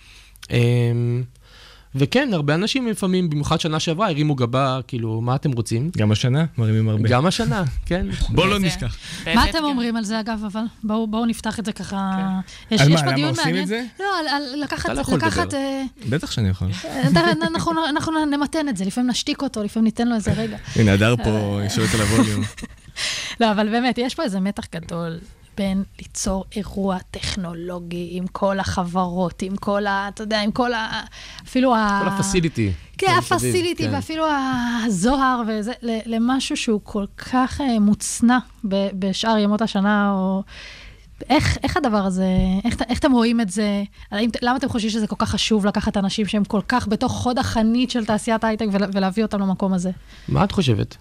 וכן, 1.98 2.28
הרבה 2.32 2.54
אנשים 2.54 2.86
לפעמים, 2.86 3.30
במיוחד 3.30 3.60
שנה 3.60 3.80
שעברה, 3.80 4.08
הרימו 4.08 4.34
גבה, 4.34 4.80
כאילו, 4.86 5.20
מה 5.20 5.34
אתם 5.34 5.52
רוצים? 5.52 5.90
גם 5.96 6.12
השנה? 6.12 6.44
מרימים 6.58 6.88
הרבה. 6.88 7.08
גם 7.08 7.26
השנה, 7.26 7.64
כן. 7.86 8.06
בוא 8.28 8.46
לא 8.46 8.58
נשכח. 8.58 8.96
מה 9.34 9.50
אתם 9.50 9.64
אומרים 9.64 9.96
על 9.96 10.04
זה, 10.04 10.20
אגב, 10.20 10.42
אבל? 10.46 10.60
בואו 10.84 11.26
נפתח 11.26 11.58
את 11.58 11.64
זה 11.64 11.72
ככה. 11.72 12.12
כן. 12.68 12.76
על 12.78 12.88
מה, 12.88 13.12
למה 13.12 13.28
עושים 13.28 13.56
את 13.56 13.66
זה? 13.66 13.84
לא, 14.00 14.04
על 14.30 14.42
לקחת... 14.62 14.84
אתה 14.84 14.94
לא 14.94 15.00
יכול 15.00 15.14
לדבר. 15.14 15.56
אה, 15.56 15.82
בטח 16.08 16.30
שאני 16.30 16.48
יכול. 16.48 16.68
אנחנו 17.88 18.24
נמתן 18.26 18.68
את 18.68 18.76
זה, 18.76 18.84
לפעמים 18.84 19.10
נשתיק 19.10 19.42
אותו, 19.42 19.62
לפעמים 19.62 19.84
ניתן 19.84 20.08
לו 20.08 20.14
איזה 20.14 20.32
רגע. 20.32 20.56
הנה, 20.76 20.92
הדר 20.92 21.16
פה 21.16 21.60
שולט 21.68 21.94
על 21.94 22.00
הווליום. 22.00 22.42
לא, 23.40 23.52
אבל 23.52 23.68
באמת, 23.68 23.98
יש 23.98 24.14
פה 24.14 24.22
איזה 24.22 24.40
מתח 24.40 24.64
גדול 24.74 25.18
בין 25.58 25.82
ליצור 25.98 26.44
אירוע 26.56 26.98
טכנולוגי 27.10 28.08
עם 28.12 28.26
כל 28.26 28.60
החברות, 28.60 29.42
עם 29.42 29.56
כל 29.56 29.86
ה... 29.86 30.08
אתה 30.08 30.22
יודע, 30.22 30.40
עם 30.40 30.50
כל 30.50 30.72
ה... 30.72 31.00
אפילו 31.44 31.74
ה... 31.74 32.00
כל 32.04 32.08
הפסיליטי. 32.08 32.72
כן, 32.98 33.14
הפסיליטי, 33.18 33.88
כן. 33.88 33.94
ואפילו 33.94 34.24
הזוהר, 34.86 35.42
וזה, 35.48 35.72
למשהו 35.82 36.56
שהוא 36.56 36.80
כל 36.84 37.04
כך 37.16 37.60
אה, 37.60 37.78
מוצנע 37.78 38.38
בשאר 38.64 39.38
ימות 39.38 39.62
השנה, 39.62 40.12
או... 40.12 40.42
איך, 41.30 41.58
איך 41.62 41.76
הדבר 41.76 42.04
הזה, 42.04 42.26
איך, 42.64 42.74
איך 42.88 42.98
אתם 42.98 43.12
רואים 43.12 43.40
את 43.40 43.48
זה? 43.48 43.82
האם, 44.10 44.30
למה 44.42 44.56
אתם 44.56 44.68
חושבים 44.68 44.90
שזה 44.90 45.06
כל 45.06 45.16
כך 45.18 45.30
חשוב 45.30 45.66
לקחת 45.66 45.96
אנשים 45.96 46.26
שהם 46.26 46.44
כל 46.44 46.60
כך 46.68 46.88
בתוך 46.88 47.12
חוד 47.12 47.38
החנית 47.38 47.90
של 47.90 48.04
תעשיית 48.04 48.44
ההייטק 48.44 48.66
ולהביא 48.72 49.22
אותם 49.22 49.40
למקום 49.40 49.72
הזה? 49.72 49.90
מה 50.28 50.44
את 50.44 50.52
חושבת? 50.52 50.96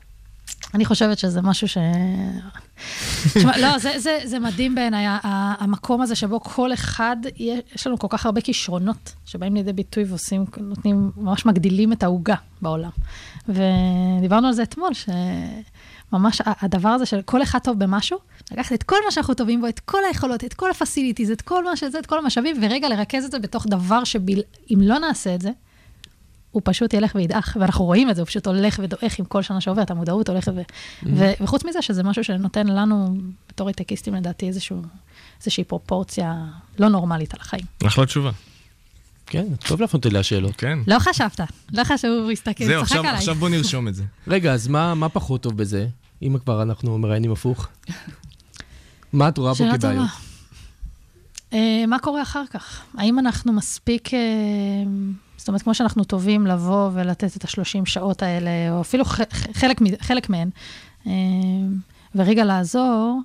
אני 0.74 0.86
חושבת 0.86 1.18
שזה 1.18 1.41
משהו 1.41 1.68
ש... 1.68 1.78
תשמע, 3.34 3.57
לא, 3.57 3.78
זה, 3.78 3.99
זה, 3.99 4.20
זה 4.26 4.39
מדהים 4.39 4.76
בעיניי, 4.76 5.05
המקום 5.59 6.01
הזה 6.01 6.15
שבו 6.15 6.39
כל 6.39 6.74
אחד, 6.74 7.18
יש 7.76 7.88
לנו 7.88 7.99
כל 7.99 8.07
כך 8.09 8.26
הרבה 8.26 8.41
כישרונות 8.41 9.13
שבאים 9.26 9.55
לידי 9.55 9.74
ביטוי 9.74 10.03
ועושים, 10.03 10.45
נותנים, 10.57 11.11
ממש 11.18 11.45
מגדילים 11.45 11.93
את 11.93 12.03
העוגה 12.03 12.36
בעולם. 12.61 12.89
ודיברנו 13.49 14.47
על 14.47 14.53
זה 14.53 14.63
אתמול, 14.63 14.89
שממש 14.93 16.41
הדבר 16.45 16.89
הזה 16.89 17.05
של 17.05 17.22
כל 17.22 17.43
אחד 17.43 17.59
טוב 17.59 17.80
במשהו, 17.80 18.18
לקחת 18.51 18.74
את 18.74 18.84
כל 18.84 18.97
מה 19.05 19.11
שאנחנו 19.11 19.34
טובים 19.34 19.61
בו, 19.61 19.68
את 19.68 19.80
כל 19.80 19.99
היכולות, 20.07 20.43
את 20.43 20.53
כל 20.53 20.72
הפסיליטיז, 20.72 21.32
את 21.32 21.41
כל 21.41 21.63
מה 21.63 21.76
שזה, 21.76 21.99
את 21.99 22.05
כל 22.05 22.20
המשאבים, 22.20 22.55
ורגע 22.61 22.89
לרכז 22.89 23.26
את 23.26 23.32
זה 23.32 23.39
בתוך 23.39 23.68
דבר 23.68 24.03
שאם 24.03 24.80
לא 24.82 24.99
נעשה 24.99 25.36
את 25.36 25.41
זה, 25.41 25.51
הוא 26.58 26.62
פשוט 26.66 26.93
ילך 26.93 27.16
וידעך, 27.16 27.58
ואנחנו 27.60 27.86
רואים 27.86 28.10
את 28.10 28.16
זה, 28.16 28.22
הוא 28.22 28.28
פשוט 28.28 28.47
הולך 28.47 28.80
ודועך 28.84 29.20
עם 29.20 29.26
כל 29.26 29.41
שנה 29.41 29.62
שעוברת, 29.62 29.91
המודעות 29.91 30.30
הולכת 30.30 30.51
ו... 30.55 30.62
Mm-hmm. 30.62 31.08
ו... 31.14 31.32
וחוץ 31.41 31.66
מזה, 31.66 31.82
שזה 31.82 32.03
משהו 32.03 32.24
שנותן 32.24 32.68
לנו, 32.68 33.18
בתור 33.49 33.68
הייטקיסטים 33.68 34.16
לדעתי, 34.16 34.47
איזשהו, 34.47 34.82
איזושהי 35.39 35.64
פרופורציה 35.64 36.45
לא 36.80 36.88
נורמלית 36.88 37.34
על 37.34 37.39
החיים. 37.41 37.64
אחלה 37.88 38.05
תשובה. 38.05 38.32
כן, 39.26 39.45
טוב 39.68 39.82
להפנות 39.82 40.05
אליה 40.05 40.24
שאלות. 40.24 40.55
כן. 40.55 40.80
לא 40.88 40.99
חשבת, 40.99 41.39
לא 41.74 41.84
חשב, 41.84 42.08
הוא 42.08 42.32
הסתכל, 42.32 42.66
זהו, 42.66 42.82
עכשיו, 42.82 43.05
עכשיו 43.05 43.36
בוא 43.36 43.49
נרשום 43.49 43.88
את 43.88 43.95
זה. 43.95 44.03
רגע, 44.28 44.53
אז 44.53 44.68
מה, 44.68 44.95
מה 44.95 45.10
פחות 45.10 45.41
טוב 45.41 45.58
בזה, 45.58 45.88
אם 46.22 46.38
כבר 46.43 46.62
אנחנו 46.62 46.97
מראיינים 46.97 47.32
הפוך? 47.32 47.68
מה 49.14 49.30
את 49.30 49.38
רואה 49.38 49.53
בו 49.53 49.66
כבעיות? 49.78 50.10
Uh, 51.51 51.55
מה 51.88 51.99
קורה 51.99 52.22
אחר 52.22 52.43
כך? 52.51 52.82
האם 52.97 53.20
אנחנו 53.20 53.53
מספיק... 53.53 54.08
Uh, 54.08 54.14
זאת 55.47 55.49
אומרת, 55.49 55.61
כמו 55.61 55.73
שאנחנו 55.73 56.03
טובים 56.03 56.47
לבוא 56.47 56.89
ולתת 56.93 57.37
את 57.37 57.43
השלושים 57.43 57.85
שעות 57.85 58.23
האלה, 58.23 58.49
או 58.71 58.81
אפילו 58.81 59.05
חלק, 59.53 59.79
חלק 60.01 60.29
מהן, 60.29 60.49
אה, 61.07 61.11
ורגע 62.15 62.43
לעזור, 62.43 63.21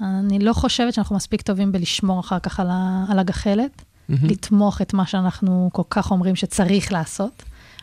אני 0.00 0.38
לא 0.38 0.52
חושבת 0.52 0.94
שאנחנו 0.94 1.16
מספיק 1.16 1.42
טובים 1.42 1.72
בלשמור 1.72 2.20
אחר 2.20 2.38
כך 2.38 2.60
על, 2.60 2.66
ה, 2.70 3.04
על 3.08 3.18
הגחלת, 3.18 3.70
mm-hmm. 3.80 4.12
לתמוך 4.22 4.82
את 4.82 4.94
מה 4.94 5.06
שאנחנו 5.06 5.70
כל 5.72 5.82
כך 5.90 6.10
אומרים 6.10 6.36
שצריך 6.36 6.92
לעשות, 6.92 7.42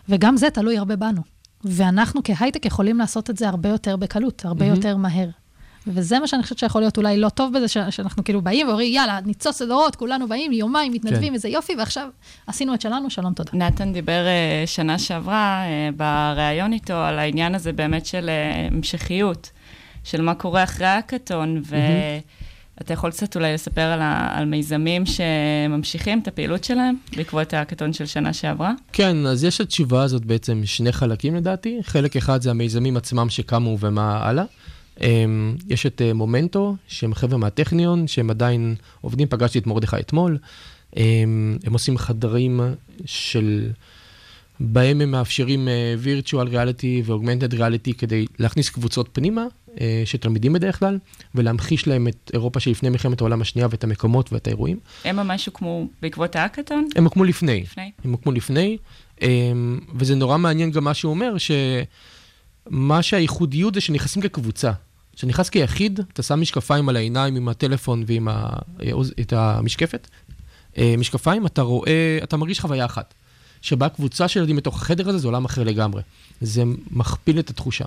וגם 0.09 0.37
זה 0.37 0.49
תלוי 0.49 0.77
הרבה 0.77 0.95
בנו. 0.95 1.21
ואנחנו 1.63 2.21
כהייטק 2.23 2.65
יכולים 2.65 2.97
לעשות 2.97 3.29
את 3.29 3.37
זה 3.37 3.49
הרבה 3.49 3.69
יותר 3.69 3.95
בקלות, 3.95 4.45
הרבה 4.45 4.65
mm-hmm. 4.65 4.75
יותר 4.75 4.97
מהר. 4.97 5.29
וזה 5.87 6.19
מה 6.19 6.27
שאני 6.27 6.43
חושבת 6.43 6.57
שיכול 6.57 6.81
להיות 6.81 6.97
אולי 6.97 7.17
לא 7.17 7.29
טוב 7.29 7.53
בזה, 7.53 7.67
שאנחנו 7.67 8.23
כאילו 8.23 8.41
באים 8.41 8.67
ואומרים, 8.67 8.93
יאללה, 8.93 9.19
ניצוץ 9.25 9.61
לדורות, 9.61 9.95
כולנו 9.95 10.27
באים, 10.27 10.51
יומיים, 10.51 10.93
מתנדבים, 10.93 11.27
כן. 11.27 11.33
איזה 11.33 11.49
יופי, 11.49 11.75
ועכשיו 11.77 12.09
עשינו 12.47 12.73
את 12.73 12.81
שלנו, 12.81 13.09
שלום, 13.09 13.33
תודה. 13.33 13.51
נתן 13.53 13.93
דיבר 13.93 14.25
uh, 14.25 14.67
שנה 14.67 14.99
שעברה 14.99 15.63
uh, 15.63 15.95
בריאיון 15.95 16.73
איתו 16.73 16.93
על 16.93 17.19
העניין 17.19 17.55
הזה 17.55 17.73
באמת 17.73 18.05
של 18.05 18.29
uh, 18.29 18.73
המשכיות, 18.73 19.49
של 20.03 20.21
מה 20.21 20.35
קורה 20.35 20.63
אחרי 20.63 20.87
האקתון, 20.87 21.61
ו... 21.65 21.75
אתה 22.81 22.93
יכול 22.93 23.11
קצת 23.11 23.35
אולי 23.35 23.53
לספר 23.53 23.81
על, 23.81 24.01
ה, 24.01 24.37
על 24.37 24.45
מיזמים 24.45 25.03
שממשיכים 25.05 26.19
את 26.19 26.27
הפעילות 26.27 26.63
שלהם 26.63 26.95
בעקבות 27.15 27.53
האקתון 27.53 27.93
של 27.93 28.05
שנה 28.05 28.33
שעברה? 28.33 28.73
כן, 28.93 29.25
אז 29.25 29.43
יש 29.43 29.61
לתשובה 29.61 30.03
הזאת 30.03 30.25
בעצם 30.25 30.61
שני 30.65 30.91
חלקים 30.91 31.35
לדעתי. 31.35 31.79
חלק 31.83 32.15
אחד 32.15 32.41
זה 32.41 32.49
המיזמים 32.49 32.97
עצמם 32.97 33.29
שקמו 33.29 33.77
ומה 33.79 34.27
הלאה. 34.27 34.43
אמ, 35.01 35.55
יש 35.69 35.85
את 35.85 36.01
אה, 36.01 36.13
מומנטו, 36.13 36.75
שהם 36.87 37.13
חבר'ה 37.13 37.37
מהטכניון, 37.37 38.07
שהם 38.07 38.29
עדיין 38.29 38.75
עובדים, 39.01 39.27
פגשתי 39.27 39.59
את 39.59 39.67
מרדכי 39.67 39.97
אתמול. 39.99 40.37
הם, 40.95 41.57
הם 41.63 41.73
עושים 41.73 41.97
חדרים 41.97 42.61
של... 43.05 43.69
בהם 44.59 45.01
הם 45.01 45.11
מאפשרים 45.11 45.67
uh, 45.67 46.05
virtual 46.05 46.47
reality 46.53 47.05
ו-augmented 47.05 47.53
reality 47.53 47.93
כדי 47.97 48.25
להכניס 48.39 48.69
קבוצות 48.69 49.09
פנימה, 49.13 49.45
uh, 49.67 49.79
של 50.05 50.17
תלמידים 50.17 50.53
בדרך 50.53 50.79
כלל, 50.79 50.99
ולהמחיש 51.35 51.87
להם 51.87 52.07
את 52.07 52.31
אירופה 52.33 52.59
שלפני 52.59 52.89
מלחמת 52.89 53.21
העולם 53.21 53.41
השנייה 53.41 53.67
ואת 53.71 53.83
המקומות 53.83 54.33
ואת 54.33 54.47
האירועים. 54.47 54.79
הם 55.03 55.15
ממש 55.15 55.45
הוקמו 55.45 55.87
בעקבות 56.01 56.35
האקתון? 56.35 56.87
הם 56.95 57.03
הוקמו 57.03 57.23
לפני. 57.23 57.61
לפני? 57.61 57.91
הם 58.03 58.11
הוקמו 58.11 58.31
לפני, 58.31 58.77
um, 59.19 59.23
וזה 59.95 60.15
נורא 60.15 60.37
מעניין 60.37 60.71
גם 60.71 60.83
מה 60.83 60.93
שהוא 60.93 61.09
אומר, 61.09 61.35
שמה 61.37 63.01
שהייחודיות 63.01 63.73
זה 63.73 63.81
שנכנסים 63.81 64.21
כקבוצה. 64.21 64.71
כשאתה 65.15 65.27
נכנס 65.27 65.49
כיחיד, 65.49 65.99
אתה 66.13 66.23
שם 66.23 66.41
משקפיים 66.41 66.89
על 66.89 66.95
העיניים 66.95 67.35
עם 67.35 67.49
הטלפון 67.49 68.03
ועם 68.07 68.27
ה... 68.27 68.49
את 69.21 69.33
המשקפת, 69.33 70.07
uh, 70.73 70.77
משקפיים, 70.97 71.45
אתה 71.45 71.61
רואה, 71.61 72.19
אתה 72.23 72.37
מרגיש 72.37 72.59
חוויה 72.59 72.85
אחת. 72.85 73.13
שבה 73.61 73.89
קבוצה 73.89 74.27
של 74.27 74.39
ילדים 74.39 74.55
בתוך 74.55 74.81
החדר 74.81 75.09
הזה 75.09 75.17
זה 75.17 75.27
עולם 75.27 75.45
אחר 75.45 75.63
לגמרי. 75.63 76.01
זה 76.41 76.63
מכפיל 76.91 77.39
את 77.39 77.49
התחושה. 77.49 77.85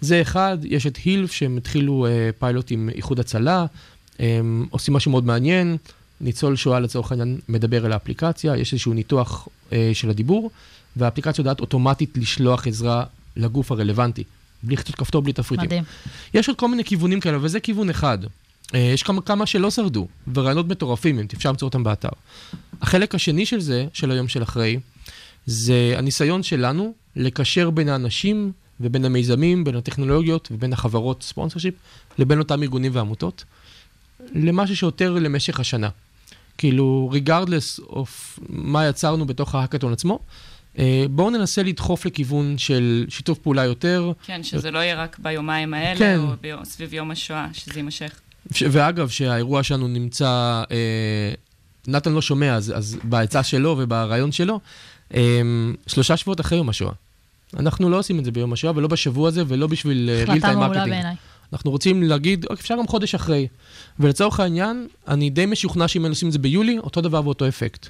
זה 0.00 0.22
אחד, 0.22 0.58
יש 0.64 0.86
את 0.86 0.96
הילף 0.96 1.32
שהם 1.32 1.56
התחילו 1.56 2.06
אה, 2.06 2.30
פיילוט 2.38 2.70
עם 2.70 2.90
איחוד 2.94 3.20
הצלה, 3.20 3.66
הם 4.18 4.66
עושים 4.70 4.94
משהו 4.94 5.10
מאוד 5.10 5.24
מעניין, 5.26 5.76
ניצול 6.20 6.56
שואה 6.56 6.80
לצורך 6.80 7.12
העניין 7.12 7.38
מדבר 7.48 7.86
אל 7.86 7.92
האפליקציה, 7.92 8.56
יש 8.56 8.72
איזשהו 8.72 8.92
ניתוח 8.92 9.48
אה, 9.72 9.90
של 9.92 10.10
הדיבור, 10.10 10.50
והאפליקציה 10.96 11.42
יודעת 11.42 11.60
אוטומטית 11.60 12.16
לשלוח 12.16 12.66
עזרה 12.66 13.04
לגוף 13.36 13.72
הרלוונטי, 13.72 14.24
בלי 14.62 14.74
לחיצות 14.74 14.94
כפתור, 14.94 15.22
בלי 15.22 15.32
תפריטים. 15.32 15.66
מדהים. 15.66 15.84
יש 16.34 16.48
עוד 16.48 16.56
כל 16.56 16.68
מיני 16.68 16.84
כיוונים 16.84 17.20
כאלה, 17.20 17.38
וזה 17.40 17.60
כיוון 17.60 17.90
אחד. 17.90 18.18
אה, 18.74 18.78
יש 18.78 19.02
כמה, 19.02 19.22
כמה 19.22 19.46
שלא 19.46 19.70
שרדו, 19.70 20.08
ורעיונות 20.34 20.68
מטורפים, 20.68 21.18
אם 21.18 21.26
אפשר 21.36 21.48
למצוא 21.48 21.68
אותם 21.68 21.84
באתר. 21.84 22.08
החלק 22.82 23.14
השני 23.14 23.46
של 23.46 23.60
זה, 23.60 23.86
של 23.92 24.10
היום 24.10 24.28
של 24.28 24.42
אחרי, 24.42 24.78
זה 25.46 25.94
הניסיון 25.96 26.42
שלנו 26.42 26.94
לקשר 27.16 27.70
בין 27.70 27.88
האנשים 27.88 28.52
ובין 28.80 29.04
המיזמים, 29.04 29.64
בין 29.64 29.76
הטכנולוגיות 29.76 30.48
ובין 30.50 30.72
החברות 30.72 31.22
ספונסר 31.22 31.58
שיפ, 31.58 31.74
לבין 32.18 32.38
אותם 32.38 32.62
ארגונים 32.62 32.92
ועמותות, 32.94 33.44
למשהו 34.34 34.76
שיותר 34.76 35.12
למשך 35.12 35.60
השנה. 35.60 35.88
כאילו, 36.58 37.10
regardless 37.12 37.82
of 37.90 38.40
מה 38.48 38.86
יצרנו 38.86 39.26
בתוך 39.26 39.54
ההאקתון 39.54 39.92
עצמו, 39.92 40.18
בואו 41.10 41.30
ננסה 41.30 41.62
לדחוף 41.62 42.06
לכיוון 42.06 42.58
של 42.58 43.06
שיתוף 43.08 43.38
פעולה 43.38 43.64
יותר. 43.64 44.12
כן, 44.26 44.42
שזה 44.42 44.70
לא 44.70 44.78
יהיה 44.78 45.02
רק 45.02 45.18
ביומיים 45.18 45.74
האלה, 45.74 45.98
כן. 45.98 46.18
או 46.18 46.26
ביום, 46.40 46.64
סביב 46.64 46.94
יום 46.94 47.10
השואה, 47.10 47.46
שזה 47.52 47.72
יימשך. 47.76 48.20
ש- 48.54 48.62
ואגב, 48.70 49.08
שהאירוע 49.08 49.62
שלנו 49.62 49.88
נמצא, 49.88 50.62
אה, 50.70 51.32
נתן 51.86 52.12
לא 52.12 52.22
שומע, 52.22 52.54
אז, 52.54 52.72
אז 52.76 52.98
בעצה 53.04 53.42
שלו 53.42 53.76
וברעיון 53.78 54.32
שלו, 54.32 54.60
אה, 55.14 55.40
שלושה 55.86 56.16
שבועות 56.16 56.40
אחרי 56.40 56.58
יום 56.58 56.68
השואה. 56.68 56.92
אנחנו 57.58 57.90
לא 57.90 57.98
עושים 57.98 58.18
את 58.18 58.24
זה 58.24 58.30
ביום 58.30 58.52
השואה, 58.52 58.72
ולא 58.76 58.88
בשבוע 58.88 59.28
הזה, 59.28 59.42
ולא 59.48 59.66
בשביל 59.66 60.10
אה, 60.12 60.24
real 60.24 60.30
החלטה 60.30 60.56
מעולה. 60.56 60.84
בעיניי. 60.86 61.14
אנחנו 61.52 61.70
רוצים 61.70 62.02
להגיד, 62.02 62.44
אוקיי, 62.44 62.56
אפשר 62.62 62.76
גם 62.78 62.86
חודש 62.86 63.14
אחרי. 63.14 63.46
ולצורך 64.00 64.40
העניין, 64.40 64.86
אני 65.08 65.30
די 65.30 65.46
משוכנע 65.46 65.88
שאם 65.88 66.02
היינו 66.02 66.12
עושים 66.12 66.28
את 66.28 66.32
זה 66.32 66.38
ביולי, 66.38 66.78
אותו 66.78 67.00
דבר 67.00 67.24
ואותו 67.24 67.48
אפקט. 67.48 67.88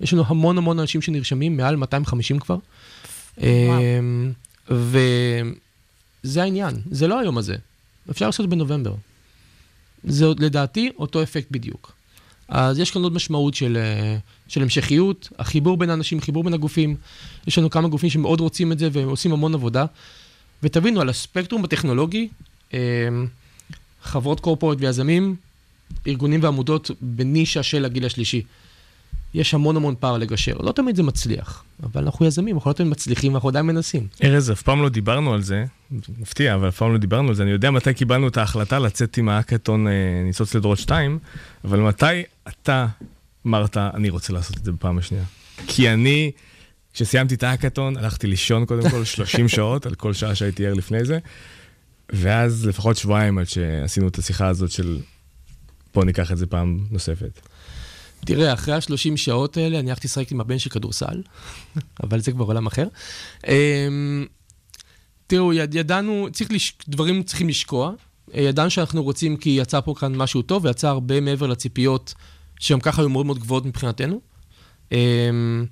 יש 0.00 0.12
לנו 0.12 0.24
המון 0.26 0.58
המון 0.58 0.78
אנשים 0.78 1.02
שנרשמים, 1.02 1.56
מעל 1.56 1.76
250 1.76 2.38
כבר. 2.38 2.56
אמ, 3.38 4.32
וזה 4.68 6.42
העניין, 6.42 6.74
זה 6.90 7.08
לא 7.08 7.20
היום 7.20 7.38
הזה. 7.38 7.56
אפשר 8.10 8.26
לעשות 8.26 8.48
בנובמבר. 8.48 8.94
זה 10.04 10.26
לדעתי 10.38 10.90
אותו 10.98 11.22
אפקט 11.22 11.50
בדיוק. 11.50 11.92
אז 12.48 12.78
יש 12.78 12.90
כאן 12.90 13.02
עוד 13.02 13.12
משמעות 13.12 13.54
של, 13.54 13.76
אה, 13.76 14.16
של 14.48 14.62
המשכיות, 14.62 15.28
החיבור 15.38 15.76
בין 15.76 15.90
האנשים, 15.90 16.20
חיבור 16.20 16.44
בין 16.44 16.54
הגופים. 16.54 16.96
יש 17.46 17.58
לנו 17.58 17.70
כמה 17.70 17.88
גופים 17.88 18.10
שמאוד 18.10 18.40
רוצים 18.40 18.72
את 18.72 18.78
זה 18.78 18.88
והם 18.92 19.08
עושים 19.08 19.32
המון 19.32 19.54
עבודה. 19.54 19.84
ותבינו, 20.62 21.00
על 21.00 21.08
הספקטרום 21.08 21.64
הטכנולוגי, 21.64 22.28
אה, 22.74 22.78
חברות 24.02 24.40
קורפורט 24.40 24.78
ויזמים, 24.80 25.36
ארגונים 26.06 26.42
ועמותות 26.42 26.90
בנישה 27.00 27.62
של 27.62 27.84
הגיל 27.84 28.06
השלישי. 28.06 28.42
יש 29.34 29.54
המון 29.54 29.76
המון 29.76 29.94
פער 30.00 30.18
לגשר. 30.18 30.56
לא 30.60 30.72
תמיד 30.72 30.96
זה 30.96 31.02
מצליח, 31.02 31.64
אבל 31.82 32.02
אנחנו 32.02 32.26
יזמים, 32.26 32.56
אנחנו 32.56 32.70
לא 32.70 32.74
תמיד 32.74 32.90
מצליחים, 32.90 33.34
אנחנו 33.34 33.48
עדיין 33.48 33.66
מנסים. 33.66 34.06
ארז, 34.24 34.50
אף 34.50 34.62
פעם 34.62 34.82
לא 34.82 34.88
דיברנו 34.88 35.34
על 35.34 35.42
זה, 35.42 35.64
מפתיע, 36.18 36.54
אבל 36.54 36.68
אף 36.68 36.76
פעם 36.76 36.92
לא 36.92 36.98
דיברנו 36.98 37.28
על 37.28 37.34
זה. 37.34 37.42
אני 37.42 37.50
יודע 37.50 37.70
מתי 37.70 37.94
קיבלנו 37.94 38.28
את 38.28 38.36
ההחלטה 38.36 38.78
לצאת 38.78 39.16
עם 39.16 39.28
האקתון 39.28 39.86
אה, 39.86 39.92
ניצוץ 40.24 40.54
לדורות 40.54 40.78
2, 40.78 41.18
אבל 41.64 41.80
מתי 41.80 42.22
אתה 42.48 42.86
אמרת, 43.46 43.76
אני 43.76 44.10
רוצה 44.10 44.32
לעשות 44.32 44.56
את 44.56 44.64
זה 44.64 44.72
בפעם 44.72 44.98
השנייה? 44.98 45.24
כי 45.66 45.90
אני, 45.90 46.30
כשסיימתי 46.92 47.34
את 47.34 47.42
האקתון, 47.42 47.96
הלכתי 47.96 48.26
לישון 48.26 48.66
קודם 48.66 48.90
כל 48.90 49.04
30 49.14 49.48
שעות, 49.48 49.86
על 49.86 49.94
כל 49.94 50.12
שעה 50.12 50.34
שהייתי 50.34 50.66
ער 50.66 50.74
לפני 50.74 51.04
זה, 51.04 51.18
ואז 52.12 52.66
לפחות 52.66 52.96
שבועיים 52.96 53.38
עד 53.38 53.48
שעשינו 53.48 54.08
את 54.08 54.18
השיחה 54.18 54.46
הזאת 54.46 54.70
של 54.70 54.98
בוא 55.94 56.04
ניקח 56.04 56.32
את 56.32 56.38
זה 56.38 56.46
פעם 56.46 56.78
נוספת. 56.90 57.40
תראה, 58.26 58.52
אחרי 58.52 58.74
ה-30 58.74 59.16
שעות 59.16 59.56
האלה, 59.56 59.78
אני 59.80 59.90
הלכתי 59.90 60.06
לשחק 60.06 60.32
עם 60.32 60.40
הבן 60.40 60.58
של 60.58 60.70
כדורסל, 60.70 61.22
אבל 62.04 62.20
זה 62.20 62.32
כבר 62.32 62.44
עולם 62.44 62.66
אחר. 62.66 62.86
אמ, 63.48 64.26
תראו, 65.26 65.52
יד, 65.52 65.74
ידענו, 65.74 66.28
צריך 66.32 66.52
לש... 66.52 66.72
דברים 66.88 67.22
צריכים 67.22 67.48
לשקוע. 67.48 67.92
ידענו 68.34 68.70
שאנחנו 68.70 69.02
רוצים 69.02 69.36
כי 69.36 69.50
יצא 69.50 69.80
פה 69.80 69.94
כאן 70.00 70.16
משהו 70.16 70.42
טוב, 70.42 70.64
ויצא 70.64 70.88
הרבה 70.88 71.20
מעבר 71.20 71.46
לציפיות 71.46 72.14
שגם 72.60 72.80
ככה 72.80 73.02
היו 73.02 73.08
מאוד 73.08 73.26
מאוד 73.26 73.38
גבוהות 73.38 73.66
מבחינתנו. 73.66 74.20
אמ, 74.92 75.66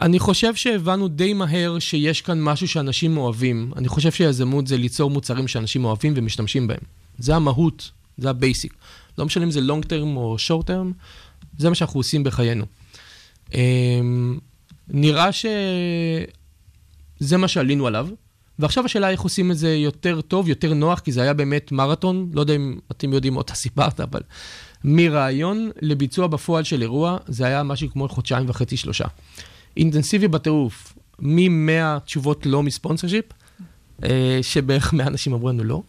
אני 0.00 0.18
חושב 0.18 0.54
שהבנו 0.54 1.08
די 1.08 1.32
מהר 1.32 1.78
שיש 1.78 2.20
כאן 2.20 2.42
משהו 2.42 2.68
שאנשים 2.68 3.16
אוהבים. 3.16 3.72
אני 3.76 3.88
חושב 3.88 4.10
שיזמות 4.10 4.66
זה 4.66 4.76
ליצור 4.76 5.10
מוצרים 5.10 5.48
שאנשים 5.48 5.84
אוהבים 5.84 6.12
ומשתמשים 6.16 6.66
בהם. 6.66 6.80
זה 7.18 7.36
המהות, 7.36 7.90
זה 8.18 8.30
ה 8.30 8.36
basic. 8.36 8.74
לא 9.18 9.26
משנה 9.26 9.44
אם 9.44 9.50
זה 9.50 9.60
לונג 9.60 9.84
טרם 9.84 10.16
או 10.16 10.38
שורט 10.38 10.66
טרם, 10.66 10.92
זה 11.58 11.68
מה 11.68 11.74
שאנחנו 11.74 12.00
עושים 12.00 12.24
בחיינו. 12.24 12.64
אמ, 13.54 14.38
נראה 14.88 15.32
שזה 15.32 17.36
מה 17.36 17.48
שעלינו 17.48 17.86
עליו, 17.86 18.08
ועכשיו 18.58 18.84
השאלה 18.84 19.10
איך 19.10 19.20
עושים 19.20 19.50
את 19.50 19.58
זה 19.58 19.74
יותר 19.74 20.20
טוב, 20.20 20.48
יותר 20.48 20.74
נוח, 20.74 21.00
כי 21.00 21.12
זה 21.12 21.22
היה 21.22 21.34
באמת 21.34 21.72
מרתון, 21.72 22.30
לא 22.34 22.40
יודע 22.40 22.54
אם 22.54 22.78
אתם 22.90 23.12
יודעים 23.12 23.36
אותה 23.36 23.54
סיפרת, 23.54 24.00
אבל 24.00 24.20
מרעיון 24.84 25.70
לביצוע 25.82 26.26
בפועל 26.26 26.64
של 26.64 26.82
אירוע, 26.82 27.18
זה 27.26 27.46
היה 27.46 27.62
משהו 27.62 27.90
כמו 27.90 28.08
חודשיים 28.08 28.48
וחצי, 28.48 28.76
שלושה. 28.76 29.04
אינטנסיבי 29.76 30.28
בטירוף, 30.28 30.98
מ-100 31.18 32.00
תשובות 32.04 32.46
לא 32.46 32.62
מספונסר 32.62 33.08
שיפ, 33.08 33.24
אה, 34.04 34.38
שבערך 34.42 34.92
100 34.92 35.06
אנשים 35.06 35.32
אמרו 35.32 35.48
לנו 35.48 35.64
לא, 35.64 35.82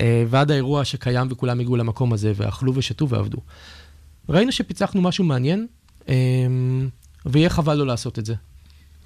ועד 0.00 0.50
האירוע 0.50 0.84
שקיים 0.84 1.26
וכולם 1.30 1.60
הגיעו 1.60 1.76
למקום 1.76 2.12
הזה 2.12 2.32
ואכלו 2.36 2.74
ושתו 2.74 3.08
ועבדו. 3.08 3.38
ראינו 4.28 4.52
שפיצחנו 4.52 5.02
משהו 5.02 5.24
מעניין, 5.24 5.66
אה, 6.08 6.14
ויהיה 7.26 7.50
חבל 7.50 7.74
לא 7.74 7.86
לעשות 7.86 8.18
את 8.18 8.26
זה. 8.26 8.34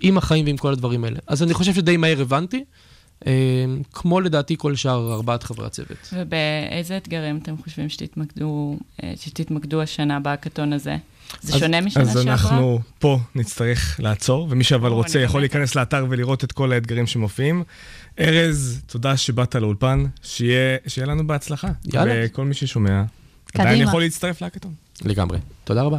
עם 0.00 0.18
החיים 0.18 0.44
ועם 0.46 0.56
כל 0.56 0.72
הדברים 0.72 1.04
האלה. 1.04 1.18
אז 1.26 1.42
אני 1.42 1.54
חושב 1.54 1.74
שדי 1.74 1.96
מהר 1.96 2.20
הבנתי, 2.20 2.64
אה, 3.26 3.32
כמו 3.92 4.20
לדעתי 4.20 4.54
כל 4.58 4.74
שאר 4.74 5.12
ארבעת 5.12 5.42
חברי 5.42 5.66
הצוות. 5.66 6.12
ובאיזה 6.12 6.96
אתגרים 6.96 7.38
אתם 7.42 7.54
חושבים 7.64 7.88
שתתמקדו, 7.88 8.76
אה, 9.02 9.12
שתתמקדו 9.16 9.82
השנה 9.82 10.20
בהאקתון 10.20 10.72
הזה? 10.72 10.96
זה 11.42 11.54
אז- 11.54 11.60
שונה 11.60 11.80
משנה 11.80 12.02
אז 12.02 12.12
שעברה? 12.12 12.32
אנחנו 12.32 12.78
פה 12.98 13.18
נצטרך 13.34 14.00
לעצור, 14.02 14.46
ומי 14.50 14.64
שאבל 14.64 14.90
רוצה 14.90 15.18
יכול 15.20 15.40
להיכנס 15.40 15.74
לאתר 15.74 16.06
ולראות 16.10 16.44
את 16.44 16.52
כל 16.52 16.72
האתגרים 16.72 17.06
שמופיעים. 17.06 17.64
ארז, 18.20 18.80
תודה 18.86 19.16
שבאת 19.16 19.54
לאולפן, 19.54 20.04
שיהיה 20.22 20.78
שיהיה 20.86 21.06
לנו 21.06 21.26
בהצלחה. 21.26 21.68
יאללה. 21.84 22.14
וכל 22.16 22.44
מי 22.44 22.54
ששומע, 22.54 23.02
עדיין 23.54 23.74
קדימה. 23.74 23.88
יכול 23.88 24.02
להצטרף 24.02 24.40
להאקתון. 24.40 24.74
לגמרי. 25.04 25.38
תודה 25.64 25.82
רבה. 25.82 25.98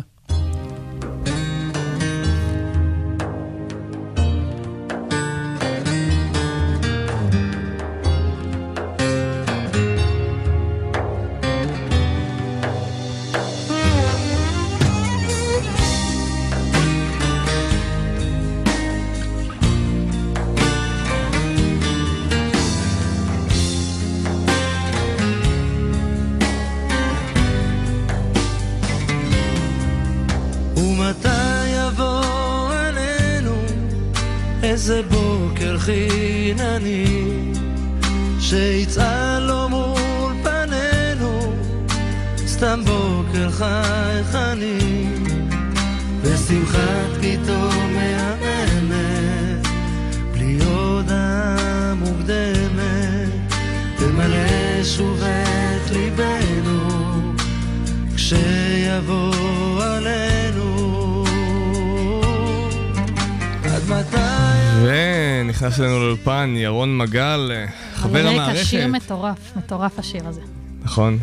ירון 67.13 67.49
מגל, 67.49 67.65
חבר 67.93 68.27
המערכת. 68.27 68.65
שיר 68.65 68.87
מטורף, 68.87 69.57
מטורף 69.57 69.99
השיר 69.99 70.27
הזה. 70.27 70.41
נכון. 70.81 71.19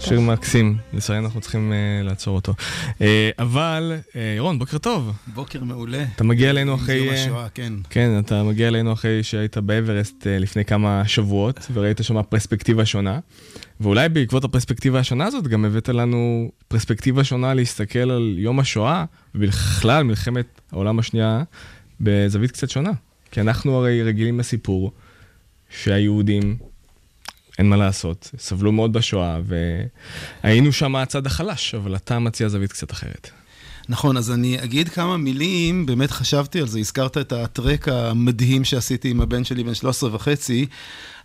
שיר 0.00 0.20
מקסים, 0.20 0.76
לצערי 0.92 1.18
אנחנו 1.18 1.40
צריכים 1.40 1.72
uh, 1.72 2.06
לעצור 2.06 2.34
אותו. 2.34 2.54
Uh, 2.88 3.02
אבל, 3.38 3.92
uh, 4.00 4.16
ירון, 4.36 4.58
בוקר 4.58 4.78
טוב. 4.78 5.12
בוקר 5.34 5.64
מעולה. 5.64 6.04
אתה 6.16 6.24
מגיע 6.24 6.50
אלינו 6.50 6.74
אחרי... 6.74 6.94
יום 6.94 7.08
uh, 7.08 7.12
השואה, 7.12 7.48
כן. 7.48 7.72
כן, 7.90 8.18
אתה 8.18 8.42
מגיע 8.42 8.68
אלינו 8.68 8.92
אחרי 8.92 9.22
שהיית 9.22 9.58
באברסט 9.58 10.22
uh, 10.22 10.42
לפני 10.42 10.64
כמה 10.64 11.02
שבועות, 11.06 11.66
וראית 11.72 12.00
שם 12.02 12.22
פרספקטיבה 12.22 12.86
שונה. 12.86 13.18
ואולי 13.80 14.08
בעקבות 14.08 14.44
הפרספקטיבה 14.44 14.98
השונה 14.98 15.24
הזאת, 15.24 15.48
גם 15.48 15.64
הבאת 15.64 15.88
לנו 15.88 16.50
פרספקטיבה 16.68 17.24
שונה 17.24 17.54
להסתכל 17.54 18.10
על 18.10 18.34
יום 18.38 18.60
השואה, 18.60 19.04
ובכלל 19.34 20.02
מלחמת 20.02 20.60
העולם 20.72 20.98
השנייה, 20.98 21.42
בזווית 22.00 22.50
קצת 22.50 22.70
שונה. 22.70 22.90
כי 23.32 23.40
אנחנו 23.40 23.76
הרי 23.76 24.02
רגילים 24.02 24.40
לסיפור 24.40 24.92
שהיהודים 25.70 26.56
אין 27.58 27.68
מה 27.68 27.76
לעשות, 27.76 28.30
סבלו 28.38 28.72
מאוד 28.72 28.92
בשואה, 28.92 29.40
והיינו 30.44 30.72
שם 30.72 30.96
הצד 30.96 31.26
החלש, 31.26 31.74
אבל 31.74 31.96
אתה 31.96 32.18
מציע 32.18 32.48
זווית 32.48 32.72
קצת 32.72 32.92
אחרת. 32.92 33.30
נכון, 33.88 34.16
אז 34.16 34.30
אני 34.30 34.64
אגיד 34.64 34.88
כמה 34.88 35.16
מילים, 35.16 35.86
באמת 35.86 36.10
חשבתי 36.10 36.60
על 36.60 36.68
זה, 36.68 36.78
הזכרת 36.78 37.18
את 37.18 37.32
הטרק 37.32 37.88
המדהים 37.88 38.64
שעשיתי 38.64 39.10
עם 39.10 39.20
הבן 39.20 39.44
שלי 39.44 39.64
בן 39.64 39.74
13 39.74 40.14
וחצי. 40.14 40.66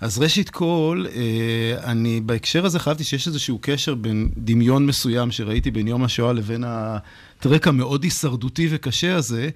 אז 0.02 0.20
ראשית 0.20 0.50
כל, 0.50 1.06
אה, 1.16 1.92
אני 1.92 2.22
בהקשר 2.26 2.66
הזה 2.66 2.80
חשבתי 2.80 3.04
שיש 3.04 3.28
איזשהו 3.28 3.60
קשר 3.62 3.96
בין 3.96 4.30
דמיון 4.38 4.86
מסוים 4.86 5.32
שראיתי 5.32 5.72
בין 5.72 5.88
יום 5.88 6.04
השואה 6.04 6.34
לבין 6.34 6.64
הטרק 6.68 7.68
המאוד 7.68 8.04
הישרדותי 8.04 8.68
וקשה 8.72 9.16
הזה. 9.16 9.50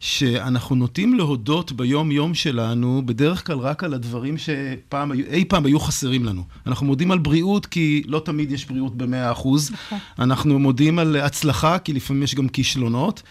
שאנחנו 0.00 0.76
נוטים 0.76 1.14
להודות 1.14 1.72
ביום-יום 1.72 2.34
שלנו, 2.34 3.02
בדרך 3.06 3.46
כלל 3.46 3.58
רק 3.58 3.84
על 3.84 3.94
הדברים 3.94 4.34
שפעם, 4.38 5.12
אי 5.12 5.44
פעם 5.44 5.66
היו 5.66 5.80
חסרים 5.80 6.24
לנו. 6.24 6.42
אנחנו 6.66 6.86
מודים 6.86 7.10
על 7.10 7.18
בריאות, 7.18 7.66
כי 7.66 8.02
לא 8.06 8.22
תמיד 8.24 8.52
יש 8.52 8.66
בריאות 8.66 8.96
במאה 8.96 9.32
אחוז. 9.32 9.70
אנחנו 10.18 10.58
מודים 10.58 10.98
על 10.98 11.16
הצלחה, 11.16 11.78
כי 11.78 11.92
לפעמים 11.92 12.22
יש 12.22 12.34
גם 12.34 12.48
כישלונות. 12.48 13.22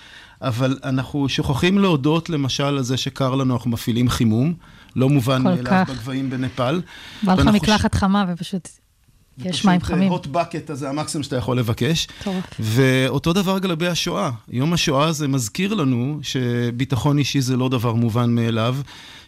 אבל 0.41 0.77
אנחנו 0.83 1.29
שוכחים 1.29 1.79
להודות, 1.79 2.29
למשל, 2.29 2.63
על 2.63 2.83
זה 2.83 2.97
שקר 2.97 3.35
לנו, 3.35 3.53
אנחנו 3.53 3.71
מפעילים 3.71 4.09
חימום. 4.09 4.53
לא 4.95 5.09
מובן 5.09 5.43
מאליו. 5.43 5.83
בגבהים 5.87 6.29
בנפאל. 6.29 6.81
בא 7.23 7.33
לך 7.33 7.47
מקלחת 7.47 7.95
חמה 7.95 8.25
ופשוט 8.29 8.69
יש 9.37 9.65
מים 9.65 9.81
חמים. 9.81 10.11
הוט 10.11 10.27
בקט, 10.27 10.69
אז 10.71 10.79
זה 10.79 10.89
המקסימום 10.89 11.23
שאתה 11.23 11.35
יכול 11.35 11.59
לבקש. 11.59 12.07
טוב. 12.23 12.41
ואותו 12.59 13.33
דבר 13.33 13.55
לגבי 13.55 13.87
השואה. 13.87 14.31
יום 14.49 14.73
השואה 14.73 15.07
הזה 15.07 15.27
מזכיר 15.27 15.73
לנו 15.73 16.19
שביטחון 16.21 17.17
אישי 17.17 17.41
זה 17.41 17.57
לא 17.57 17.69
דבר 17.69 17.93
מובן 17.93 18.35
מאליו, 18.35 18.77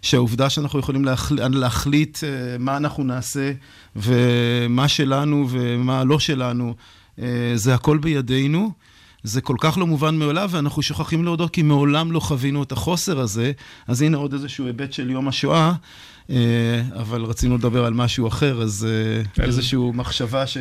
שהעובדה 0.01 0.49
שאנחנו 0.49 0.80
יכולים 0.80 1.05
להחל... 1.05 1.47
להחליט 1.47 2.18
אה, 2.24 2.58
מה 2.60 2.78
אנחנו 2.78 3.03
נעשה, 3.03 3.51
ומה 3.95 4.88
שלנו 4.88 5.45
ומה 5.49 6.03
לא 6.03 6.20
שלנו, 6.20 6.76
אה, 7.20 7.26
זה 7.55 7.74
הכל 7.74 7.97
בידינו. 7.97 8.72
זה 9.24 9.41
כל 9.41 9.55
כך 9.60 9.78
לא 9.78 9.88
מובן 9.88 10.16
מאליו, 10.16 10.49
ואנחנו 10.53 10.82
שוכחים 10.82 11.24
להודות 11.24 11.51
כי 11.51 11.62
מעולם 11.62 12.12
לא 12.12 12.20
חווינו 12.20 12.64
את 12.64 12.72
החוסר 12.72 13.20
הזה. 13.20 13.51
אז 13.88 14.01
הנה 14.01 14.18
עוד 14.18 14.34
איזשהו 14.34 14.66
היבט 14.66 14.93
של 14.93 15.10
יום 15.10 15.28
השואה, 15.28 15.68
אה, 15.68 15.74
אבל 16.95 17.21
רצינו 17.23 17.57
לדבר 17.57 17.86
על 17.86 17.93
משהו 17.93 18.28
אחר, 18.28 18.61
אז 18.61 18.88
אה, 18.89 19.43
על- 19.43 19.45
איזושהי 19.49 19.80
מחשבה 19.93 20.47
ש... 20.47 20.57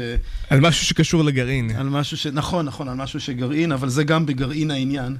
על 0.50 0.60
משהו 0.60 0.86
שקשור 0.86 1.24
לגרעין. 1.24 1.70
על 1.70 1.88
משהו 1.88 2.16
ש... 2.16 2.26
נכון, 2.26 2.66
נכון, 2.66 2.88
על 2.88 2.96
משהו 2.96 3.20
שגרעין, 3.20 3.72
אבל 3.72 3.88
זה 3.88 4.04
גם 4.04 4.26
בגרעין 4.26 4.70
העניין. 4.70 5.16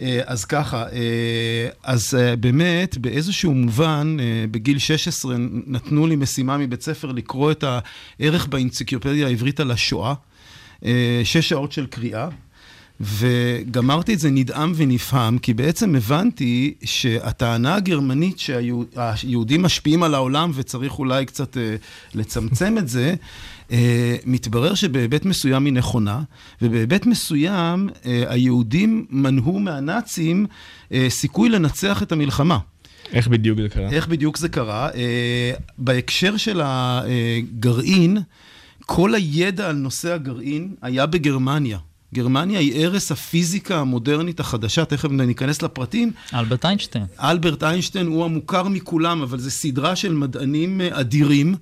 אה, 0.00 0.20
אז 0.26 0.44
ככה, 0.44 0.82
אה, 0.92 1.68
אז 1.84 2.14
אה, 2.14 2.36
באמת, 2.36 2.98
באיזשהו 2.98 3.54
מובן, 3.54 4.16
אה, 4.20 4.44
בגיל 4.50 4.78
16 4.78 5.34
נתנו 5.66 6.06
לי 6.06 6.16
משימה 6.16 6.58
מבית 6.58 6.82
ספר 6.82 7.12
לקרוא 7.12 7.50
את 7.50 7.64
הערך 8.20 8.46
באנציקלופדיה 8.46 9.26
העברית 9.26 9.60
על 9.60 9.70
השואה, 9.70 10.14
אה, 10.84 11.20
שש 11.24 11.48
שעות 11.48 11.72
של 11.72 11.86
קריאה. 11.86 12.28
וגמרתי 13.00 14.14
את 14.14 14.18
זה 14.18 14.30
נדהם 14.30 14.72
ונפעם, 14.76 15.38
כי 15.38 15.54
בעצם 15.54 15.94
הבנתי 15.94 16.74
שהטענה 16.84 17.74
הגרמנית 17.74 18.38
שהיהודים 18.38 19.62
משפיעים 19.62 20.02
על 20.02 20.14
העולם 20.14 20.50
וצריך 20.54 20.98
אולי 20.98 21.24
קצת 21.26 21.56
אה, 21.56 21.76
לצמצם 22.14 22.78
את 22.78 22.88
זה, 22.88 23.14
אה, 23.72 24.16
מתברר 24.26 24.74
שבהיבט 24.74 25.24
מסוים 25.24 25.64
היא 25.64 25.72
נכונה, 25.72 26.22
ובהיבט 26.62 27.06
מסוים 27.06 27.88
אה, 28.06 28.24
היהודים 28.28 29.06
מנעו 29.10 29.58
מהנאצים 29.58 30.46
אה, 30.92 31.06
סיכוי 31.08 31.48
לנצח 31.48 32.02
את 32.02 32.12
המלחמה. 32.12 32.58
איך 33.12 33.28
בדיוק 33.28 33.58
זה 33.60 33.68
קרה? 33.68 33.90
איך 33.90 34.08
בדיוק 34.08 34.36
זה 34.36 34.48
קרה? 34.48 34.88
אה, 34.94 35.52
בהקשר 35.78 36.36
של 36.36 36.60
הגרעין, 36.64 38.18
כל 38.86 39.14
הידע 39.14 39.68
על 39.68 39.76
נושא 39.76 40.12
הגרעין 40.12 40.74
היה 40.82 41.06
בגרמניה. 41.06 41.78
גרמניה 42.14 42.60
היא 42.60 42.84
ערש 42.84 43.12
הפיזיקה 43.12 43.78
המודרנית 43.78 44.40
החדשה, 44.40 44.84
תכף 44.84 45.10
ניכנס 45.10 45.62
לפרטים. 45.62 46.12
אלברט 46.34 46.64
איינשטיין. 46.64 47.04
אלברט 47.20 47.62
איינשטיין 47.62 48.06
הוא 48.06 48.24
המוכר 48.24 48.68
מכולם, 48.68 49.22
אבל 49.22 49.38
זו 49.38 49.50
סדרה 49.50 49.96
של 49.96 50.12
מדענים 50.12 50.80
אה, 50.80 51.00
אדירים, 51.00 51.54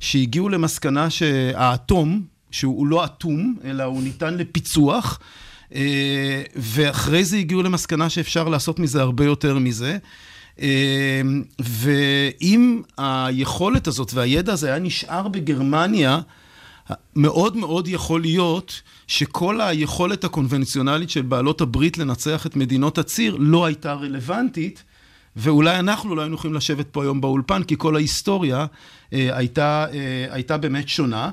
שהגיעו 0.00 0.48
למסקנה 0.48 1.10
שהאטום, 1.10 2.22
שהוא 2.50 2.86
לא 2.86 3.04
אטום, 3.04 3.56
אלא 3.64 3.82
הוא 3.82 4.02
ניתן 4.02 4.34
לפיצוח, 4.34 5.20
אה, 5.74 6.42
ואחרי 6.56 7.24
זה 7.24 7.36
הגיעו 7.36 7.62
למסקנה 7.62 8.10
שאפשר 8.10 8.48
לעשות 8.48 8.78
מזה 8.78 9.00
הרבה 9.00 9.24
יותר 9.24 9.58
מזה. 9.58 9.98
אה, 10.60 11.20
ואם 11.60 12.82
היכולת 12.98 13.86
הזאת 13.86 14.14
והידע 14.14 14.52
הזה 14.52 14.66
היה 14.66 14.78
נשאר 14.78 15.28
בגרמניה, 15.28 16.20
מאוד 17.16 17.56
מאוד 17.56 17.88
יכול 17.88 18.20
להיות 18.20 18.82
שכל 19.06 19.60
היכולת 19.60 20.24
הקונבנציונלית 20.24 21.10
של 21.10 21.22
בעלות 21.22 21.60
הברית 21.60 21.98
לנצח 21.98 22.46
את 22.46 22.56
מדינות 22.56 22.98
הציר 22.98 23.36
לא 23.38 23.64
הייתה 23.64 23.92
רלוונטית, 23.92 24.84
ואולי 25.36 25.78
אנחנו 25.78 26.16
לא 26.16 26.20
היינו 26.22 26.34
יכולים 26.34 26.56
לשבת 26.56 26.86
פה 26.86 27.02
היום 27.02 27.20
באולפן, 27.20 27.62
כי 27.62 27.74
כל 27.78 27.96
ההיסטוריה 27.96 28.66
אה, 29.12 29.28
הייתה, 29.36 29.86
אה, 29.92 30.26
הייתה 30.30 30.56
באמת 30.56 30.88
שונה. 30.88 31.30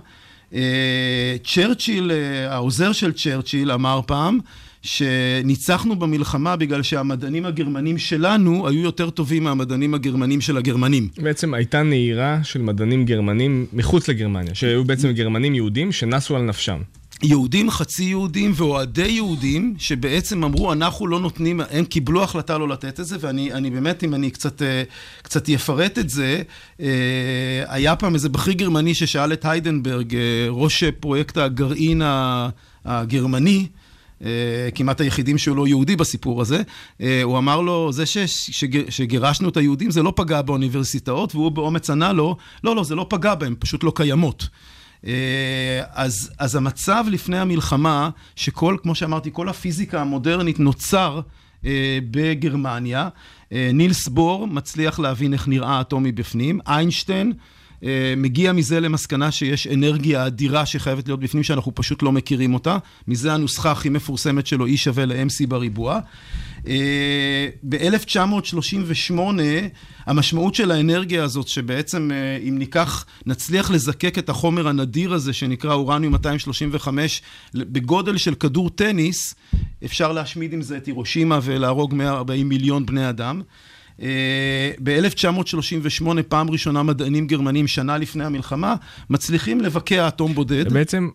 אה, 0.53 1.35
צ'רצ'יל, 1.43 2.11
אה, 2.11 2.53
העוזר 2.53 2.91
של 2.91 3.13
צ'רצ'יל 3.13 3.71
אמר 3.71 4.01
פעם, 4.05 4.39
שניצחנו 4.87 5.95
במלחמה 5.95 6.55
בגלל 6.55 6.83
שהמדענים 6.83 7.45
הגרמנים 7.45 7.97
שלנו 7.97 8.67
היו 8.67 8.81
יותר 8.81 9.09
טובים 9.09 9.43
מהמדענים 9.43 9.93
הגרמנים 9.93 10.41
של 10.41 10.57
הגרמנים. 10.57 11.07
בעצם 11.17 11.53
הייתה 11.53 11.83
נהירה 11.83 12.39
של 12.43 12.61
מדענים 12.61 13.05
גרמנים 13.05 13.65
מחוץ 13.73 14.07
לגרמניה, 14.07 14.55
שהיו 14.55 14.85
בעצם 14.85 15.11
גרמנים 15.11 15.55
יהודים 15.55 15.91
שנסו 15.91 16.35
על 16.35 16.41
נפשם. 16.41 16.77
יהודים, 17.23 17.69
חצי 17.71 18.03
יהודים 18.03 18.51
ואוהדי 18.55 19.07
יהודים, 19.07 19.75
שבעצם 19.77 20.43
אמרו, 20.43 20.73
אנחנו 20.73 21.07
לא 21.07 21.19
נותנים, 21.19 21.61
הם 21.71 21.85
קיבלו 21.85 22.23
החלטה 22.23 22.57
לא 22.57 22.67
לתת 22.67 22.99
את 22.99 23.05
זה, 23.05 23.15
ואני 23.19 23.53
אני 23.53 23.69
באמת, 23.69 24.03
אם 24.03 24.13
אני 24.13 24.31
קצת, 24.31 24.61
אה, 24.61 24.83
קצת 25.21 25.49
אפרט 25.49 25.99
את 25.99 26.09
זה, 26.09 26.41
אה, 26.81 26.87
היה 27.67 27.95
פעם 27.95 28.13
איזה 28.13 28.29
בכיר 28.29 28.53
גרמני 28.53 28.93
ששאל 28.93 29.33
את 29.33 29.45
היידנברג, 29.45 30.15
אה, 30.15 30.21
ראש 30.49 30.83
פרויקט 30.83 31.37
הגרעין 31.37 32.01
הגרמני, 32.85 33.67
כמעט 34.75 35.01
היחידים 35.01 35.37
שהוא 35.37 35.57
לא 35.57 35.67
יהודי 35.67 35.95
בסיפור 35.95 36.41
הזה, 36.41 36.61
אה, 37.01 37.23
הוא 37.23 37.37
אמר 37.37 37.61
לו, 37.61 37.91
זה 37.91 38.05
ש, 38.05 38.17
שג, 38.27 38.89
שגירשנו 38.89 39.49
את 39.49 39.57
היהודים 39.57 39.91
זה 39.91 40.03
לא 40.03 40.13
פגע 40.15 40.41
באוניברסיטאות, 40.41 41.35
והוא 41.35 41.51
באומץ 41.51 41.89
ענה 41.89 42.13
לו, 42.13 42.37
לא, 42.63 42.75
לא, 42.75 42.83
זה 42.83 42.95
לא 42.95 43.05
פגע 43.09 43.35
בהם, 43.35 43.55
פשוט 43.59 43.83
לא 43.83 43.91
קיימות. 43.95 44.47
אה, 45.07 45.81
אז, 45.93 46.31
אז 46.39 46.55
המצב 46.55 47.05
לפני 47.11 47.39
המלחמה, 47.39 48.09
שכל, 48.35 48.77
כמו 48.83 48.95
שאמרתי, 48.95 49.29
כל 49.33 49.49
הפיזיקה 49.49 50.01
המודרנית 50.01 50.59
נוצר 50.59 51.21
אה, 51.65 51.99
בגרמניה. 52.11 53.09
אה, 53.51 53.69
נילס 53.73 54.07
בור 54.07 54.47
מצליח 54.47 54.99
להבין 54.99 55.33
איך 55.33 55.47
נראה 55.47 55.77
האטום 55.77 56.03
מבפנים. 56.03 56.59
איינשטיין 56.67 57.33
אה, 57.35 57.56
מגיע 58.17 58.53
מזה 58.53 58.79
למסקנה 58.79 59.31
שיש 59.31 59.67
אנרגיה 59.67 60.27
אדירה 60.27 60.65
שחייבת 60.65 61.07
להיות 61.07 61.19
בפנים, 61.19 61.43
שאנחנו 61.43 61.75
פשוט 61.75 62.03
לא 62.03 62.11
מכירים 62.11 62.53
אותה. 62.53 62.77
מזה 63.07 63.33
הנוסחה 63.33 63.71
הכי 63.71 63.89
מפורסמת 63.89 64.47
שלו, 64.47 64.67
E 64.67 64.77
שווה 64.77 65.05
ל-MC 65.05 65.47
בריבוע. 65.47 65.99
אה, 66.67 67.47
ב-1938, 67.63 69.19
המשמעות 70.05 70.55
של 70.55 70.71
האנרגיה 70.71 71.23
הזאת, 71.23 71.47
שבעצם 71.47 72.11
אה, 72.11 72.37
אם 72.49 72.57
ניקח, 72.57 73.05
נצליח 73.25 73.71
לזקק 73.71 74.17
את 74.17 74.29
החומר 74.29 74.67
הנדיר 74.67 75.13
הזה, 75.13 75.33
שנקרא 75.33 75.73
אורניום 75.73 76.13
235, 76.13 77.21
בגודל 77.53 78.17
של 78.17 78.35
כדור 78.35 78.69
טניס, 78.69 79.35
אפשר 79.85 80.11
להשמיד 80.11 80.53
עם 80.53 80.61
זה 80.61 80.77
את 80.77 80.85
הירושימה 80.85 81.39
ולהרוג 81.43 81.95
140 81.95 82.49
מיליון 82.49 82.85
בני 82.85 83.09
אדם. 83.09 83.41
ב-1938, 84.83 86.07
פעם 86.27 86.49
ראשונה 86.49 86.83
מדענים 86.83 87.27
גרמנים, 87.27 87.67
שנה 87.67 87.97
לפני 87.97 88.23
המלחמה, 88.23 88.75
מצליחים 89.09 89.61
לבקע 89.61 90.07
אטום 90.07 90.33
בודד. 90.33 90.73
בעצם, 90.73 91.09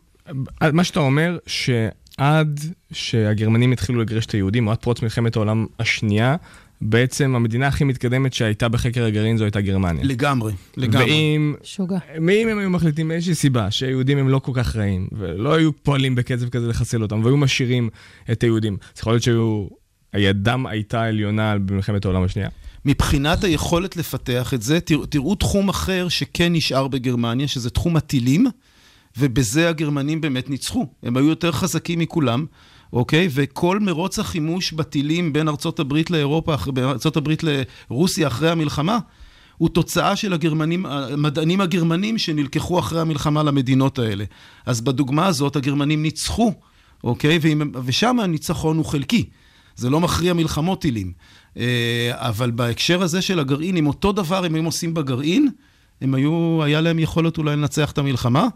מה 0.73 0.85
שאתה 0.85 1.01
אומר, 1.01 1.39
שעד 1.47 2.61
שהגרמנים 2.93 3.73
התחילו 3.73 4.01
לגרש 4.01 4.27
את 4.27 4.31
היהודים, 4.31 4.67
או 4.67 4.73
עד 4.73 4.79
פרוץ 4.79 5.03
מלחמת 5.03 5.37
העולם 5.37 5.67
השנייה, 5.79 6.37
בעצם 6.81 7.35
המדינה 7.35 7.67
הכי 7.67 7.85
מתקדמת 7.85 8.33
שהייתה 8.33 8.69
בחקר 8.69 9.05
הגרעין 9.05 9.37
זו 9.37 9.45
הייתה 9.45 9.61
גרמניה. 9.61 10.05
לגמרי, 10.05 10.53
לגמרי. 10.77 11.05
ואם... 11.05 11.55
שוגע. 11.63 11.99
ואם 12.27 12.49
הם 12.49 12.59
היו 12.59 12.71
מחליטים 12.71 13.09
מאיזושהי 13.09 13.35
סיבה 13.35 13.71
שהיהודים 13.71 14.19
הם 14.19 14.29
לא 14.29 14.39
כל 14.39 14.53
כך 14.55 14.77
רעים, 14.77 15.09
ולא 15.13 15.55
היו 15.55 15.83
פועלים 15.83 16.15
בקצב 16.15 16.49
כזה 16.49 16.69
לחסל 16.69 17.03
אותם, 17.03 17.25
והיו 17.25 17.37
משאירים 17.37 17.89
את 18.33 18.43
היהודים, 18.43 18.77
אז 18.95 19.01
יכול 19.01 19.13
להיות 19.13 19.23
שהיו... 19.23 19.83
הידם 20.13 20.67
הייתה 20.67 21.03
עליונה 21.03 21.59
במלחמת 21.59 22.05
העולם 22.05 22.23
השנייה. 22.23 22.49
מבחינת 22.85 23.45
היכולת 23.45 23.97
לפתח 23.97 24.55
את 24.55 24.63
זה, 24.63 24.81
תראו, 24.81 25.07
תראו 25.07 25.35
תחום 25.35 25.69
אחר 25.69 26.09
שכן 26.09 26.53
נשאר 26.53 26.89
בגרמניה, 26.89 27.49
שזה 27.49 27.71
תחום 27.71 27.97
הטילים, 27.97 28.47
ובזה 29.17 29.69
הגרמנים 29.69 30.21
באמת 30.21 30.51
ניצחו. 30.51 30.87
הם 31.03 31.17
היו 31.17 31.29
יותר 31.29 31.53
חזקים 31.53 31.99
מכולם, 31.99 32.47
אוקיי? 32.93 33.29
וכל 33.31 33.81
מרוץ 33.81 34.19
החימוש 34.19 34.73
בטילים 34.73 35.33
בין 35.33 35.49
ארצות 35.49 35.81
הברית 35.81 36.11
לאירופה, 36.11 36.55
בין 36.75 36.85
ארצות 36.85 37.17
הברית 37.17 37.43
לרוסיה 37.43 38.27
אחרי 38.27 38.51
המלחמה, 38.51 38.99
הוא 39.59 39.69
תוצאה 39.69 40.17
של 40.17 40.33
הגרמנים, 40.33 40.87
המדענים 40.87 41.61
הגרמנים 41.61 42.19
שנלקחו 42.19 42.79
אחרי 42.79 43.01
המלחמה 43.01 43.43
למדינות 43.43 43.99
האלה. 43.99 44.25
אז 44.67 44.81
בדוגמה 44.81 45.27
הזאת 45.27 45.57
הגרמנים 45.57 46.03
ניצחו, 46.03 46.53
אוקיי? 47.05 47.39
ושם 47.85 48.21
הניצחון 48.21 48.77
הוא 48.77 48.85
חלקי. 48.85 49.29
זה 49.77 49.91
לא 49.91 50.01
מכריע 50.01 50.33
מלחמות 50.33 50.81
טילים. 50.81 51.13
אבל 52.13 52.51
בהקשר 52.51 53.03
הזה 53.03 53.23
של 53.23 53.39
הגרעין, 53.39 53.77
אם 53.77 53.87
אותו 53.87 54.13
דבר 54.13 54.45
הם 54.45 54.55
היו 54.55 54.65
עושים 54.65 54.95
בגרעין, 54.95 55.49
הם 56.01 56.15
היו, 56.15 56.61
היה 56.63 56.81
להם 56.81 56.99
יכולת 56.99 57.39
אולי 57.39 57.57
לנצח 57.57 57.91
את 57.91 57.99
המלחמה. 57.99 58.49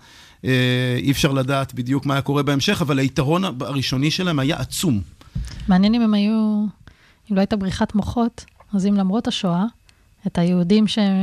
אי 0.99 1.11
אפשר 1.11 1.32
לדעת 1.32 1.74
בדיוק 1.74 2.07
מה 2.07 2.14
היה 2.14 2.22
קורה 2.22 2.42
בהמשך, 2.42 2.82
אבל 2.82 2.99
היתרון 2.99 3.44
הראשוני 3.44 4.11
שלהם 4.11 4.38
היה 4.38 4.57
עצום. 4.57 5.01
מעניין 5.68 5.94
אם 5.94 6.03
הם 6.03 6.14
היו, 6.14 6.64
אם 7.30 7.36
לא 7.36 7.40
הייתה 7.40 7.57
בריחת 7.57 7.94
מוחות, 7.94 8.44
אז 8.74 8.86
אם 8.86 8.94
למרות 8.94 9.28
השואה, 9.28 9.64
את 10.26 10.38
היהודים 10.38 10.86
שהם, 10.86 11.14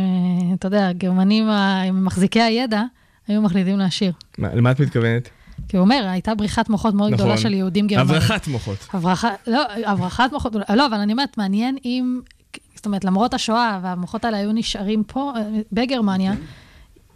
אתה 0.54 0.68
יודע, 0.68 0.88
הגרמנים 0.88 1.48
מחזיקי 1.94 2.42
הידע, 2.42 2.84
היו 3.28 3.42
מחליטים 3.42 3.80
להשאיר. 3.80 4.14
למה 4.38 4.72
את 4.72 4.82
מתכוונת? 4.82 5.30
כי 5.68 5.78
הוא 5.78 5.84
אומר, 5.84 6.08
הייתה 6.10 6.36
בריחת 6.36 6.70
מוחות 6.70 6.94
מאוד 6.94 7.14
נכון. 7.14 7.26
גדולה 7.26 7.38
של 7.38 7.54
יהודים 7.54 7.88
גרמנים. 7.88 8.16
הברחת 8.16 8.48
מוחות. 8.48 8.88
הברחת, 8.94 9.30
לא, 9.48 9.62
הברחת 9.86 10.34
מוחות, 10.34 10.56
לא, 10.76 10.86
אבל 10.86 10.98
אני 10.98 11.12
אומרת, 11.12 11.38
מעניין 11.38 11.78
אם, 11.86 12.22
זאת 12.76 12.86
אומרת, 12.86 13.06
למרות 13.06 13.34
השואה, 13.34 13.80
והמוחות 13.84 14.26
האלה 14.26 14.38
היו 14.38 14.52
נשארים 14.52 15.04
פה, 15.04 15.34
בגרמניה, 15.72 16.34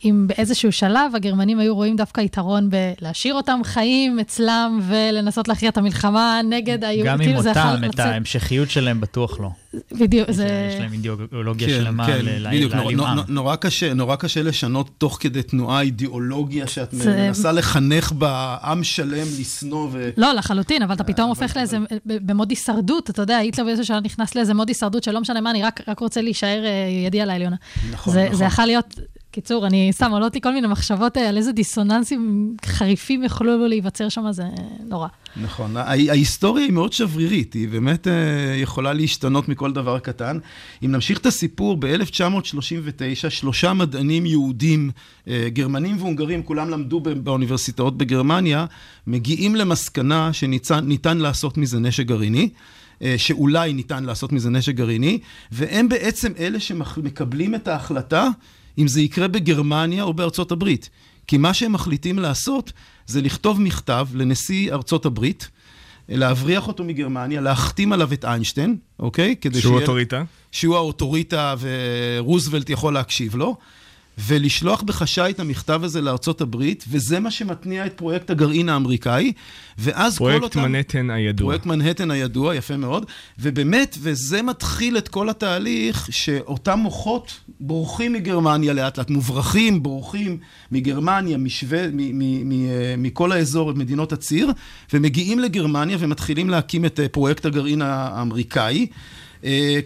אם 0.05 0.25
באיזשהו 0.27 0.71
שלב 0.71 1.15
הגרמנים 1.15 1.59
היו 1.59 1.75
רואים 1.75 1.95
דווקא 1.95 2.21
יתרון 2.21 2.69
בלהשאיר 2.69 3.33
אותם 3.33 3.59
חיים 3.63 4.19
אצלם 4.19 4.79
ולנסות 4.87 5.47
להכריע 5.47 5.69
את 5.69 5.77
המלחמה 5.77 6.39
נגד 6.49 6.83
היהודים. 6.83 7.13
גם 7.13 7.21
עם 7.21 7.35
אותם, 7.35 7.81
את 7.89 7.99
ההמשכיות 7.99 8.69
שלהם 8.69 9.01
בטוח 9.01 9.39
לא. 9.39 9.49
בדיוק, 9.91 10.31
זה... 10.31 10.69
יש 10.73 10.79
להם 10.79 10.93
אידיאולוגיה 10.93 11.69
שלמה 11.69 12.07
כן, 12.07 12.19
להלימם. 12.25 13.19
נורא 13.27 13.55
קשה, 13.55 13.93
נורא 13.93 14.15
קשה 14.15 14.43
לשנות 14.43 14.89
תוך 14.97 15.17
כדי 15.21 15.43
תנועה 15.43 15.81
אידיאולוגיה 15.81 16.67
שאת 16.67 16.93
מנסה 16.93 17.51
לחנך 17.51 18.11
בה 18.11 18.57
עם 18.63 18.83
שלם 18.83 19.27
לשנוא 19.39 19.89
ו... 19.91 20.09
לא, 20.17 20.33
לחלוטין, 20.33 20.81
אבל 20.81 20.93
אתה 20.93 21.03
פתאום 21.03 21.29
הופך 21.29 21.57
לאיזה, 21.57 21.77
במוד 22.05 22.49
הישרדות, 22.49 23.09
אתה 23.09 23.21
יודע, 23.21 23.37
היטלר 23.37 23.65
באיזשהו 23.65 23.85
שלב 23.85 24.03
נכנס 24.05 24.35
לאיזה 24.35 24.53
מוד 24.53 24.67
הישרדות 24.67 25.03
שלא 25.03 25.21
משנה 25.21 25.41
מה, 25.41 25.51
אני 25.51 25.63
רק 25.63 25.99
רוצה 25.99 26.21
להישאר 26.21 26.63
ידי 27.05 27.21
על 27.21 27.29
העליונה. 27.29 27.55
נכון, 27.91 28.17
נכון. 28.17 28.35
זה 28.35 28.45
יכול 28.45 28.65
להיות... 28.65 28.99
קיצור, 29.37 29.67
אני 29.67 29.89
סתם 29.91 30.11
עולות 30.11 30.35
לי 30.35 30.41
כל 30.41 30.53
מיני 30.53 30.67
מחשבות 30.67 31.17
על 31.17 31.37
איזה 31.37 31.51
דיסוננסים 31.51 32.53
חריפים 32.65 33.23
יכולו 33.23 33.67
להיווצר 33.67 34.09
שם, 34.09 34.31
זה 34.31 34.43
נורא. 34.87 35.07
נכון, 35.41 35.77
ההיסטוריה 35.77 36.65
היא 36.65 36.73
מאוד 36.73 36.93
שברירית, 36.93 37.53
היא 37.53 37.69
באמת 37.69 38.07
יכולה 38.61 38.93
להשתנות 38.93 39.49
מכל 39.49 39.73
דבר 39.73 39.99
קטן. 39.99 40.37
אם 40.85 40.91
נמשיך 40.91 41.19
את 41.19 41.25
הסיפור, 41.25 41.77
ב-1939, 41.79 43.29
שלושה 43.29 43.73
מדענים 43.73 44.25
יהודים, 44.25 44.91
גרמנים 45.47 45.97
והונגרים, 45.97 46.43
כולם 46.43 46.69
למדו 46.69 46.99
באוניברסיטאות 46.99 47.97
בגרמניה, 47.97 48.65
מגיעים 49.07 49.55
למסקנה 49.55 50.33
שניתן 50.33 51.17
לעשות 51.17 51.57
מזה 51.57 51.79
נשק 51.79 52.05
גרעיני. 52.05 52.49
שאולי 53.17 53.73
ניתן 53.73 54.03
לעשות 54.03 54.31
מזה 54.31 54.49
נשק 54.49 54.75
גרעיני, 54.75 55.19
והם 55.51 55.89
בעצם 55.89 56.31
אלה 56.39 56.59
שמקבלים 56.59 57.55
את 57.55 57.67
ההחלטה 57.67 58.29
אם 58.77 58.87
זה 58.87 59.01
יקרה 59.01 59.27
בגרמניה 59.27 60.03
או 60.03 60.13
בארצות 60.13 60.51
הברית. 60.51 60.89
כי 61.27 61.37
מה 61.37 61.53
שהם 61.53 61.73
מחליטים 61.73 62.19
לעשות 62.19 62.71
זה 63.07 63.21
לכתוב 63.21 63.61
מכתב 63.61 64.07
לנשיא 64.13 64.73
ארצות 64.73 65.05
הברית, 65.05 65.49
להבריח 66.09 66.67
אותו 66.67 66.83
מגרמניה, 66.83 67.41
להחתים 67.41 67.93
עליו 67.93 68.13
את 68.13 68.25
איינשטיין, 68.25 68.77
אוקיי? 68.99 69.35
שהוא 69.41 69.61
שיהיה... 69.61 69.75
אוטוריטה. 69.75 70.23
שהוא 70.51 70.75
האוטוריטה 70.75 71.55
ורוזוולט 71.59 72.69
יכול 72.69 72.93
להקשיב 72.93 73.35
לו. 73.35 73.57
ולשלוח 74.17 74.81
בחשאי 74.81 75.31
את 75.31 75.39
המכתב 75.39 75.81
הזה 75.83 76.01
לארצות 76.01 76.41
הברית, 76.41 76.85
וזה 76.89 77.19
מה 77.19 77.31
שמתניע 77.31 77.85
את 77.85 77.93
פרויקט 77.93 78.29
הגרעין 78.29 78.69
האמריקאי. 78.69 79.33
ואז 79.77 80.17
כל 80.17 80.33
אותם... 80.33 80.39
פרויקט 80.39 80.55
מנהטן 80.55 81.09
הידוע. 81.09 81.47
פרויקט 81.47 81.65
מנהטן 81.65 82.11
הידוע, 82.11 82.55
יפה 82.55 82.77
מאוד. 82.77 83.05
ובאמת, 83.39 83.97
וזה 84.01 84.41
מתחיל 84.41 84.97
את 84.97 85.07
כל 85.07 85.29
התהליך, 85.29 86.07
שאותם 86.11 86.79
מוחות 86.79 87.39
בורחים 87.59 88.13
מגרמניה 88.13 88.73
לאט 88.73 88.97
לאט, 88.97 89.09
מוברחים, 89.09 89.83
בורחים 89.83 90.37
מגרמניה, 90.71 91.37
משווה, 91.37 91.85
מכל 92.97 93.31
האזור, 93.31 93.73
מדינות 93.73 94.13
הציר, 94.13 94.51
ומגיעים 94.93 95.39
לגרמניה 95.39 95.97
ומתחילים 95.99 96.49
להקים 96.49 96.85
את 96.85 96.99
פרויקט 97.11 97.45
הגרעין 97.45 97.81
האמריקאי. 97.81 98.87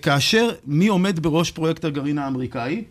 כאשר, 0.02 0.50
מי 0.66 0.88
עומד 0.88 1.20
בראש 1.20 1.52
פרויקט 1.52 1.86
הגרעין 1.86 2.18
האמריקאי? 2.18 2.84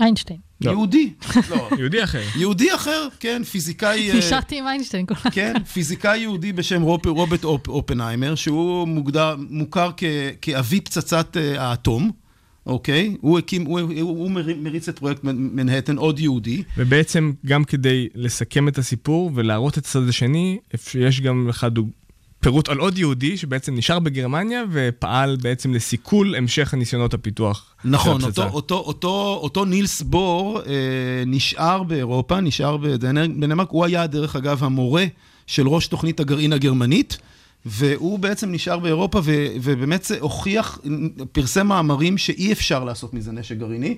איינשטיין. 0.00 0.47
לא. 0.60 0.70
יהודי. 0.70 1.12
לא. 1.50 1.68
יהודי 1.78 2.04
אחר. 2.04 2.22
יהודי 2.36 2.74
אחר, 2.74 3.08
כן, 3.20 3.42
פיזיקאי... 3.44 4.18
נשארתי 4.18 4.58
עם 4.58 4.66
איינשטיין 4.68 5.06
כל 5.06 5.14
הזמן. 5.18 5.30
כן, 5.30 5.54
פיזיקאי 5.72 6.18
יהודי 6.18 6.52
בשם 6.52 6.82
רוברט 6.82 7.44
אופנהיימר, 7.44 8.34
שהוא 8.34 8.88
מוגדר, 8.88 9.36
מוכר 9.50 9.90
כ, 9.96 10.04
כאבי 10.40 10.80
פצצת 10.80 11.36
האטום. 11.58 12.10
אוקיי? 12.66 13.16
הוא 13.20 13.38
הקים, 13.38 13.64
הוא, 13.64 13.80
הוא, 13.80 14.00
הוא 14.00 14.30
מריץ 14.30 14.88
את 14.88 14.98
פרויקט 14.98 15.20
מנהטן, 15.24 15.96
עוד 15.96 16.18
יהודי. 16.18 16.62
ובעצם, 16.76 17.32
גם 17.46 17.64
כדי 17.64 18.08
לסכם 18.14 18.68
את 18.68 18.78
הסיפור 18.78 19.30
ולהראות 19.34 19.78
את 19.78 19.84
הצד 19.84 20.08
השני, 20.08 20.58
יש 20.94 21.20
גם 21.20 21.48
לך 21.48 21.66
דוג... 21.70 21.88
פירוט 22.40 22.68
על 22.68 22.78
עוד 22.78 22.98
יהודי 22.98 23.36
שבעצם 23.36 23.74
נשאר 23.74 23.98
בגרמניה 23.98 24.62
ופעל 24.72 25.36
בעצם 25.36 25.74
לסיכול 25.74 26.34
המשך 26.34 26.74
הניסיונות 26.74 27.14
הפיתוח 27.14 27.74
נכון, 27.84 28.22
אותו, 28.24 28.42
אותו, 28.48 28.74
אותו, 28.74 29.38
אותו 29.42 29.64
נילס 29.64 30.02
בור 30.02 30.60
אה, 30.66 30.72
נשאר 31.26 31.82
באירופה, 31.82 32.40
נשאר 32.40 32.76
בדנמרק, 32.76 33.68
הוא 33.70 33.84
היה 33.84 34.06
דרך 34.06 34.36
אגב 34.36 34.64
המורה 34.64 35.04
של 35.46 35.68
ראש 35.68 35.86
תוכנית 35.86 36.20
הגרעין 36.20 36.52
הגרמנית. 36.52 37.18
והוא 37.66 38.18
בעצם 38.18 38.52
נשאר 38.52 38.78
באירופה 38.78 39.20
ו, 39.24 39.46
ובאמת 39.62 40.10
הוכיח, 40.20 40.78
פרסם 41.32 41.66
מאמרים 41.66 42.18
שאי 42.18 42.52
אפשר 42.52 42.84
לעשות 42.84 43.14
מזה 43.14 43.32
נשק 43.32 43.56
גרעיני. 43.56 43.96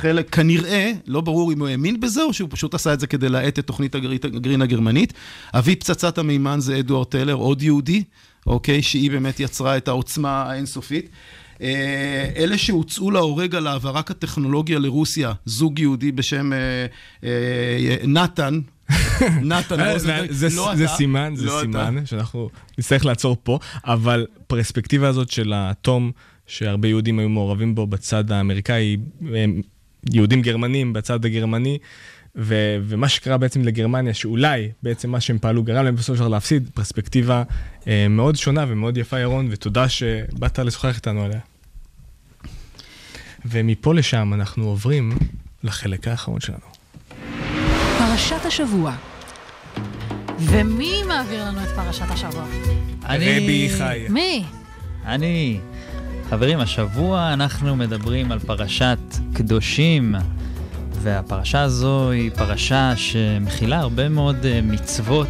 חלק, 0.00 0.34
כנראה, 0.34 0.92
לא 1.06 1.20
ברור 1.20 1.52
אם 1.52 1.60
הוא 1.60 1.68
האמין 1.68 2.00
בזה, 2.00 2.22
או 2.22 2.32
שהוא 2.32 2.48
פשוט 2.52 2.74
עשה 2.74 2.92
את 2.92 3.00
זה 3.00 3.06
כדי 3.06 3.28
להאט 3.28 3.58
את 3.58 3.66
תוכנית 3.66 3.94
הגרעין 3.94 4.62
הגרמנית. 4.62 5.12
אבי 5.54 5.76
פצצת 5.76 6.18
המימן 6.18 6.60
זה 6.60 6.78
אדוארד 6.78 7.06
טלר, 7.06 7.34
עוד 7.34 7.62
יהודי, 7.62 8.02
אוקיי? 8.46 8.82
שהיא 8.82 9.10
באמת 9.10 9.40
יצרה 9.40 9.76
את 9.76 9.88
העוצמה 9.88 10.42
האינסופית. 10.42 11.08
אלה 12.36 12.58
שהוצאו 12.58 13.10
להורג 13.10 13.54
על 13.54 13.66
העברת 13.66 14.10
הטכנולוגיה 14.10 14.78
לרוסיה, 14.78 15.32
זוג 15.44 15.78
יהודי 15.78 16.12
בשם 16.12 16.50
נתן, 18.04 18.60
נתן 19.42 19.90
רוזנברג, 19.92 20.30
לא 20.56 20.72
אתה. 20.72 20.76
זה 20.76 20.88
סימן, 20.88 21.32
זה 21.36 21.48
סימן, 21.60 21.96
שאנחנו 22.04 22.50
נצטרך 22.78 23.04
לעצור 23.04 23.36
פה, 23.42 23.58
אבל 23.84 24.26
פרספקטיבה 24.46 25.08
הזאת 25.08 25.30
של 25.30 25.52
האטום, 25.52 26.10
שהרבה 26.50 26.88
יהודים 26.88 27.18
היו 27.18 27.28
מעורבים 27.28 27.74
בו 27.74 27.86
בצד 27.86 28.32
האמריקאי, 28.32 28.96
יהודים 30.12 30.42
גרמנים 30.42 30.92
בצד 30.92 31.24
הגרמני, 31.24 31.78
ו- 32.36 32.76
ומה 32.82 33.08
שקרה 33.08 33.38
בעצם 33.38 33.62
לגרמניה, 33.62 34.14
שאולי 34.14 34.70
בעצם 34.82 35.10
מה 35.10 35.20
שהם 35.20 35.38
פעלו 35.38 35.62
גרם 35.62 35.84
להם 35.84 35.96
בסופו 35.96 36.14
של 36.14 36.20
דבר 36.20 36.28
להפסיד, 36.28 36.70
פרספקטיבה 36.74 37.42
אה, 37.86 38.06
מאוד 38.10 38.36
שונה 38.36 38.64
ומאוד 38.68 38.96
יפה, 38.96 39.18
ירון, 39.18 39.48
ותודה 39.50 39.88
שבאת 39.88 40.58
לשוחח 40.58 40.96
איתנו 40.96 41.24
עליה. 41.24 41.40
ומפה 43.44 43.94
לשם 43.94 44.34
אנחנו 44.34 44.64
עוברים 44.64 45.18
לחלק 45.64 46.08
האחרון 46.08 46.40
שלנו. 46.40 46.58
פרשת 47.98 48.44
השבוע. 48.44 48.96
ומי 50.38 51.02
מעביר 51.08 51.44
לנו 51.44 51.62
את 51.62 51.68
פרשת 51.68 52.10
השבוע? 52.10 52.44
אני... 53.04 53.38
רבי 53.38 53.68
חי. 53.78 54.06
מי? 54.08 54.44
אני. 55.04 55.60
חברים, 56.30 56.60
השבוע 56.60 57.32
אנחנו 57.32 57.76
מדברים 57.76 58.32
על 58.32 58.38
פרשת 58.38 58.98
קדושים, 59.32 60.14
והפרשה 60.92 61.62
הזו 61.62 62.10
היא 62.10 62.30
פרשה 62.30 62.92
שמכילה 62.96 63.78
הרבה 63.78 64.08
מאוד 64.08 64.46
אה, 64.46 64.60
מצוות 64.62 65.28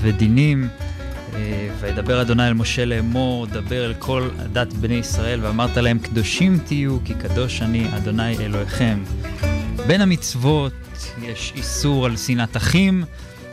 ודינים. 0.00 0.68
אה, 1.34 1.68
וידבר 1.80 2.22
אדוני 2.22 2.48
אל 2.48 2.54
משה 2.54 2.84
לאמור, 2.84 3.46
דבר 3.46 3.86
אל 3.86 3.94
כל 3.98 4.28
דת 4.52 4.72
בני 4.72 4.94
ישראל, 4.94 5.40
ואמרת 5.42 5.76
להם, 5.76 5.98
קדושים 5.98 6.58
תהיו, 6.66 6.98
כי 7.04 7.14
קדוש 7.14 7.62
אני 7.62 7.86
אדוני 7.96 8.38
אלוהיכם. 8.38 8.98
בין 9.86 10.00
המצוות 10.00 10.72
יש 11.22 11.52
איסור 11.56 12.06
על 12.06 12.16
שנאת 12.16 12.56
אחים, 12.56 13.04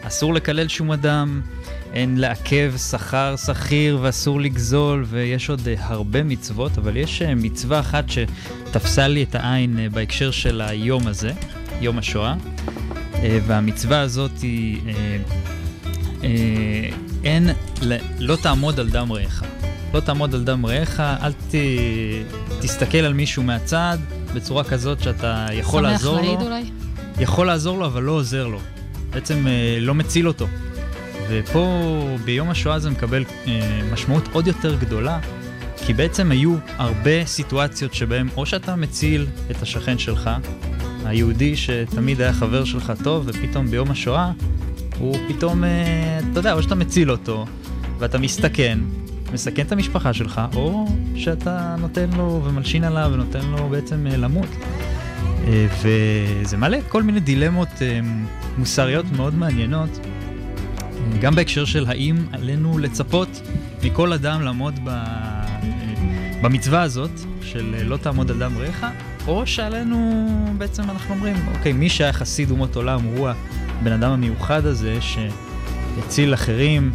אסור 0.01 0.33
לקלל 0.33 0.67
שום 0.67 0.91
אדם, 0.91 1.41
אין 1.93 2.17
לעכב 2.17 2.73
שכר 2.89 3.35
שכיר 3.35 3.99
ואסור 4.01 4.41
לגזול, 4.41 5.05
ויש 5.07 5.49
עוד 5.49 5.67
אה, 5.67 5.73
הרבה 5.77 6.23
מצוות, 6.23 6.77
אבל 6.77 6.97
יש 6.97 7.21
אה, 7.21 7.35
מצווה 7.35 7.79
אחת 7.79 8.05
שתפסה 8.09 9.07
לי 9.07 9.23
את 9.23 9.35
העין 9.35 9.79
אה, 9.79 9.89
בהקשר 9.89 10.31
של 10.31 10.61
היום 10.61 11.07
הזה, 11.07 11.31
יום 11.81 11.97
השואה, 11.97 12.35
אה, 13.15 13.39
והמצווה 13.47 13.99
הזאת 13.99 14.31
היא, 14.41 14.81
אין, 17.23 17.49
לא 18.19 18.35
תעמוד 18.35 18.79
על 18.79 18.89
דם 18.89 19.11
רעך. 19.11 19.43
לא 19.93 19.99
תעמוד 19.99 20.35
על 20.35 20.43
דם 20.43 20.65
רעך, 20.65 20.99
אל 20.99 21.31
ת, 21.31 21.55
תסתכל 22.61 22.97
על 22.97 23.13
מישהו 23.13 23.43
מהצד 23.43 23.97
בצורה 24.33 24.63
כזאת 24.63 25.03
שאתה 25.03 25.47
יכול 25.53 25.83
לעזור 25.83 26.15
שמח 26.17 26.25
לו. 26.25 26.33
להעיד 26.33 26.47
אולי? 26.47 26.63
יכול 27.19 27.47
לעזור 27.47 27.77
לו, 27.77 27.85
אבל 27.85 28.03
לא 28.03 28.11
עוזר 28.11 28.47
לו. 28.47 28.59
בעצם 29.11 29.47
אה, 29.47 29.77
לא 29.81 29.95
מציל 29.95 30.27
אותו. 30.27 30.47
ופה 31.29 31.81
ביום 32.25 32.49
השואה 32.49 32.79
זה 32.79 32.89
מקבל 32.89 33.23
אה, 33.47 33.81
משמעות 33.93 34.29
עוד 34.31 34.47
יותר 34.47 34.75
גדולה, 34.75 35.19
כי 35.85 35.93
בעצם 35.93 36.31
היו 36.31 36.55
הרבה 36.77 37.25
סיטואציות 37.25 37.93
שבהן 37.93 38.27
או 38.37 38.45
שאתה 38.45 38.75
מציל 38.75 39.27
את 39.51 39.61
השכן 39.61 39.97
שלך, 39.97 40.29
היהודי 41.05 41.55
שתמיד 41.55 42.21
היה 42.21 42.33
חבר 42.33 42.63
שלך 42.65 42.93
טוב, 43.03 43.23
ופתאום 43.27 43.67
ביום 43.67 43.91
השואה 43.91 44.31
הוא 44.99 45.17
פתאום, 45.27 45.63
אה, 45.63 46.19
אתה 46.31 46.39
יודע, 46.39 46.53
או 46.53 46.63
שאתה 46.63 46.75
מציל 46.75 47.11
אותו, 47.11 47.45
ואתה 47.99 48.17
מסתכן, 48.17 48.79
מסכן 49.33 49.61
את 49.61 49.71
המשפחה 49.71 50.13
שלך, 50.13 50.41
או 50.55 50.87
שאתה 51.15 51.75
נותן 51.79 52.09
לו 52.17 52.41
ומלשין 52.45 52.83
עליו 52.83 53.09
ונותן 53.13 53.45
לו 53.45 53.69
בעצם 53.69 54.07
למות. 54.07 54.49
אה, 55.47 55.67
וזה 55.81 56.57
מעלה 56.57 56.77
כל 56.87 57.03
מיני 57.03 57.19
דילמות 57.19 57.81
אה, 57.81 57.99
מוסריות 58.57 59.05
מאוד 59.15 59.35
מעניינות, 59.35 59.99
גם 61.19 61.35
בהקשר 61.35 61.65
של 61.65 61.85
האם 61.87 62.17
עלינו 62.31 62.77
לצפות 62.77 63.41
מכל 63.83 64.13
אדם 64.13 64.41
לעמוד 64.41 64.79
ב... 64.83 64.89
אה, 64.89 65.45
במצווה 66.41 66.81
הזאת 66.81 67.11
של 67.41 67.75
לא 67.83 67.97
תעמוד 67.97 68.31
על 68.31 68.39
דם 68.39 68.57
רעך, 68.57 68.85
או 69.27 69.47
שעלינו 69.47 70.27
בעצם 70.57 70.83
אנחנו 70.83 71.15
אומרים, 71.15 71.35
אוקיי, 71.55 71.73
מי 71.73 71.89
שהיה 71.89 72.13
חסיד 72.13 72.51
אומות 72.51 72.75
עולם 72.75 73.03
הוא 73.03 73.29
הבן 73.29 73.91
אדם 73.91 74.11
המיוחד 74.11 74.65
הזה 74.65 74.97
שהציל 75.01 76.33
אחרים, 76.33 76.91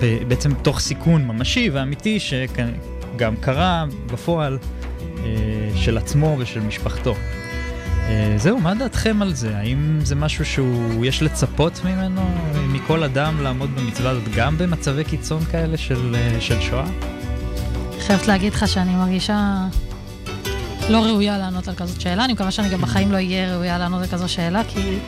ובעצם 0.00 0.54
תוך 0.54 0.80
סיכון 0.80 1.24
ממשי 1.24 1.70
ואמיתי 1.70 2.20
שגם 2.20 3.36
קרה 3.40 3.84
בפועל 4.06 4.58
של 5.74 5.98
עצמו 5.98 6.36
ושל 6.38 6.60
משפחתו. 6.60 7.14
אה, 8.08 8.34
זהו, 8.36 8.60
מה 8.60 8.74
דעתכם 8.74 9.22
על 9.22 9.34
זה? 9.34 9.56
האם 9.56 9.98
זה 10.02 10.14
משהו 10.14 10.44
שהוא, 10.44 11.04
יש 11.04 11.22
לצפות 11.22 11.80
ממנו, 11.84 12.22
מכל 12.68 13.02
אדם 13.02 13.42
לעמוד 13.42 13.70
במצווה 13.76 14.10
הזאת, 14.10 14.28
גם 14.36 14.58
במצבי 14.58 15.04
קיצון 15.04 15.44
כאלה 15.44 15.76
של, 15.76 16.16
אה, 16.18 16.40
של 16.40 16.60
שואה? 16.60 16.86
חייבת 18.00 18.26
להגיד 18.26 18.52
לך 18.52 18.68
שאני 18.68 18.94
מרגישה 18.94 19.66
לא 20.90 21.04
ראויה 21.04 21.38
לענות 21.38 21.68
על 21.68 21.74
כזאת 21.74 22.00
שאלה. 22.00 22.24
אני 22.24 22.32
מקווה 22.32 22.50
שאני 22.50 22.68
גם 22.68 22.80
בחיים 22.80 23.12
לא 23.12 23.16
אהיה 23.16 23.54
ראויה 23.54 23.78
לענות 23.78 24.02
על 24.02 24.08
כזאת 24.08 24.28
שאלה, 24.28 24.62
כי... 24.64 24.98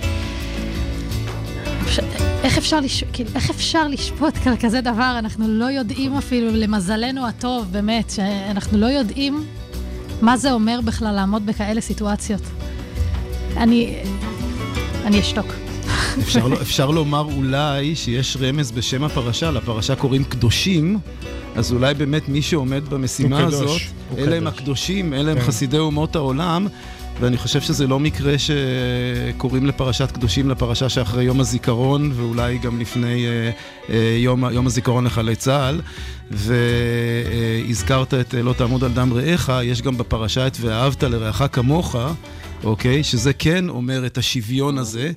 איך 2.42 2.58
אפשר, 2.58 2.80
לש... 2.80 3.04
כאילו, 3.12 3.30
איך 3.34 3.50
אפשר 3.50 3.88
לשפוט 3.88 4.34
כזה 4.60 4.80
דבר? 4.80 5.14
אנחנו 5.18 5.48
לא 5.48 5.64
יודעים 5.64 6.16
אפילו, 6.16 6.50
למזלנו 6.52 7.26
הטוב, 7.26 7.66
באמת, 7.70 8.10
שאנחנו 8.10 8.78
לא 8.78 8.86
יודעים 8.86 9.44
מה 10.22 10.36
זה 10.36 10.52
אומר 10.52 10.80
בכלל 10.84 11.14
לעמוד 11.14 11.46
בכאלה 11.46 11.80
סיטואציות. 11.80 12.42
אני... 13.56 13.96
אני 15.04 15.20
אשתוק. 15.20 15.46
אפשר, 16.18 16.46
לא- 16.48 16.60
אפשר 16.62 16.90
לומר 16.90 17.20
אולי 17.36 17.94
שיש 17.94 18.36
רמז 18.40 18.70
בשם 18.72 19.04
הפרשה, 19.04 19.50
לפרשה 19.50 19.94
קוראים 19.96 20.24
קדושים, 20.24 20.98
אז 21.56 21.72
אולי 21.72 21.94
באמת 21.94 22.28
מי 22.28 22.42
שעומד 22.42 22.88
במשימה 22.88 23.40
הוא 23.40 23.48
קדוש, 23.48 23.62
הזאת, 23.62 23.80
הוא 24.10 24.18
אלה 24.18 24.36
הם 24.36 24.42
קדוש. 24.44 24.54
הקדושים, 24.60 25.14
אלה 25.14 25.30
הם 25.32 25.38
כן. 25.38 25.44
חסידי 25.44 25.78
אומות 25.78 26.16
העולם, 26.16 26.66
ואני 27.20 27.36
חושב 27.36 27.60
שזה 27.60 27.86
לא 27.86 28.00
מקרה 28.00 28.34
שקוראים 28.38 29.66
לפרשת 29.66 30.10
קדושים 30.10 30.50
לפרשה 30.50 30.88
שאחרי 30.88 31.24
יום 31.24 31.40
הזיכרון, 31.40 32.12
ואולי 32.14 32.58
גם 32.58 32.80
לפני 32.80 33.26
אה, 33.26 33.50
אה, 33.90 34.16
יום, 34.18 34.44
יום 34.52 34.66
הזיכרון 34.66 35.04
לחיילי 35.04 35.36
צה"ל, 35.36 35.80
והזכרת 36.30 38.14
את 38.14 38.34
לא 38.34 38.52
תעמוד 38.52 38.84
על 38.84 38.92
דם 38.92 39.12
רעך, 39.12 39.50
יש 39.64 39.82
גם 39.82 39.98
בפרשה 39.98 40.46
את 40.46 40.56
ואהבת 40.60 41.02
לרעך 41.02 41.42
כמוך. 41.52 41.96
אוקיי? 42.64 43.04
שזה 43.04 43.32
כן 43.32 43.68
אומר 43.68 44.06
את 44.06 44.18
השוויון 44.18 44.78
הזה, 44.78 45.12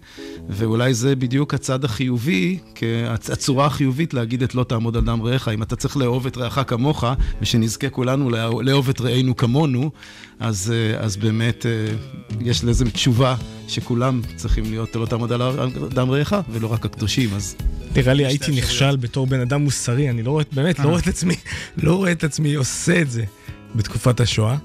ואולי 0.50 0.94
זה 0.94 1.16
בדיוק 1.16 1.54
הצד 1.54 1.86
החיובי, 1.86 2.60
הצורה 3.32 3.66
החיובית 3.66 4.14
להגיד 4.14 4.44
את 4.44 4.56
לא 4.56 4.64
תעמוד 4.64 4.98
על 4.98 5.04
דם 5.04 5.22
רעך. 5.22 5.48
אם 5.48 5.64
אתה 5.64 5.76
צריך 5.76 5.98
לאהוב 5.98 6.26
את 6.28 6.38
רעך 6.38 6.60
כמוך, 6.68 7.04
ושנזכה 7.42 7.90
כולנו 7.90 8.30
לאהוב- 8.62 8.90
את 8.90 9.02
רעינו 9.02 9.36
כמונו, 9.36 9.92
אז, 10.40 10.74
אה, 10.76 11.00
אז 11.00 11.18
באמת 11.18 11.66
אה, 11.66 11.72
יש 12.42 12.64
לזה 12.64 12.92
תשובה 12.92 13.36
שכולם 13.68 14.22
צריכים 14.36 14.64
להיות 14.70 14.96
לא 14.96 15.06
תעמוד 15.06 15.32
על 15.32 15.42
דם 15.90 16.10
רעך, 16.12 16.36
ולא 16.50 16.68
רק 16.74 16.86
הקדושים, 16.86 17.30
אז... 17.36 17.56
נראה 17.96 18.14
לי 18.14 18.26
הייתי 18.26 18.52
נכשל 18.52 18.96
בתור 18.96 19.28
בן 19.28 19.40
אדם 19.40 19.62
מוסרי, 19.62 20.10
אני 20.10 20.24
לא 20.24 20.32
רואה, 20.32 20.44
באמת, 20.52 20.80
לא 20.80 20.90
רואה 20.90 21.00
את 21.00 21.08
עצמי, 21.08 21.36
לא 21.78 21.96
רואה 21.96 22.12
את 22.12 22.24
עצמי 22.24 22.54
עושה 22.56 23.02
את 23.02 23.12
זה 23.12 23.24
בתקופת 23.76 24.20
השואה. 24.20 24.58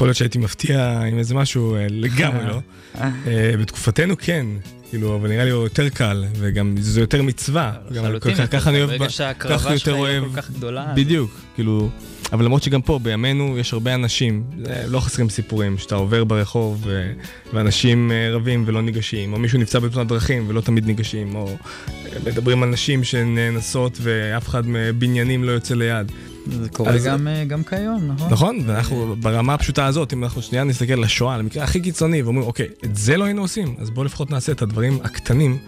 יכול 0.00 0.08
להיות 0.08 0.16
שהייתי 0.16 0.38
מפתיע 0.38 1.00
עם 1.00 1.18
איזה 1.18 1.34
משהו, 1.34 1.74
אה, 1.76 1.86
לגמרי 1.90 2.46
לא. 2.46 2.58
אה, 3.00 3.52
בתקופתנו 3.60 4.14
כן, 4.18 4.46
כאילו, 4.90 5.16
אבל 5.16 5.28
נראה 5.28 5.44
לי 5.44 5.50
הוא 5.50 5.62
יותר 5.62 5.88
קל, 5.88 6.24
וגם 6.38 6.74
זה 6.80 7.00
יותר 7.00 7.22
מצווה. 7.22 7.72
לחלוטין, 7.90 8.46
ככה- 8.46 8.70
אני 8.70 8.78
אוהב, 8.78 8.90
ברגע 8.90 9.08
שההקרבה 9.10 9.58
שלך 9.58 9.70
יותר 9.70 10.04
היא 10.04 10.20
כל 10.20 10.42
כך 10.42 10.50
גדולה, 10.50 10.92
בדיוק, 10.96 11.30
כאילו, 11.54 11.88
אבל 12.32 12.44
למרות 12.44 12.62
שגם 12.62 12.82
פה, 12.82 12.98
בימינו, 13.02 13.58
יש 13.58 13.72
הרבה 13.72 13.94
אנשים, 13.94 14.44
לא 14.88 15.00
חסרים 15.00 15.28
סיפורים, 15.28 15.78
שאתה 15.78 15.94
עובר 15.94 16.24
ברחוב 16.24 16.86
ואנשים 17.52 18.12
אה, 18.12 18.30
רבים 18.32 18.64
ולא 18.66 18.82
ניגשים, 18.82 19.32
או 19.32 19.38
מישהו 19.38 19.58
נפצע 19.58 19.78
בתאונת 19.78 20.08
דרכים 20.08 20.44
ולא 20.48 20.60
תמיד 20.60 20.86
ניגשים, 20.86 21.34
או 21.34 21.48
אה, 21.88 21.94
מדברים 22.26 22.62
על 22.62 22.68
נשים 22.68 23.04
שנאנסות 23.04 23.98
ואף 24.02 24.48
אחד 24.48 24.62
מבניינים 24.66 25.44
לא 25.44 25.52
יוצא 25.52 25.74
ליד. 25.74 26.12
זה 26.50 26.68
קורה 26.68 26.92
אז- 26.92 27.04
גם, 27.04 27.28
אה, 27.28 27.44
גם 27.44 27.64
כיום, 27.64 28.12
נכון? 28.12 28.30
נכון, 28.30 28.58
ואנחנו 28.66 29.16
ברמה 29.20 29.54
הפשוטה 29.54 29.86
הזאת, 29.86 30.12
אם 30.12 30.24
אנחנו 30.24 30.42
שנייה 30.42 30.64
נסתכל 30.64 30.92
על 30.92 31.40
המקרה 31.40 31.64
הכי 31.64 31.80
קיצוני, 31.80 32.22
ואומרים, 32.22 32.46
אוקיי, 32.46 32.66
את 32.84 32.96
זה 32.96 33.16
לא 33.16 33.24
היינו 33.24 33.42
עושים, 33.42 33.74
אז 33.78 33.90
בואו 33.90 34.04
לפחות 34.04 34.30
נעשה 34.30 34.52
את 34.52 34.62
הדברים 34.62 34.98
הקטנים, 35.04 35.58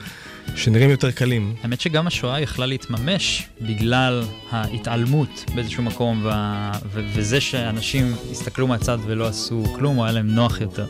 שנראים 0.54 0.90
יותר 0.90 1.10
קלים. 1.10 1.54
האמת 1.62 1.80
שגם 1.80 2.06
השואה 2.06 2.40
יכלה 2.40 2.66
להתממש 2.66 3.48
בגלל 3.60 4.22
ההתעלמות 4.50 5.44
באיזשהו 5.54 5.82
מקום, 5.82 6.20
וה... 6.24 6.72
ו... 6.92 7.00
וזה 7.14 7.40
שאנשים 7.40 8.14
הסתכלו 8.30 8.66
מהצד 8.66 8.98
ולא 9.06 9.26
עשו 9.26 9.64
כלום, 9.74 9.98
או 9.98 10.04
היה 10.04 10.12
להם 10.12 10.26
נוח 10.26 10.60
יותר 10.60 10.86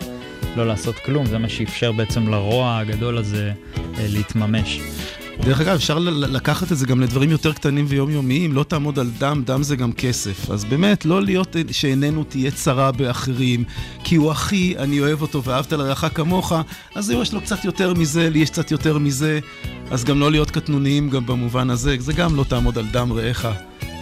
לא 0.57 0.66
לעשות 0.66 0.97
כלום, 0.97 1.26
זה 1.26 1.38
מה 1.38 1.49
שאפשר 1.49 1.93
בעצם 1.93 2.28
לרוע 2.28 2.78
הגדול 2.78 3.18
הזה 3.18 3.53
אה, 3.78 4.07
להתממש. 4.09 4.80
דרך 5.45 5.61
אגב, 5.61 5.74
אפשר 5.74 5.99
לקחת 5.99 6.72
את 6.72 6.78
זה 6.78 6.86
גם 6.86 7.01
לדברים 7.01 7.30
יותר 7.30 7.53
קטנים 7.53 7.84
ויומיומיים, 7.88 8.53
לא 8.53 8.64
תעמוד 8.64 8.99
על 8.99 9.11
דם, 9.18 9.43
דם 9.47 9.62
זה 9.62 9.76
גם 9.76 9.93
כסף. 9.93 10.51
אז 10.51 10.64
באמת, 10.64 11.05
לא 11.05 11.22
להיות 11.22 11.57
שעינינו 11.70 12.24
תהיה 12.24 12.51
צרה 12.51 12.93
באחרים, 12.93 13.64
כי 14.05 14.16
הוא 14.16 14.32
אחי, 14.32 14.74
אני 14.78 15.01
אוהב 15.01 15.22
אותו 15.22 15.45
ואהבת 15.45 15.72
לרעך 15.72 16.05
כמוך, 16.14 16.53
אז 16.95 17.11
יש 17.11 17.32
לו 17.32 17.40
קצת 17.40 17.64
יותר 17.64 17.95
מזה, 17.95 18.30
לי 18.30 18.38
יש 18.38 18.51
קצת 18.51 18.70
יותר 18.70 18.99
מזה, 18.99 19.40
אז 19.90 20.05
גם 20.05 20.20
לא 20.20 20.30
להיות 20.30 20.51
קטנוניים 20.51 21.11
גם 21.11 21.26
במובן 21.26 21.70
הזה, 21.70 21.97
זה 21.99 22.12
גם 22.12 22.36
לא 22.36 22.45
תעמוד 22.45 22.78
על 22.78 22.86
דם 22.93 23.12
רעך, 23.12 23.47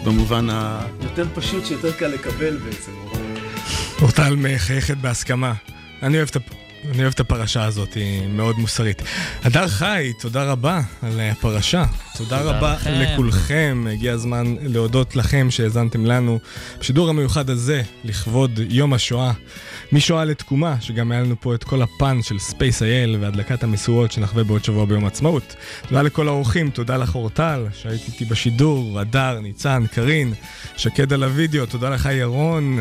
במובן 0.04 0.50
היותר 0.50 1.26
פשוט, 1.34 1.66
שיותר 1.66 1.92
קל 1.92 2.08
לקבל 2.08 2.56
בעצם. 2.56 2.92
אורטל 4.02 4.36
מחייכת 4.36 4.96
בהסכמה. 4.96 5.52
אני 6.02 6.16
אוהב 6.16 6.28
את 6.28 6.36
הפ... 6.36 6.69
אני 6.84 7.02
אוהב 7.02 7.12
את 7.12 7.20
הפרשה 7.20 7.64
הזאת, 7.64 7.94
היא 7.94 8.28
מאוד 8.28 8.58
מוסרית. 8.58 9.02
הדר 9.44 9.68
חי, 9.68 10.12
תודה 10.20 10.44
רבה 10.44 10.80
על 11.02 11.20
הפרשה. 11.20 11.84
תודה, 12.16 12.38
תודה 12.38 12.50
רבה 12.50 12.74
לכם. 12.74 12.90
לכולכם. 12.90 13.86
הגיע 13.92 14.12
הזמן 14.12 14.54
להודות 14.62 15.16
לכם 15.16 15.50
שהאזנתם 15.50 16.06
לנו 16.06 16.38
בשידור 16.80 17.08
המיוחד 17.08 17.50
הזה, 17.50 17.82
לכבוד 18.04 18.60
יום 18.68 18.92
השואה. 18.92 19.32
משואה 19.92 20.24
לתקומה, 20.24 20.76
שגם 20.80 21.12
היה 21.12 21.20
לנו 21.20 21.34
פה 21.40 21.54
את 21.54 21.64
כל 21.64 21.82
הפן 21.82 22.22
של 22.22 22.38
SpaceIL 22.38 23.16
והדלקת 23.20 23.62
המשואות 23.62 24.12
שנחווה 24.12 24.44
בעוד 24.44 24.64
שבוע 24.64 24.84
ביום 24.84 25.04
העצמאות. 25.04 25.54
תודה 25.88 26.02
לכל 26.02 26.28
האורחים, 26.28 26.70
תודה 26.70 26.96
לך 26.96 27.14
אורטל, 27.14 27.66
שהיית 27.72 28.02
איתי 28.08 28.24
בשידור, 28.24 29.00
הדר, 29.00 29.40
ניצן, 29.42 29.84
קארין, 29.94 30.34
שקד 30.76 31.12
על 31.12 31.24
הוידאו, 31.24 31.66
תודה 31.66 31.90
לך 31.90 32.08
ירון, 32.12 32.78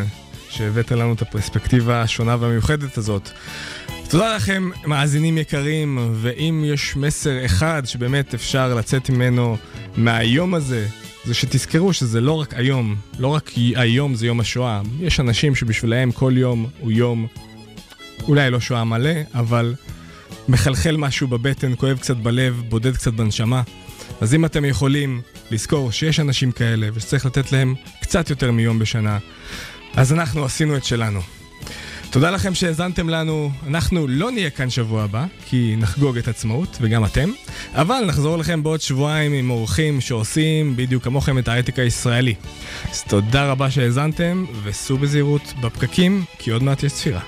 שהבאת 0.49 0.91
לנו 0.91 1.13
את 1.13 1.21
הפרספקטיבה 1.21 2.01
השונה 2.01 2.37
והמיוחדת 2.39 2.97
הזאת. 2.97 3.29
תודה 4.09 4.35
לכם, 4.35 4.69
מאזינים 4.85 5.37
יקרים, 5.37 6.11
ואם 6.13 6.63
יש 6.67 6.95
מסר 6.95 7.45
אחד 7.45 7.81
שבאמת 7.85 8.33
אפשר 8.33 8.75
לצאת 8.75 9.09
ממנו 9.09 9.57
מהיום 9.97 10.53
הזה, 10.53 10.87
זה 11.25 11.33
שתזכרו 11.33 11.93
שזה 11.93 12.21
לא 12.21 12.31
רק 12.31 12.53
היום, 12.53 12.95
לא 13.19 13.27
רק 13.27 13.51
היום 13.75 14.15
זה 14.15 14.25
יום 14.25 14.39
השואה. 14.39 14.81
יש 14.99 15.19
אנשים 15.19 15.55
שבשבילם 15.55 16.11
כל 16.11 16.33
יום 16.35 16.67
הוא 16.79 16.91
יום, 16.91 17.27
אולי 18.27 18.51
לא 18.51 18.59
שואה 18.59 18.83
מלא, 18.83 19.13
אבל 19.33 19.75
מחלחל 20.47 20.97
משהו 20.97 21.27
בבטן, 21.27 21.75
כואב 21.75 21.97
קצת 21.97 22.17
בלב, 22.17 22.61
בודד 22.69 22.95
קצת 22.95 23.13
בנשמה. 23.13 23.61
אז 24.21 24.33
אם 24.33 24.45
אתם 24.45 24.65
יכולים 24.65 25.21
לזכור 25.51 25.91
שיש 25.91 26.19
אנשים 26.19 26.51
כאלה 26.51 26.89
ושצריך 26.93 27.25
לתת 27.25 27.51
להם 27.51 27.75
קצת 28.01 28.29
יותר 28.29 28.51
מיום 28.51 28.79
בשנה, 28.79 29.17
אז 29.95 30.13
אנחנו 30.13 30.45
עשינו 30.45 30.77
את 30.77 30.83
שלנו. 30.83 31.21
תודה 32.11 32.31
לכם 32.31 32.55
שהאזנתם 32.55 33.09
לנו. 33.09 33.51
אנחנו 33.67 34.07
לא 34.07 34.31
נהיה 34.31 34.49
כאן 34.49 34.69
שבוע 34.69 35.03
הבא, 35.03 35.25
כי 35.45 35.75
נחגוג 35.77 36.17
את 36.17 36.27
עצמאות, 36.27 36.77
וגם 36.81 37.05
אתם, 37.05 37.29
אבל 37.73 38.03
נחזור 38.07 38.37
לכם 38.37 38.63
בעוד 38.63 38.81
שבועיים 38.81 39.33
עם 39.33 39.49
אורחים 39.49 40.01
שעושים 40.01 40.75
בדיוק 40.75 41.03
כמוכם 41.03 41.37
את 41.37 41.47
ההייטק 41.47 41.79
הישראלי. 41.79 42.35
אז 42.91 43.03
תודה 43.03 43.51
רבה 43.51 43.71
שהאזנתם, 43.71 44.45
וסעו 44.63 44.97
בזהירות 44.97 45.53
בפקקים, 45.61 46.23
כי 46.37 46.51
עוד 46.51 46.63
מעט 46.63 46.83
יש 46.83 46.93
צפירה. 46.93 47.21